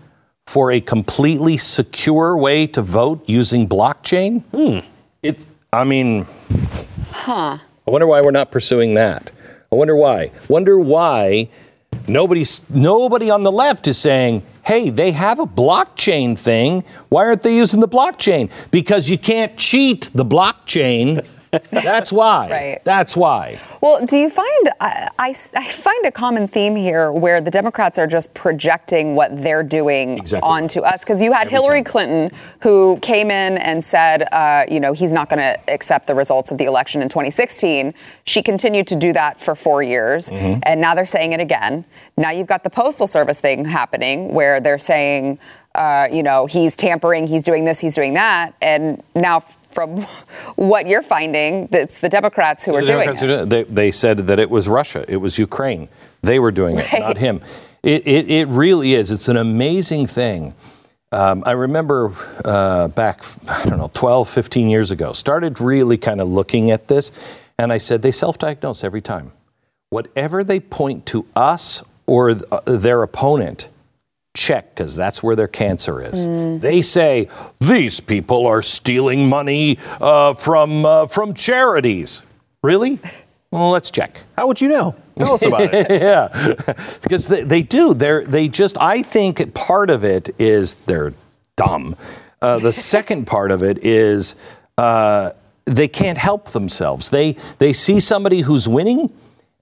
for 0.45 0.71
a 0.71 0.81
completely 0.81 1.57
secure 1.57 2.37
way 2.37 2.67
to 2.67 2.81
vote 2.81 3.23
using 3.27 3.67
blockchain? 3.67 4.43
Hmm. 4.51 4.87
It's 5.23 5.49
I 5.73 5.83
mean 5.83 6.27
Huh. 7.11 7.57
I 7.87 7.91
wonder 7.91 8.05
why 8.05 8.21
we're 8.21 8.31
not 8.31 8.51
pursuing 8.51 8.93
that. 8.95 9.31
I 9.71 9.75
wonder 9.75 9.95
why. 9.95 10.31
Wonder 10.47 10.79
why 10.79 11.49
nobody's 12.07 12.61
nobody 12.69 13.31
on 13.31 13.43
the 13.43 13.51
left 13.51 13.87
is 13.87 13.97
saying, 13.97 14.43
"Hey, 14.71 14.89
they 14.89 15.11
have 15.11 15.37
a 15.37 15.45
blockchain 15.45 16.37
thing. 16.37 16.85
Why 17.09 17.25
aren't 17.25 17.43
they 17.43 17.57
using 17.57 17.81
the 17.81 17.89
blockchain?" 17.89 18.49
Because 18.71 19.09
you 19.09 19.17
can't 19.17 19.57
cheat 19.57 20.09
the 20.13 20.23
blockchain 20.23 21.25
That's 21.71 22.11
why. 22.11 22.47
Right. 22.51 22.81
That's 22.83 23.15
why. 23.15 23.59
Well, 23.81 24.05
do 24.05 24.17
you 24.17 24.29
find 24.29 24.69
I, 24.79 25.09
I, 25.19 25.29
I 25.55 25.67
find 25.69 26.05
a 26.05 26.11
common 26.11 26.47
theme 26.47 26.75
here 26.75 27.11
where 27.11 27.41
the 27.41 27.51
Democrats 27.51 27.97
are 27.99 28.07
just 28.07 28.33
projecting 28.33 29.15
what 29.15 29.41
they're 29.41 29.63
doing 29.63 30.17
Exactly. 30.17 30.47
onto 30.49 30.79
us? 30.81 31.01
Because 31.01 31.21
you 31.21 31.31
had 31.33 31.49
Hillary 31.49 31.83
Clinton 31.83 32.31
who 32.61 32.97
came 33.01 33.31
in 33.31 33.57
and 33.57 33.83
said, 33.83 34.23
uh, 34.33 34.65
you 34.69 34.79
know, 34.79 34.93
he's 34.93 35.11
not 35.11 35.29
going 35.29 35.39
to 35.39 35.59
accept 35.73 36.07
the 36.07 36.15
results 36.15 36.51
of 36.51 36.57
the 36.57 36.65
election 36.65 37.01
in 37.01 37.09
2016. 37.09 37.93
She 38.25 38.41
continued 38.43 38.87
to 38.87 38.95
do 38.95 39.13
that 39.13 39.39
for 39.39 39.55
four 39.55 39.81
years, 39.83 40.29
Mm-hmm. 40.31 40.59
and 40.63 40.79
now 40.81 40.93
they're 40.95 41.05
saying 41.05 41.33
it 41.33 41.39
again. 41.39 41.83
Now 42.17 42.31
you've 42.31 42.47
got 42.47 42.63
the 42.63 42.69
Postal 42.69 43.07
Service 43.07 43.39
thing 43.39 43.65
happening 43.65 44.33
where 44.33 44.59
they're 44.61 44.77
saying, 44.79 45.39
uh, 45.75 46.07
you 46.11 46.23
know, 46.23 46.45
he's 46.45 46.75
tampering, 46.75 47.27
he's 47.27 47.43
doing 47.43 47.65
this, 47.65 47.79
he's 47.79 47.95
doing 47.95 48.13
that, 48.15 48.53
and 48.61 49.01
now. 49.15 49.37
f- 49.37 49.57
From 49.71 50.01
what 50.55 50.87
you're 50.87 51.01
finding, 51.03 51.67
it's 51.71 51.99
the 51.99 52.09
Democrats 52.09 52.65
who 52.65 52.75
are 52.75 52.81
The 52.81 52.87
doing 52.87 52.99
Democrats 52.99 53.21
it. 53.21 53.27
doing 53.27 53.39
it. 53.41 53.49
They, 53.49 53.63
they 53.63 53.91
said 53.91 54.17
that 54.19 54.39
it 54.39 54.49
was 54.49 54.67
Russia, 54.67 55.05
it 55.07 55.17
was 55.17 55.37
Ukraine. 55.37 55.87
They 56.21 56.39
were 56.39 56.51
doing 56.51 56.77
it, 56.77 56.91
Right. 56.91 57.01
not 57.01 57.17
him. 57.17 57.41
It, 57.83 58.05
it, 58.07 58.29
it 58.29 58.47
really 58.49 58.93
is. 58.93 59.09
It's 59.09 59.27
an 59.27 59.37
amazing 59.37 60.05
thing. 60.07 60.53
Um, 61.11 61.43
I 61.45 61.53
remember 61.53 62.13
uh, 62.45 62.87
back, 62.89 63.23
I 63.49 63.65
don't 63.65 63.79
know, 63.79 63.89
12, 63.93 64.29
15 64.29 64.69
years 64.69 64.91
ago, 64.91 65.13
started 65.13 65.59
really 65.59 65.97
kind 65.97 66.21
of 66.21 66.29
looking 66.29 66.71
at 66.71 66.87
this, 66.87 67.11
and 67.57 67.73
I 67.73 67.79
said 67.79 68.01
they 68.01 68.11
self 68.11 68.37
diagnose 68.37 68.83
every 68.83 69.01
time. 69.01 69.31
Whatever 69.89 70.43
they 70.43 70.59
point 70.59 71.05
to 71.07 71.25
us 71.35 71.83
or 72.05 72.33
th- 72.35 72.43
uh, 72.51 72.59
their 72.65 73.03
opponent, 73.03 73.67
check 74.33 74.73
because 74.75 74.95
that's 74.95 75.21
where 75.21 75.35
their 75.35 75.47
cancer 75.47 76.01
is. 76.01 76.61
They 76.61 76.81
say 76.81 77.27
these 77.59 77.99
people 77.99 78.47
are 78.47 78.61
stealing 78.61 79.27
money 79.27 79.77
uh, 79.99 80.33
from 80.33 80.85
uh, 80.85 81.07
from 81.07 81.33
charities. 81.33 82.23
Really? 82.63 82.99
Well, 83.51 83.71
let's 83.71 83.91
check. 83.91 84.21
How 84.37 84.47
would 84.47 84.61
you 84.61 84.69
know? 84.69 84.95
Tell 85.17 85.33
us 85.33 85.45
about 85.45 85.73
it. 85.73 85.87
yeah, 86.01 86.55
because 87.01 87.27
they, 87.27 87.43
they 87.43 87.61
do. 87.63 87.93
They're 87.93 88.25
they 88.25 88.47
just. 88.47 88.77
I 88.79 89.01
think 89.01 89.53
part 89.53 89.89
of 89.89 90.03
it 90.03 90.33
is 90.39 90.75
they're 90.85 91.13
dumb. 91.57 91.95
Uh, 92.41 92.59
the 92.59 92.73
second 92.93 93.27
part 93.27 93.51
of 93.51 93.61
it 93.61 93.79
is 93.83 94.35
uh, 94.77 95.31
they 95.65 95.87
can't 95.87 96.17
help 96.17 96.51
themselves. 96.51 97.09
They 97.09 97.33
they 97.57 97.73
see 97.73 97.99
somebody 97.99 98.41
who's 98.41 98.67
winning. 98.67 99.11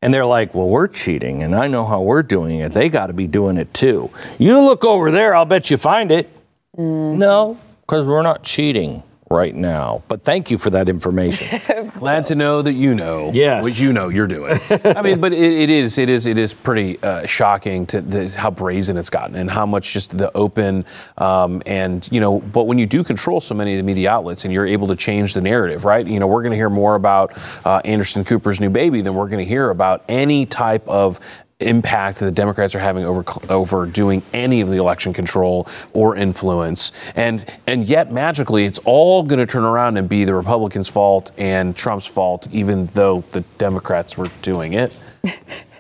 And 0.02 0.14
they're 0.14 0.26
like, 0.26 0.56
well, 0.56 0.70
we're 0.70 0.88
cheating, 0.88 1.44
and 1.44 1.54
I 1.54 1.68
know 1.68 1.86
how 1.86 2.02
we're 2.02 2.24
doing 2.24 2.60
it. 2.60 2.72
They 2.72 2.88
got 2.88 3.08
to 3.08 3.14
be 3.14 3.28
doing 3.28 3.58
it 3.58 3.74
too. 3.74 4.10
You 4.38 4.60
look 4.60 4.86
over 4.86 5.12
there, 5.12 5.36
I'll 5.36 5.46
bet 5.46 5.70
you 5.70 5.78
find 5.78 6.10
it. 6.12 6.30
Mm. 6.78 7.18
No, 7.18 7.58
because 7.82 8.06
we're 8.06 8.24
not 8.24 8.44
cheating 8.44 9.04
right 9.30 9.54
now. 9.54 10.02
But 10.08 10.24
thank 10.24 10.50
you 10.50 10.58
for 10.58 10.70
that 10.72 10.90
information. 10.90 11.62
Glad 12.00 12.26
to 12.28 12.36
know 12.36 12.62
that 12.62 12.74
you 12.74 12.96
know 12.96 13.32
Yes. 13.34 13.64
what 13.64 13.80
you 13.80 13.94
know 13.94 14.10
you're 14.10 14.28
doing. 14.28 14.58
I 14.84 15.02
mean, 15.02 15.20
but 15.22 15.34
it, 15.34 15.40
it 15.40 15.70
is 15.70 15.98
it 15.98 16.10
is 16.10 16.26
it 16.26 16.38
is 16.38 16.54
pretty 16.54 17.02
uh, 17.04 17.26
shocking 17.26 17.86
to 17.88 18.02
the, 18.02 18.30
how 18.30 18.50
brazen 18.52 18.98
it's 18.98 19.10
gotten 19.10 19.36
and 19.36 19.50
how 19.50 19.66
much 19.66 19.94
just 19.94 20.18
the 20.18 20.36
open 20.36 20.86
um, 21.18 21.62
and 21.66 22.08
you 22.12 22.20
know. 22.20 22.40
But 22.40 22.64
when 22.64 22.78
you 22.80 22.86
do 22.86 23.04
control 23.04 23.40
so 23.40 23.54
many 23.56 23.74
of 23.74 23.78
the 23.78 23.84
media 23.84 24.10
outlets 24.12 24.46
and 24.46 24.54
you're 24.54 24.66
able 24.68 24.88
to 24.88 24.96
change 24.96 25.34
the 25.34 25.42
narrative, 25.42 25.86
right? 25.86 26.06
You 26.06 26.20
know, 26.20 26.28
we're 26.28 26.42
going 26.42 26.52
to 26.52 26.58
hear 26.58 26.70
more 26.70 26.96
about 26.96 27.38
uh, 27.66 27.82
Anderson 27.86 28.26
Cooper's 28.26 28.60
new 28.60 28.70
baby 28.70 29.02
than 29.02 29.14
we're 29.16 29.28
going 29.30 29.44
to 29.44 29.50
hear 29.50 29.70
about 29.70 30.04
any 30.10 30.46
type 30.46 30.88
of 30.88 31.20
impact 31.62 32.20
that 32.20 32.26
the 32.26 32.32
Democrats 32.32 32.74
are 32.74 32.80
having 32.80 33.04
over 33.04 33.24
over 33.50 33.86
doing 33.86 34.22
any 34.34 34.62
of 34.62 34.70
the 34.70 34.78
election 34.78 35.12
control 35.12 35.68
or 35.94 36.16
influence, 36.16 36.92
and 37.16 37.44
and 37.68 37.86
yet 37.88 38.12
magically 38.12 38.64
it's 38.66 38.80
all 38.86 39.24
going 39.24 39.40
to 39.40 39.46
turn 39.46 39.64
around 39.66 39.98
and 39.98 40.08
be 40.08 40.24
the 40.24 40.34
Republicans' 40.34 40.88
fault 40.88 41.32
and 41.38 41.76
Trump's 41.76 42.06
fault, 42.06 42.48
even 42.52 42.86
though 42.94 43.24
the 43.32 43.42
Democrats 43.58 44.18
were 44.18 44.30
doing 44.42 44.74
it. 44.74 44.98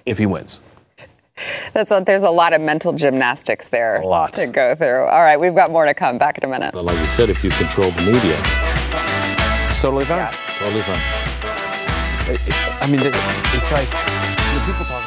if 0.05 0.17
he 0.17 0.25
wins, 0.25 0.59
That's 1.71 1.91
a, 1.91 2.03
there's 2.05 2.23
a 2.23 2.29
lot 2.29 2.51
of 2.51 2.59
mental 2.59 2.91
gymnastics 2.91 3.69
there 3.69 4.01
A 4.01 4.05
lot. 4.07 4.33
to 4.33 4.47
go 4.47 4.75
through. 4.75 5.03
All 5.05 5.21
right, 5.21 5.39
we've 5.39 5.55
got 5.55 5.71
more 5.71 5.85
to 5.85 5.93
come. 5.93 6.17
Back 6.17 6.37
in 6.39 6.43
a 6.43 6.47
minute. 6.51 6.73
but 6.73 6.83
like 6.83 6.97
you 6.99 7.07
said, 7.07 7.29
if 7.29 7.41
you 7.41 7.51
control 7.51 7.89
the 7.91 8.01
media, 8.01 8.35
it's 9.69 9.81
totally 9.81 10.03
fine. 10.03 10.29
totally 10.59 10.81
fine. 10.81 10.99
I 12.81 12.87
mean, 12.91 12.99
it's, 12.99 13.55
it's 13.55 13.71
like 13.71 13.87
when 13.89 14.65
people 14.67 14.85
talk 14.85 14.98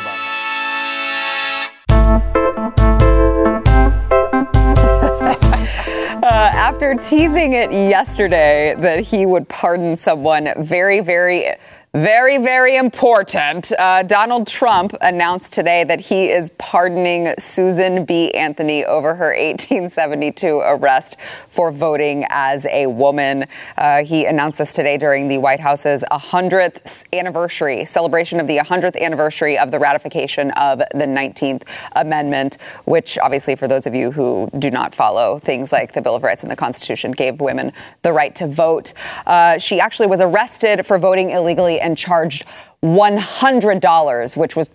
after 6.82 7.00
teasing 7.00 7.52
it 7.52 7.70
yesterday 7.70 8.74
that 8.76 8.98
he 8.98 9.24
would 9.24 9.48
pardon 9.48 9.94
someone 9.94 10.48
very, 10.58 10.98
very, 10.98 11.46
very, 11.94 12.38
very 12.38 12.76
important, 12.76 13.70
uh, 13.78 14.02
Donald 14.02 14.46
Trump 14.46 14.96
announced 15.02 15.52
today 15.52 15.84
that 15.84 16.00
he 16.00 16.30
is 16.30 16.48
pardoning 16.56 17.34
Susan 17.38 18.06
B. 18.06 18.30
Anthony 18.32 18.82
over 18.86 19.14
her 19.14 19.36
1872 19.36 20.60
arrest 20.64 21.18
for 21.50 21.70
voting 21.70 22.24
as 22.30 22.64
a 22.70 22.86
woman. 22.86 23.44
Uh, 23.76 24.02
he 24.04 24.24
announced 24.24 24.56
this 24.56 24.72
today 24.72 24.96
during 24.96 25.28
the 25.28 25.36
White 25.36 25.60
House's 25.60 26.02
100th 26.10 27.04
anniversary 27.12 27.84
celebration 27.84 28.40
of 28.40 28.46
the 28.46 28.56
100th 28.56 28.98
anniversary 28.98 29.58
of 29.58 29.70
the 29.70 29.78
ratification 29.78 30.50
of 30.52 30.78
the 30.78 31.04
19th 31.04 31.64
Amendment, 31.94 32.56
which 32.86 33.18
obviously, 33.18 33.54
for 33.54 33.68
those 33.68 33.86
of 33.86 33.94
you 33.94 34.10
who 34.10 34.48
do 34.58 34.70
not 34.70 34.94
follow 34.94 35.38
things 35.38 35.72
like 35.72 35.92
the 35.92 36.00
Bill 36.00 36.16
of 36.16 36.22
Rights 36.22 36.42
and 36.42 36.50
the 36.50 36.56
Constitution, 36.56 37.12
gave 37.12 37.42
women 37.42 37.70
the 38.00 38.14
right 38.14 38.34
to 38.36 38.46
vote. 38.46 38.94
Uh, 39.26 39.58
she 39.58 39.78
actually 39.78 40.06
was 40.06 40.22
arrested 40.22 40.86
for 40.86 40.96
voting 40.96 41.28
illegally 41.28 41.81
and 41.82 41.96
charged 41.98 42.44
$100, 42.82 44.36
which 44.36 44.56
was 44.56 44.68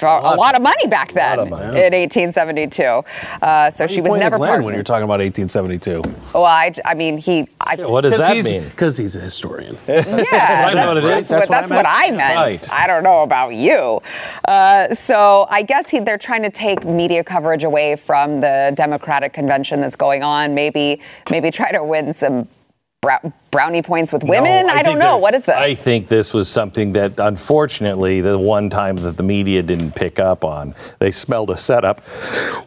a 0.00 0.36
lot, 0.36 0.56
of 0.56 0.62
money 0.62 0.86
back 0.88 1.12
then 1.12 1.50
money. 1.50 1.64
in 1.64 1.92
1872. 1.92 2.82
Uh, 3.40 3.70
so 3.70 3.86
she 3.86 4.00
was 4.00 4.08
Point 4.08 4.20
never 4.20 4.34
of 4.36 4.40
Glenn 4.40 4.48
pardoned. 4.48 4.66
when 4.66 4.74
you're 4.74 4.82
talking 4.82 5.04
about 5.04 5.20
1872. 5.20 6.02
well, 6.34 6.44
I, 6.44 6.72
I 6.84 6.94
mean, 6.94 7.18
he. 7.18 7.46
I, 7.60 7.76
What 7.76 8.00
does 8.00 8.18
that 8.18 8.44
mean? 8.44 8.64
Because 8.64 8.96
he's 8.96 9.14
a 9.14 9.20
historian. 9.20 9.76
Yeah, 9.88 10.02
I 10.70 10.74
know 10.74 10.88
what 10.88 10.96
it 10.96 11.02
that's, 11.04 11.22
is. 11.22 11.28
That's, 11.28 11.30
what, 11.30 11.48
That's 11.48 11.48
that's 11.48 11.70
what 11.70 11.86
I 11.86 12.06
what 12.06 12.14
I 12.14 12.16
meant. 12.16 12.18
meant. 12.50 12.62
Right. 12.62 12.72
I 12.72 12.86
don't 12.86 13.04
know 13.04 13.22
about 13.22 13.50
you. 13.54 14.00
Uh, 14.48 14.92
so 14.94 15.46
I 15.50 15.62
guess 15.62 15.88
he, 15.90 16.00
they're 16.00 16.18
trying 16.18 16.42
to 16.42 16.50
take 16.50 16.84
media 16.84 17.22
coverage 17.22 17.62
away 17.62 17.94
from 17.96 18.40
the 18.40 18.72
Democratic 18.74 19.32
convention 19.32 19.80
that's 19.80 19.96
going 19.96 20.22
on. 20.24 20.54
Maybe, 20.54 21.00
maybe 21.30 21.50
try 21.50 21.70
to 21.70 21.84
win 21.84 22.12
some 22.12 22.44
brow- 22.44 22.48
brownie 23.50 23.82
points 23.82 24.12
with 24.12 24.22
women. 24.22 24.66
No, 24.66 24.72
I, 24.72 24.82
don't 24.82 24.98
know. 24.98 25.14
that- 25.14 25.20
What 25.20 25.34
is 25.34 25.44
this? 25.44 25.56
I 25.56 25.74
think 25.74 26.08
this 26.08 26.32
was 26.32 26.48
something 26.48 26.92
that, 26.92 27.18
unfortunately, 27.18 28.20
the 28.20 28.38
one 28.38 28.70
time 28.70 28.96
that 28.96 29.16
the 29.16 29.22
media 29.22 29.62
didn't 29.62 29.92
pick 29.94 30.18
up 30.18 30.44
on, 30.44 30.74
they 31.00 31.10
smelled 31.10 31.50
a 31.50 31.56
setup 31.56 32.00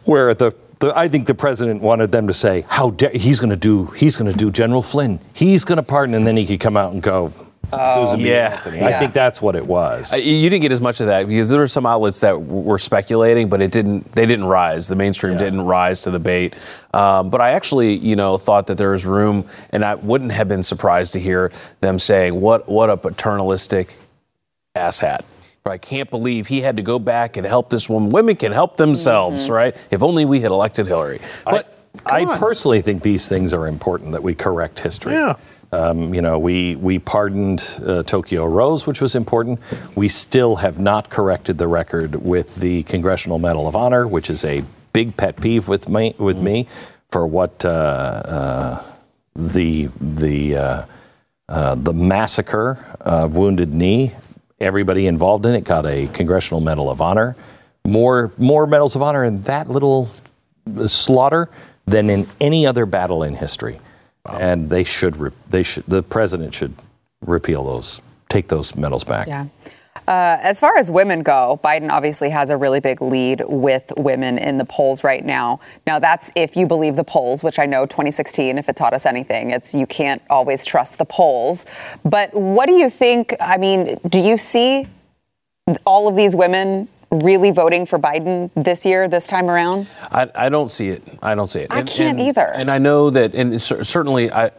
where 0.04 0.32
the. 0.34 0.54
The, 0.78 0.92
I 0.94 1.08
think 1.08 1.26
the 1.26 1.34
president 1.34 1.80
wanted 1.80 2.12
them 2.12 2.26
to 2.26 2.34
say, 2.34 2.66
"How 2.68 2.90
dare 2.90 3.08
he's 3.08 3.40
going 3.40 3.48
to 3.48 3.56
do? 3.56 3.86
He's 3.96 4.18
going 4.18 4.30
to 4.30 4.36
do 4.36 4.50
General 4.50 4.82
Flynn. 4.82 5.20
He's 5.32 5.64
going 5.64 5.76
to 5.78 5.82
pardon," 5.82 6.14
and 6.14 6.26
then 6.26 6.36
he 6.36 6.44
could 6.44 6.60
come 6.60 6.76
out 6.76 6.92
and 6.92 7.02
go, 7.02 7.32
"Susan 7.70 8.18
B. 8.22 8.28
Yeah. 8.30 8.52
Anthony." 8.52 8.80
I 8.80 8.90
Yeah. 8.90 8.98
think 8.98 9.12
that's 9.12 9.40
what 9.42 9.56
it 9.56 9.66
was. 9.66 10.12
Uh, 10.12 10.16
You 10.18 10.48
didn't 10.50 10.62
get 10.62 10.72
as 10.72 10.80
much 10.80 11.00
of 11.00 11.06
that 11.08 11.26
because 11.28 11.50
there 11.50 11.58
were 11.60 11.68
some 11.68 11.86
outlets 11.86 12.20
that 12.20 12.32
w- 12.32 12.44
were 12.62 12.78
speculating, 12.78 13.48
but 13.48 13.60
it 13.62 13.70
didn't. 13.70 14.12
They 14.12 14.26
didn't 14.26 14.46
rise. 14.46 14.88
The 14.88 14.96
mainstream 14.96 15.36
didn't 15.38 15.62
rise 15.62 16.02
to 16.02 16.10
the 16.10 16.18
bait. 16.20 16.54
Um, 16.94 17.30
but 17.30 17.40
I 17.40 17.50
actually, 17.52 17.94
you 17.94 18.16
know, 18.16 18.38
thought 18.38 18.66
that 18.68 18.78
there 18.78 18.90
was 18.92 19.04
room, 19.04 19.44
and 19.70 19.84
I 19.84 19.94
wouldn't 19.96 20.32
have 20.32 20.48
been 20.48 20.62
surprised 20.62 21.12
to 21.14 21.20
hear 21.20 21.50
them 21.80 21.98
saying, 21.98 22.40
"What, 22.40 22.68
what 22.68 22.90
a 22.90 22.96
paternalistic 22.96 23.96
asshat." 24.76 25.20
I 25.68 25.78
can't 25.78 26.08
believe 26.10 26.46
he 26.46 26.60
had 26.60 26.76
to 26.76 26.82
go 26.84 27.00
back 27.00 27.36
and 27.36 27.44
help 27.44 27.70
this 27.70 27.90
woman. 27.90 28.10
Women 28.10 28.36
can 28.36 28.52
help 28.52 28.76
themselves, 28.76 29.50
right? 29.50 29.74
If 29.90 30.00
only 30.00 30.24
we 30.24 30.40
had 30.40 30.52
elected 30.52 30.86
Hillary. 30.86 31.18
But 31.44 31.66
I 32.06 32.24
come 32.24 32.38
personally 32.38 32.82
think 32.82 33.02
these 33.02 33.26
things 33.28 33.52
are 33.52 33.66
important 33.66 34.12
that 34.12 34.22
we 34.22 34.32
correct 34.32 34.78
history. 34.78 35.14
Yeah. 35.14 35.34
Um, 35.72 36.14
you 36.14 36.22
know, 36.22 36.38
we 36.38 36.76
we 36.76 36.98
pardoned 36.98 37.80
uh, 37.84 38.02
Tokyo 38.04 38.46
Rose, 38.46 38.86
which 38.86 39.00
was 39.00 39.14
important. 39.14 39.60
We 39.96 40.08
still 40.08 40.56
have 40.56 40.78
not 40.78 41.10
corrected 41.10 41.58
the 41.58 41.68
record 41.68 42.14
with 42.16 42.56
the 42.56 42.84
Congressional 42.84 43.38
Medal 43.38 43.66
of 43.66 43.74
Honor, 43.74 44.06
which 44.06 44.30
is 44.30 44.44
a 44.44 44.64
big 44.92 45.16
pet 45.16 45.40
peeve 45.40 45.68
with 45.68 45.88
me 45.88 46.14
with 46.18 46.38
me 46.38 46.66
for 47.10 47.26
what 47.26 47.64
uh, 47.64 47.68
uh, 47.68 48.82
the 49.34 49.88
the 50.00 50.56
uh, 50.56 50.84
uh, 51.48 51.74
the 51.74 51.92
massacre 51.92 52.78
of 53.00 53.36
Wounded 53.36 53.72
Knee. 53.72 54.14
Everybody 54.58 55.06
involved 55.06 55.44
in 55.46 55.54
it 55.54 55.64
got 55.64 55.84
a 55.84 56.06
Congressional 56.08 56.60
Medal 56.60 56.88
of 56.88 57.00
Honor. 57.00 57.36
More 57.84 58.32
more 58.38 58.66
medals 58.66 58.96
of 58.96 59.02
honor 59.02 59.24
in 59.24 59.42
that 59.42 59.68
little 59.68 60.08
slaughter 60.86 61.50
than 61.86 62.10
in 62.10 62.26
any 62.40 62.66
other 62.66 62.86
battle 62.86 63.22
in 63.22 63.34
history. 63.34 63.80
And 64.28 64.70
they 64.70 64.84
should 64.84 65.16
re- 65.16 65.30
they 65.48 65.62
should 65.62 65.84
the 65.86 66.02
president 66.02 66.54
should 66.54 66.74
repeal 67.20 67.64
those, 67.64 68.00
take 68.28 68.48
those 68.48 68.74
medals 68.74 69.04
back. 69.04 69.26
Yeah. 69.26 69.46
Uh, 70.06 70.38
as 70.40 70.60
far 70.60 70.76
as 70.78 70.88
women 70.88 71.22
go, 71.22 71.58
Biden 71.64 71.90
obviously 71.90 72.30
has 72.30 72.48
a 72.50 72.56
really 72.56 72.78
big 72.78 73.02
lead 73.02 73.42
with 73.48 73.92
women 73.96 74.38
in 74.38 74.56
the 74.56 74.64
polls 74.64 75.02
right 75.02 75.24
now. 75.24 75.58
Now, 75.84 75.98
that's 75.98 76.30
if 76.36 76.56
you 76.56 76.66
believe 76.66 76.94
the 76.94 77.04
polls, 77.04 77.42
which 77.42 77.58
I 77.58 77.66
know 77.66 77.86
2016, 77.86 78.56
if 78.56 78.68
it 78.68 78.76
taught 78.76 78.94
us 78.94 79.04
anything, 79.04 79.50
it's 79.50 79.74
you 79.74 79.86
can't 79.86 80.22
always 80.30 80.64
trust 80.64 80.98
the 80.98 81.04
polls. 81.04 81.66
But 82.04 82.32
what 82.34 82.66
do 82.66 82.74
you 82.74 82.88
think? 82.88 83.34
I 83.40 83.56
mean, 83.56 83.98
do 84.08 84.20
you 84.20 84.36
see 84.36 84.86
all 85.84 86.06
of 86.06 86.14
these 86.14 86.36
women 86.36 86.88
really 87.10 87.50
voting 87.50 87.86
for 87.86 87.98
Biden 87.98 88.50
this 88.54 88.84
year, 88.84 89.08
this 89.08 89.26
time 89.26 89.48
around? 89.48 89.86
I, 90.10 90.28
I 90.34 90.48
don't 90.48 90.70
see 90.70 90.88
it. 90.88 91.02
I 91.22 91.34
don't 91.34 91.46
see 91.46 91.60
it. 91.60 91.68
I 91.70 91.82
can't 91.82 92.18
either. 92.20 92.52
And 92.54 92.70
I 92.70 92.78
know 92.78 93.10
that, 93.10 93.34
and 93.34 93.60
certainly, 93.60 94.30
I, 94.30 94.50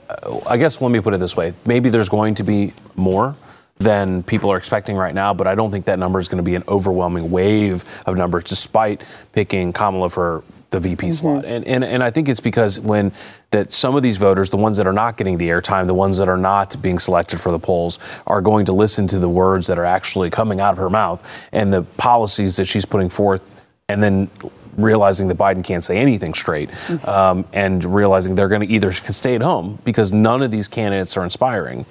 I 0.48 0.58
guess 0.58 0.82
let 0.82 0.92
me 0.92 1.00
put 1.00 1.14
it 1.14 1.20
this 1.20 1.36
way: 1.36 1.54
maybe 1.66 1.90
there's 1.90 2.10
going 2.10 2.36
to 2.36 2.44
be 2.44 2.74
more 2.96 3.36
than 3.80 4.24
people 4.24 4.52
are 4.52 4.58
expecting 4.58 4.96
right 4.96 5.14
now, 5.14 5.34
but 5.34 5.46
I 5.46 5.54
don't 5.54 5.72
think 5.72 5.86
that 5.86 6.00
number 6.00 6.20
is 6.20 6.28
going 6.28 6.38
to 6.38 6.44
be 6.44 6.56
an 6.56 6.64
overwhelming 6.68 7.30
wave 7.30 7.86
of 8.06 8.18
numbers, 8.18 8.46
despite 8.46 9.04
picking 9.34 9.72
Kamala 9.72 10.10
for 10.10 10.44
the 10.72 10.80
VP 10.80 11.12
slot. 11.14 11.46
And, 11.46 11.66
and 11.66 11.84
and 11.84 12.04
I 12.04 12.12
think 12.12 12.28
it's 12.28 12.40
because 12.40 12.80
when 12.80 13.12
that 13.52 13.72
some 13.72 13.96
of 13.96 14.04
these 14.04 14.18
voters, 14.18 14.50
the 14.50 14.58
ones 14.58 14.78
that 14.78 14.88
are 14.88 14.94
not 14.94 15.18
getting 15.18 15.38
the 15.38 15.50
airtime, 15.50 15.88
the 15.88 15.94
ones 15.94 16.18
that 16.18 16.28
are 16.28 16.38
not 16.38 16.82
being 16.82 17.00
selected 17.00 17.40
for 17.40 17.52
the 17.52 17.60
polls, 17.60 18.00
are 18.26 18.42
going 18.42 18.66
to 18.66 18.74
listen 18.74 19.08
to 19.08 19.20
the 19.20 19.30
words 19.30 19.68
that 19.68 19.80
are 19.80 19.86
actually 19.86 20.30
coming 20.30 20.60
out 20.60 20.72
of 20.72 20.78
her 20.78 20.90
mouth 20.90 21.24
and 21.52 21.72
the 21.72 21.84
policies 21.84 22.58
that 22.58 22.66
she's 22.66 22.86
putting 22.86 23.10
forth, 23.10 23.60
and 23.88 24.04
then 24.04 24.30
realizing 24.78 25.28
that 25.28 25.38
Biden 25.38 25.64
can't 25.64 25.84
say 25.84 25.98
anything 25.98 26.34
straight, 26.34 26.70
um, 27.08 27.46
and 27.54 27.84
realizing 27.84 28.36
they're 28.36 28.48
going 28.48 28.62
to 28.62 28.68
either 28.68 28.92
stay 28.92 29.36
at 29.36 29.42
home 29.42 29.80
because 29.84 30.14
none 30.14 30.44
of 30.44 30.52
these 30.52 30.68
candidates 30.68 31.18
are 31.18 31.24
inspiring, 31.24 31.86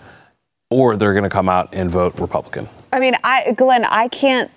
or 0.71 0.97
they're 0.97 1.15
going 1.15 1.25
to 1.25 1.31
come 1.31 1.49
out 1.49 1.75
and 1.75 1.91
vote 1.91 2.19
Republican. 2.21 2.69
I 2.93 3.01
mean, 3.01 3.15
I, 3.25 3.53
Glenn, 3.57 3.85
I 3.85 4.09
can't. 4.09 4.51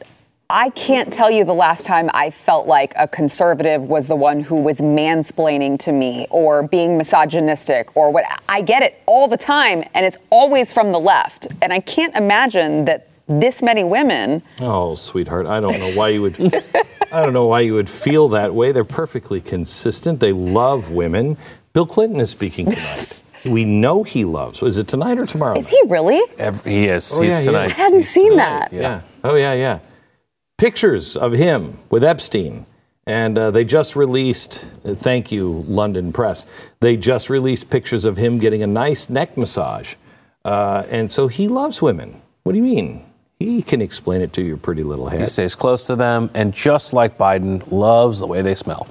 I 0.52 0.72
can't 0.72 1.14
tell 1.14 1.30
you 1.30 1.44
the 1.46 1.54
last 1.54 1.86
time 1.86 2.10
I 2.12 2.32
felt 2.32 2.66
like 2.66 2.94
a 2.98 3.08
conservative 3.08 3.86
was 3.86 4.08
the 4.08 4.16
one 4.16 4.40
who 4.40 4.60
was 4.60 4.80
mansplaining 4.80 5.78
to 5.80 5.92
me 5.92 6.26
or 6.32 6.64
being 6.64 6.98
misogynistic 6.98 7.96
or 7.96 8.12
what. 8.12 8.26
I 8.50 8.62
get 8.62 8.82
it 8.82 9.04
all 9.06 9.28
the 9.28 9.38
time, 9.38 9.84
and 9.94 10.08
it's 10.08 10.18
always 10.32 10.74
from 10.74 10.92
the 10.92 11.00
left. 11.00 11.46
And 11.62 11.72
I 11.72 11.80
can't 11.80 12.16
imagine 12.16 12.86
that 12.86 13.10
this 13.28 13.62
many 13.62 13.84
women. 13.84 14.42
Oh, 14.60 14.96
sweetheart, 14.96 15.46
I 15.46 15.60
don't 15.60 15.78
know 15.78 15.92
why 15.92 16.08
you 16.10 16.24
would. 16.24 16.36
I 17.12 17.24
don't 17.24 17.34
know 17.34 17.46
why 17.46 17.60
you 17.60 17.76
would 17.76 17.90
feel 17.90 18.28
that 18.30 18.56
way. 18.56 18.72
They're 18.72 18.84
perfectly 18.84 19.42
consistent. 19.42 20.20
They 20.20 20.32
love 20.34 20.90
women. 20.92 21.38
Bill 21.74 21.86
Clinton 21.86 22.20
is 22.20 22.32
speaking 22.32 22.72
tonight. 22.72 23.22
we 23.46 23.66
know 23.66 24.02
he 24.02 24.26
loves. 24.26 24.64
Is 24.64 24.80
it 24.80 24.88
tonight 24.88 25.20
or 25.20 25.28
tomorrow? 25.28 25.60
Is 25.60 25.70
he 25.70 25.80
really? 25.86 26.20
Every, 26.40 26.72
he 26.72 26.86
is. 26.88 27.14
Oh, 27.16 27.22
He's 27.22 27.34
yeah, 27.34 27.40
he 27.40 27.46
tonight. 27.46 27.66
is. 27.66 27.72
I 27.72 27.76
hadn't 27.76 28.00
He's 28.00 28.10
seen 28.10 28.32
tonight. 28.32 28.70
that. 28.72 28.74
Yeah. 28.74 29.02
Oh, 29.24 29.36
yeah, 29.36 29.54
yeah. 29.54 29.80
Pictures 30.60 31.16
of 31.16 31.32
him 31.32 31.78
with 31.90 32.04
Epstein. 32.04 32.66
And 33.08 33.38
uh, 33.38 33.50
they 33.50 33.64
just 33.64 33.96
released, 33.96 34.74
uh, 34.84 34.94
thank 34.94 35.32
you, 35.32 35.64
London 35.70 36.12
Press. 36.12 36.46
They 36.82 36.98
just 36.98 37.30
released 37.30 37.70
pictures 37.70 38.04
of 38.04 38.18
him 38.18 38.40
getting 38.40 38.62
a 38.62 38.68
nice 38.68 39.10
neck 39.10 39.38
massage. 39.38 39.96
Uh, 40.44 40.84
and 40.90 41.10
so 41.10 41.30
he 41.30 41.48
loves 41.48 41.82
women. 41.82 42.22
What 42.44 42.52
do 42.52 42.58
you 42.58 42.64
mean? 42.66 43.06
He 43.40 43.62
can 43.62 43.82
explain 43.82 44.20
it 44.20 44.34
to 44.34 44.42
your 44.42 44.58
pretty 44.58 44.84
little 44.84 45.08
head. 45.08 45.22
He 45.22 45.28
stays 45.28 45.56
close 45.56 45.88
to 45.88 45.96
them, 45.96 46.30
and 46.36 46.54
just 46.54 46.92
like 46.92 47.18
Biden, 47.18 47.64
loves 47.72 48.20
the 48.20 48.28
way 48.28 48.42
they 48.42 48.54
smell. 48.54 48.86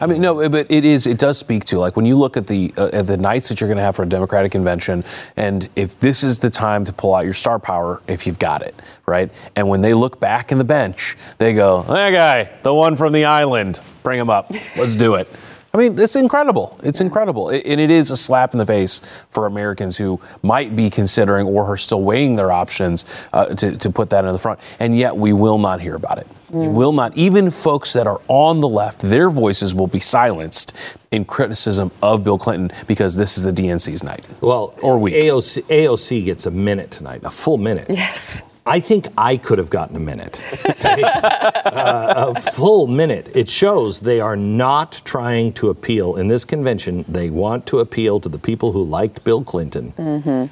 I 0.00 0.06
mean, 0.06 0.20
no, 0.20 0.48
but 0.48 0.70
it 0.70 0.84
is. 0.84 1.06
It 1.06 1.18
does 1.18 1.38
speak 1.38 1.64
to 1.66 1.78
like 1.78 1.96
when 1.96 2.06
you 2.06 2.16
look 2.16 2.36
at 2.36 2.46
the 2.46 2.72
uh, 2.76 2.90
at 2.92 3.06
the 3.06 3.16
nights 3.16 3.48
that 3.48 3.60
you're 3.60 3.68
going 3.68 3.76
to 3.78 3.82
have 3.82 3.96
for 3.96 4.02
a 4.02 4.08
Democratic 4.08 4.52
convention, 4.52 5.04
and 5.36 5.68
if 5.76 5.98
this 6.00 6.24
is 6.24 6.38
the 6.40 6.50
time 6.50 6.84
to 6.84 6.92
pull 6.92 7.14
out 7.14 7.24
your 7.24 7.34
star 7.34 7.58
power, 7.58 8.02
if 8.08 8.26
you've 8.26 8.38
got 8.38 8.62
it, 8.62 8.74
right? 9.06 9.30
And 9.56 9.68
when 9.68 9.80
they 9.80 9.94
look 9.94 10.18
back 10.20 10.52
in 10.52 10.58
the 10.58 10.64
bench, 10.64 11.16
they 11.38 11.54
go, 11.54 11.82
"That 11.82 12.10
guy, 12.10 12.50
the 12.62 12.74
one 12.74 12.96
from 12.96 13.12
the 13.12 13.24
island, 13.24 13.80
bring 14.02 14.18
him 14.20 14.30
up. 14.30 14.50
Let's 14.76 14.96
do 14.96 15.14
it." 15.14 15.28
I 15.74 15.78
mean, 15.78 15.98
it's 15.98 16.16
incredible. 16.16 16.78
It's 16.82 17.00
incredible. 17.00 17.48
It- 17.48 17.64
and 17.64 17.80
it 17.80 17.90
is 17.90 18.10
a 18.10 18.16
slap 18.16 18.52
in 18.52 18.58
the 18.58 18.66
face 18.66 19.00
for 19.30 19.46
Americans 19.46 19.96
who 19.96 20.20
might 20.42 20.76
be 20.76 20.90
considering 20.90 21.46
or 21.46 21.64
are 21.64 21.78
still 21.78 22.02
weighing 22.02 22.36
their 22.36 22.52
options 22.52 23.06
uh, 23.32 23.46
to, 23.46 23.78
to 23.78 23.88
put 23.88 24.10
that 24.10 24.26
in 24.26 24.32
the 24.34 24.38
front. 24.38 24.60
And 24.78 24.98
yet 24.98 25.16
we 25.16 25.32
will 25.32 25.56
not 25.56 25.80
hear 25.80 25.94
about 25.94 26.18
it. 26.18 26.26
You 26.54 26.70
will 26.70 26.92
not. 26.92 27.16
Even 27.16 27.50
folks 27.50 27.92
that 27.94 28.06
are 28.06 28.20
on 28.28 28.60
the 28.60 28.68
left, 28.68 29.00
their 29.00 29.30
voices 29.30 29.74
will 29.74 29.86
be 29.86 30.00
silenced 30.00 30.74
in 31.10 31.24
criticism 31.24 31.90
of 32.02 32.24
Bill 32.24 32.38
Clinton 32.38 32.70
because 32.86 33.16
this 33.16 33.36
is 33.36 33.44
the 33.44 33.52
DNC's 33.52 34.02
night. 34.02 34.26
Well, 34.40 34.74
Or 34.82 34.98
week. 34.98 35.14
AOC, 35.14 35.62
AOC 35.64 36.24
gets 36.24 36.46
a 36.46 36.50
minute 36.50 36.90
tonight, 36.90 37.20
a 37.24 37.30
full 37.30 37.58
minute. 37.58 37.86
Yes. 37.88 38.42
I 38.64 38.78
think 38.78 39.08
I 39.18 39.38
could 39.38 39.58
have 39.58 39.70
gotten 39.70 39.96
a 39.96 40.00
minute. 40.00 40.42
okay? 40.68 41.02
uh, 41.64 42.32
a 42.36 42.40
full 42.40 42.86
minute. 42.86 43.28
It 43.34 43.48
shows 43.48 43.98
they 44.00 44.20
are 44.20 44.36
not 44.36 45.02
trying 45.04 45.52
to 45.54 45.70
appeal. 45.70 46.16
In 46.16 46.28
this 46.28 46.44
convention, 46.44 47.04
they 47.08 47.28
want 47.28 47.66
to 47.66 47.80
appeal 47.80 48.20
to 48.20 48.28
the 48.28 48.38
people 48.38 48.70
who 48.72 48.84
liked 48.84 49.24
Bill 49.24 49.42
Clinton 49.42 49.92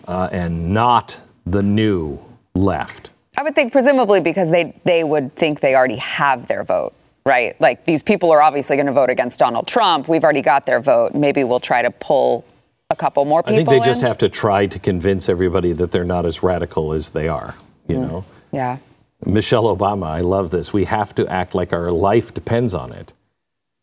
uh, 0.08 0.28
and 0.32 0.74
not 0.74 1.20
the 1.46 1.62
new 1.62 2.18
left. 2.54 3.12
I 3.36 3.42
would 3.42 3.54
think 3.54 3.72
presumably 3.72 4.20
because 4.20 4.50
they 4.50 4.80
they 4.84 5.04
would 5.04 5.34
think 5.36 5.60
they 5.60 5.74
already 5.74 5.96
have 5.96 6.48
their 6.48 6.64
vote, 6.64 6.92
right? 7.24 7.58
Like 7.60 7.84
these 7.84 8.02
people 8.02 8.30
are 8.32 8.42
obviously 8.42 8.76
going 8.76 8.86
to 8.86 8.92
vote 8.92 9.10
against 9.10 9.38
Donald 9.38 9.66
Trump. 9.66 10.08
We've 10.08 10.24
already 10.24 10.42
got 10.42 10.66
their 10.66 10.80
vote. 10.80 11.14
Maybe 11.14 11.44
we'll 11.44 11.60
try 11.60 11.82
to 11.82 11.90
pull 11.90 12.44
a 12.90 12.96
couple 12.96 13.24
more 13.24 13.42
people. 13.42 13.54
I 13.54 13.56
think 13.56 13.68
they 13.68 13.80
just 13.80 14.02
have 14.02 14.18
to 14.18 14.28
try 14.28 14.66
to 14.66 14.78
convince 14.78 15.28
everybody 15.28 15.72
that 15.74 15.92
they're 15.92 16.04
not 16.04 16.26
as 16.26 16.42
radical 16.42 16.92
as 16.92 17.10
they 17.10 17.28
are, 17.28 17.54
you 17.86 17.96
mm. 17.96 18.08
know? 18.08 18.24
Yeah. 18.52 18.78
Michelle 19.24 19.64
Obama, 19.64 20.06
I 20.06 20.20
love 20.22 20.50
this. 20.50 20.72
We 20.72 20.84
have 20.84 21.14
to 21.14 21.26
act 21.28 21.54
like 21.54 21.72
our 21.72 21.92
life 21.92 22.34
depends 22.34 22.74
on 22.74 22.92
it. 22.92 23.12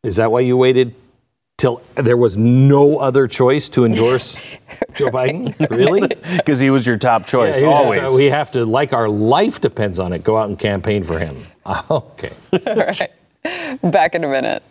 Is 0.04 0.18
that 0.18 0.32
why 0.32 0.41
you 0.41 0.58
waited 0.58 0.93
till 1.58 1.82
there 1.95 2.18
was 2.18 2.38
no 2.38 2.97
other 2.97 3.28
choice 3.28 3.68
to 3.70 3.84
endorse 3.84 4.39
Joe 4.93 5.10
Biden? 5.10 5.55
Really? 5.72 6.08
Because 6.38 6.60
he 6.60 6.70
was 6.70 6.86
your 6.86 6.97
top 6.97 7.26
choice, 7.26 7.60
Yeah, 7.60 7.68
always. 7.68 8.14
We 8.14 8.26
have 8.26 8.51
to, 8.51 8.64
like 8.64 8.93
our 8.93 9.10
life 9.10 9.60
depends 9.60 9.97
on 9.97 10.14
it, 10.14 10.24
go 10.24 10.38
out 10.38 10.49
and 10.49 10.60
campaign 10.60 11.03
for 11.03 11.18
him. 11.20 11.38
Okay. 11.89 12.32
All 12.53 12.76
right. 12.76 13.12
Back 13.82 14.16
in 14.16 14.24
a 14.24 14.28
minute. 14.28 14.64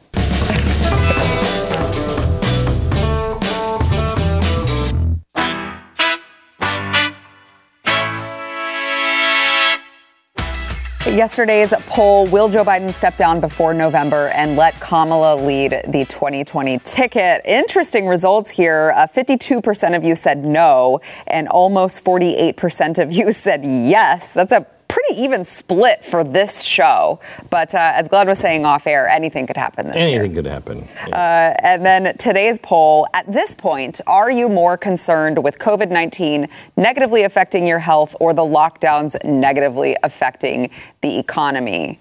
Yesterday's 11.14 11.72
poll 11.86 12.26
Will 12.26 12.48
Joe 12.48 12.64
Biden 12.64 12.92
step 12.92 13.16
down 13.16 13.40
before 13.40 13.72
November 13.72 14.28
and 14.30 14.56
let 14.56 14.78
Kamala 14.80 15.40
lead 15.40 15.70
the 15.86 16.04
2020 16.06 16.78
ticket? 16.78 17.42
Interesting 17.44 18.08
results 18.08 18.50
here. 18.50 18.92
Uh, 18.96 19.06
52% 19.06 19.96
of 19.96 20.02
you 20.02 20.16
said 20.16 20.44
no, 20.44 21.00
and 21.28 21.46
almost 21.46 22.04
48% 22.04 23.00
of 23.00 23.12
you 23.12 23.30
said 23.46 23.64
yes. 23.64 24.32
That's 24.32 24.50
a 24.50 24.66
pretty 24.96 25.20
even 25.20 25.44
split 25.44 26.02
for 26.02 26.24
this 26.24 26.62
show. 26.62 27.20
But 27.50 27.74
uh, 27.74 27.92
as 27.94 28.08
Glenn 28.08 28.28
was 28.28 28.38
saying 28.38 28.64
off 28.64 28.86
air, 28.86 29.06
anything 29.06 29.46
could 29.46 29.56
happen 29.58 29.88
this 29.88 29.96
year. 29.96 30.08
Anything 30.08 30.34
could 30.34 30.46
happen. 30.46 30.88
Uh, 31.12 31.54
and 31.62 31.84
then 31.84 32.16
today's 32.16 32.58
poll 32.58 33.06
at 33.12 33.30
this 33.30 33.54
point, 33.54 34.00
are 34.06 34.30
you 34.30 34.48
more 34.48 34.78
concerned 34.78 35.42
with 35.44 35.58
COVID 35.58 35.90
19 35.90 36.48
negatively 36.78 37.24
affecting 37.24 37.66
your 37.66 37.78
health 37.78 38.16
or 38.20 38.32
the 38.32 38.42
lockdowns 38.44 39.22
negatively 39.22 39.96
affecting 40.02 40.70
the 41.02 41.18
economy? 41.18 41.98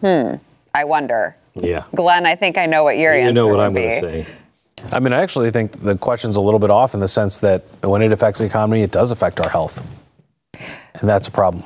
Hmm, 0.00 0.34
I 0.74 0.84
wonder. 0.84 1.36
Yeah. 1.54 1.84
Glenn, 1.94 2.26
I 2.26 2.34
think 2.34 2.58
I 2.58 2.66
know 2.66 2.84
what 2.84 2.98
your 2.98 3.14
You 3.14 3.22
answer 3.22 3.32
know 3.32 3.46
what 3.46 3.60
I'm 3.60 3.72
be. 3.72 3.80
going 3.82 4.02
to 4.02 4.24
say. 4.24 4.26
I 4.92 5.00
mean, 5.00 5.14
I 5.14 5.22
actually 5.22 5.50
think 5.50 5.80
the 5.80 5.96
question's 5.96 6.36
a 6.36 6.42
little 6.42 6.60
bit 6.60 6.70
off 6.70 6.92
in 6.92 7.00
the 7.00 7.08
sense 7.08 7.38
that 7.38 7.64
when 7.82 8.02
it 8.02 8.12
affects 8.12 8.40
the 8.40 8.44
economy, 8.44 8.82
it 8.82 8.90
does 8.90 9.12
affect 9.12 9.40
our 9.40 9.48
health. 9.48 9.82
And 11.00 11.08
that's 11.08 11.26
a 11.28 11.30
problem. 11.30 11.64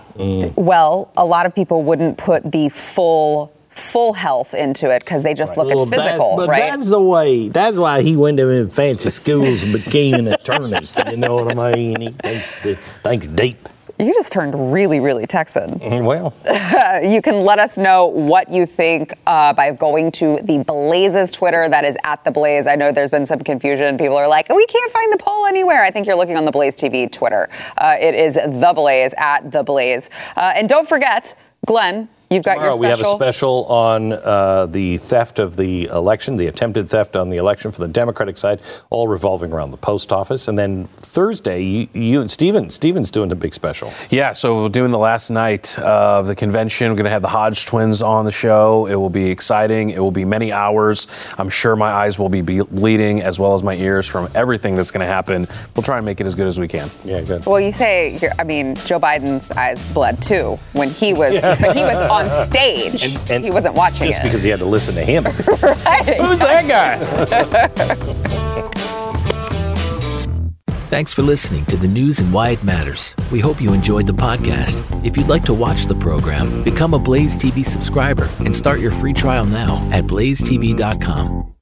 Well, 0.56 1.10
a 1.16 1.24
lot 1.24 1.46
of 1.46 1.54
people 1.54 1.82
wouldn't 1.82 2.18
put 2.18 2.50
the 2.50 2.68
full 2.70 3.52
full 3.68 4.12
health 4.12 4.54
into 4.54 4.90
it 4.90 5.00
because 5.04 5.22
they 5.22 5.34
just 5.34 5.56
look 5.56 5.68
Well, 5.68 5.84
at 5.84 5.88
physical, 5.90 6.30
that- 6.30 6.46
but 6.46 6.48
right? 6.48 6.72
That's 6.72 6.88
the 6.90 7.00
way. 7.00 7.48
That's 7.48 7.76
why 7.76 8.02
he 8.02 8.16
went 8.16 8.38
to 8.38 8.46
them 8.46 8.68
fancy 8.70 9.08
schools 9.10 9.62
and 9.62 9.72
became 9.72 10.14
an 10.14 10.26
attorney. 10.28 10.80
You 11.10 11.16
know 11.16 11.36
what 11.36 11.56
I 11.56 11.74
mean? 11.76 12.00
He 12.00 12.08
thanks, 12.08 12.54
thanks 13.04 13.26
deep. 13.28 13.68
You 14.01 14.14
just 14.14 14.32
turned 14.32 14.72
really, 14.72 15.01
really 15.01 15.26
Texan. 15.26 15.78
Well, 16.05 16.32
you 17.03 17.20
can 17.20 17.44
let 17.44 17.59
us 17.59 17.76
know 17.76 18.07
what 18.07 18.49
you 18.49 18.64
think 18.64 19.12
uh, 19.26 19.53
by 19.53 19.72
going 19.72 20.12
to 20.12 20.38
the 20.42 20.59
Blaze's 20.59 21.32
Twitter. 21.32 21.68
That 21.68 21.84
is 21.84 21.96
at 22.05 22.22
the 22.22 22.30
Blaze. 22.30 22.68
I 22.68 22.76
know 22.76 22.92
there's 22.92 23.11
been 23.11 23.26
some 23.26 23.40
confusion. 23.40 23.99
People 23.99 24.16
are 24.16 24.28
like, 24.28 24.49
we 24.51 24.66
can't 24.66 24.92
find 24.92 25.12
the 25.12 25.18
poll 25.18 25.46
anywhere. 25.46 25.82
I 25.82 25.90
think 25.90 26.07
you're 26.07 26.16
looking 26.16 26.36
on 26.36 26.44
the 26.44 26.53
Blaze 26.53 26.76
TV 26.76 27.11
Twitter. 27.11 27.49
Uh, 27.76 27.96
it 28.01 28.14
is 28.14 28.34
the 28.34 28.72
Blaze 28.72 29.14
at 29.18 29.51
the 29.51 29.64
Blaze. 29.64 30.11
Uh, 30.36 30.53
and 30.55 30.68
don't 30.68 30.88
forget, 30.88 31.36
Glenn, 31.66 32.09
You've 32.30 32.44
got 32.44 32.54
Tomorrow 32.54 32.72
your 32.74 32.80
we 32.80 32.86
have 32.88 33.00
a 33.00 33.04
special. 33.04 33.18
special 33.18 33.64
on 33.66 34.12
uh, 34.12 34.66
the 34.66 34.98
theft 34.98 35.38
of 35.38 35.56
the 35.56 35.84
election, 35.86 36.36
the 36.36 36.46
attempted 36.48 36.90
theft 36.90 37.16
on 37.16 37.30
the 37.30 37.38
election 37.38 37.70
for 37.70 37.80
the 37.80 37.88
Democratic 37.88 38.36
side, 38.36 38.60
all 38.90 39.08
revolving 39.08 39.50
around 39.50 39.70
the 39.70 39.78
post 39.78 40.12
office. 40.12 40.46
And 40.46 40.58
then 40.58 40.88
Thursday, 40.98 41.62
you, 41.62 41.88
you 41.94 42.20
and 42.20 42.30
Steven, 42.30 42.68
Steven's 42.68 43.10
doing 43.10 43.32
a 43.32 43.34
big 43.34 43.54
special. 43.54 43.90
Yeah, 44.10 44.34
so 44.34 44.62
we're 44.62 44.68
doing 44.68 44.90
the 44.90 44.98
last 44.98 45.30
night 45.30 45.78
of 45.78 46.26
the 46.26 46.34
convention. 46.34 46.90
We're 46.90 46.96
going 46.96 47.04
to 47.04 47.10
have 47.10 47.22
the 47.22 47.28
Hodge 47.28 47.64
twins 47.64 48.02
on 48.02 48.26
the 48.26 48.32
show. 48.32 48.86
It 48.86 48.96
will 48.96 49.08
be 49.08 49.30
exciting. 49.30 49.88
It 49.88 50.00
will 50.00 50.10
be 50.10 50.26
many 50.26 50.52
hours. 50.52 51.06
I'm 51.38 51.48
sure 51.48 51.76
my 51.76 51.90
eyes 51.90 52.18
will 52.18 52.28
be 52.28 52.42
be- 52.42 52.60
bleeding 52.60 53.22
as 53.22 53.40
well 53.40 53.54
as 53.54 53.62
my 53.62 53.74
ears 53.74 54.06
from 54.06 54.28
everything 54.34 54.76
that's 54.76 54.90
going 54.90 55.00
to 55.06 55.10
happen. 55.12 55.48
We'll 55.74 55.82
try 55.82 55.96
and 55.96 56.04
make 56.04 56.20
it 56.20 56.26
as 56.26 56.34
good 56.34 56.46
as 56.46 56.60
we 56.60 56.68
can. 56.68 56.90
Yeah, 57.04 57.22
good. 57.22 57.46
Well, 57.46 57.58
you 57.60 57.72
say, 57.72 58.20
I 58.38 58.44
mean, 58.44 58.74
Joe 58.74 59.00
Biden's 59.00 59.50
eyes 59.52 59.90
bled 59.94 60.20
too 60.20 60.58
when 60.74 60.90
he 60.90 61.14
was 61.14 61.42
when 61.60 61.74
he 61.74 61.82
was 61.82 61.96
on 62.18 62.26
uh-huh. 62.26 62.44
stage. 62.44 63.04
And- 63.04 63.30
and 63.30 63.44
he 63.44 63.50
wasn't 63.50 63.74
watching 63.74 64.06
Just 64.06 64.20
it. 64.20 64.24
because 64.24 64.42
he 64.42 64.50
had 64.50 64.60
to 64.60 64.66
listen 64.66 64.94
to 64.94 65.02
him. 65.02 65.24
right. 65.62 66.16
Who's 66.20 66.40
that 66.40 66.66
guy? 66.66 66.98
Thanks 70.88 71.12
for 71.12 71.22
listening 71.22 71.66
to 71.66 71.76
the 71.76 71.86
news 71.86 72.18
and 72.18 72.32
why 72.32 72.50
it 72.50 72.64
matters. 72.64 73.14
We 73.30 73.40
hope 73.40 73.60
you 73.60 73.74
enjoyed 73.74 74.06
the 74.06 74.14
podcast. 74.14 74.82
If 75.04 75.18
you'd 75.18 75.28
like 75.28 75.44
to 75.44 75.52
watch 75.54 75.84
the 75.84 75.94
program, 75.94 76.64
become 76.64 76.94
a 76.94 76.98
Blaze 76.98 77.36
TV 77.36 77.62
subscriber 77.64 78.30
and 78.38 78.56
start 78.56 78.80
your 78.80 78.90
free 78.90 79.12
trial 79.12 79.44
now 79.44 79.86
at 79.92 80.04
blazetv.com. 80.04 81.54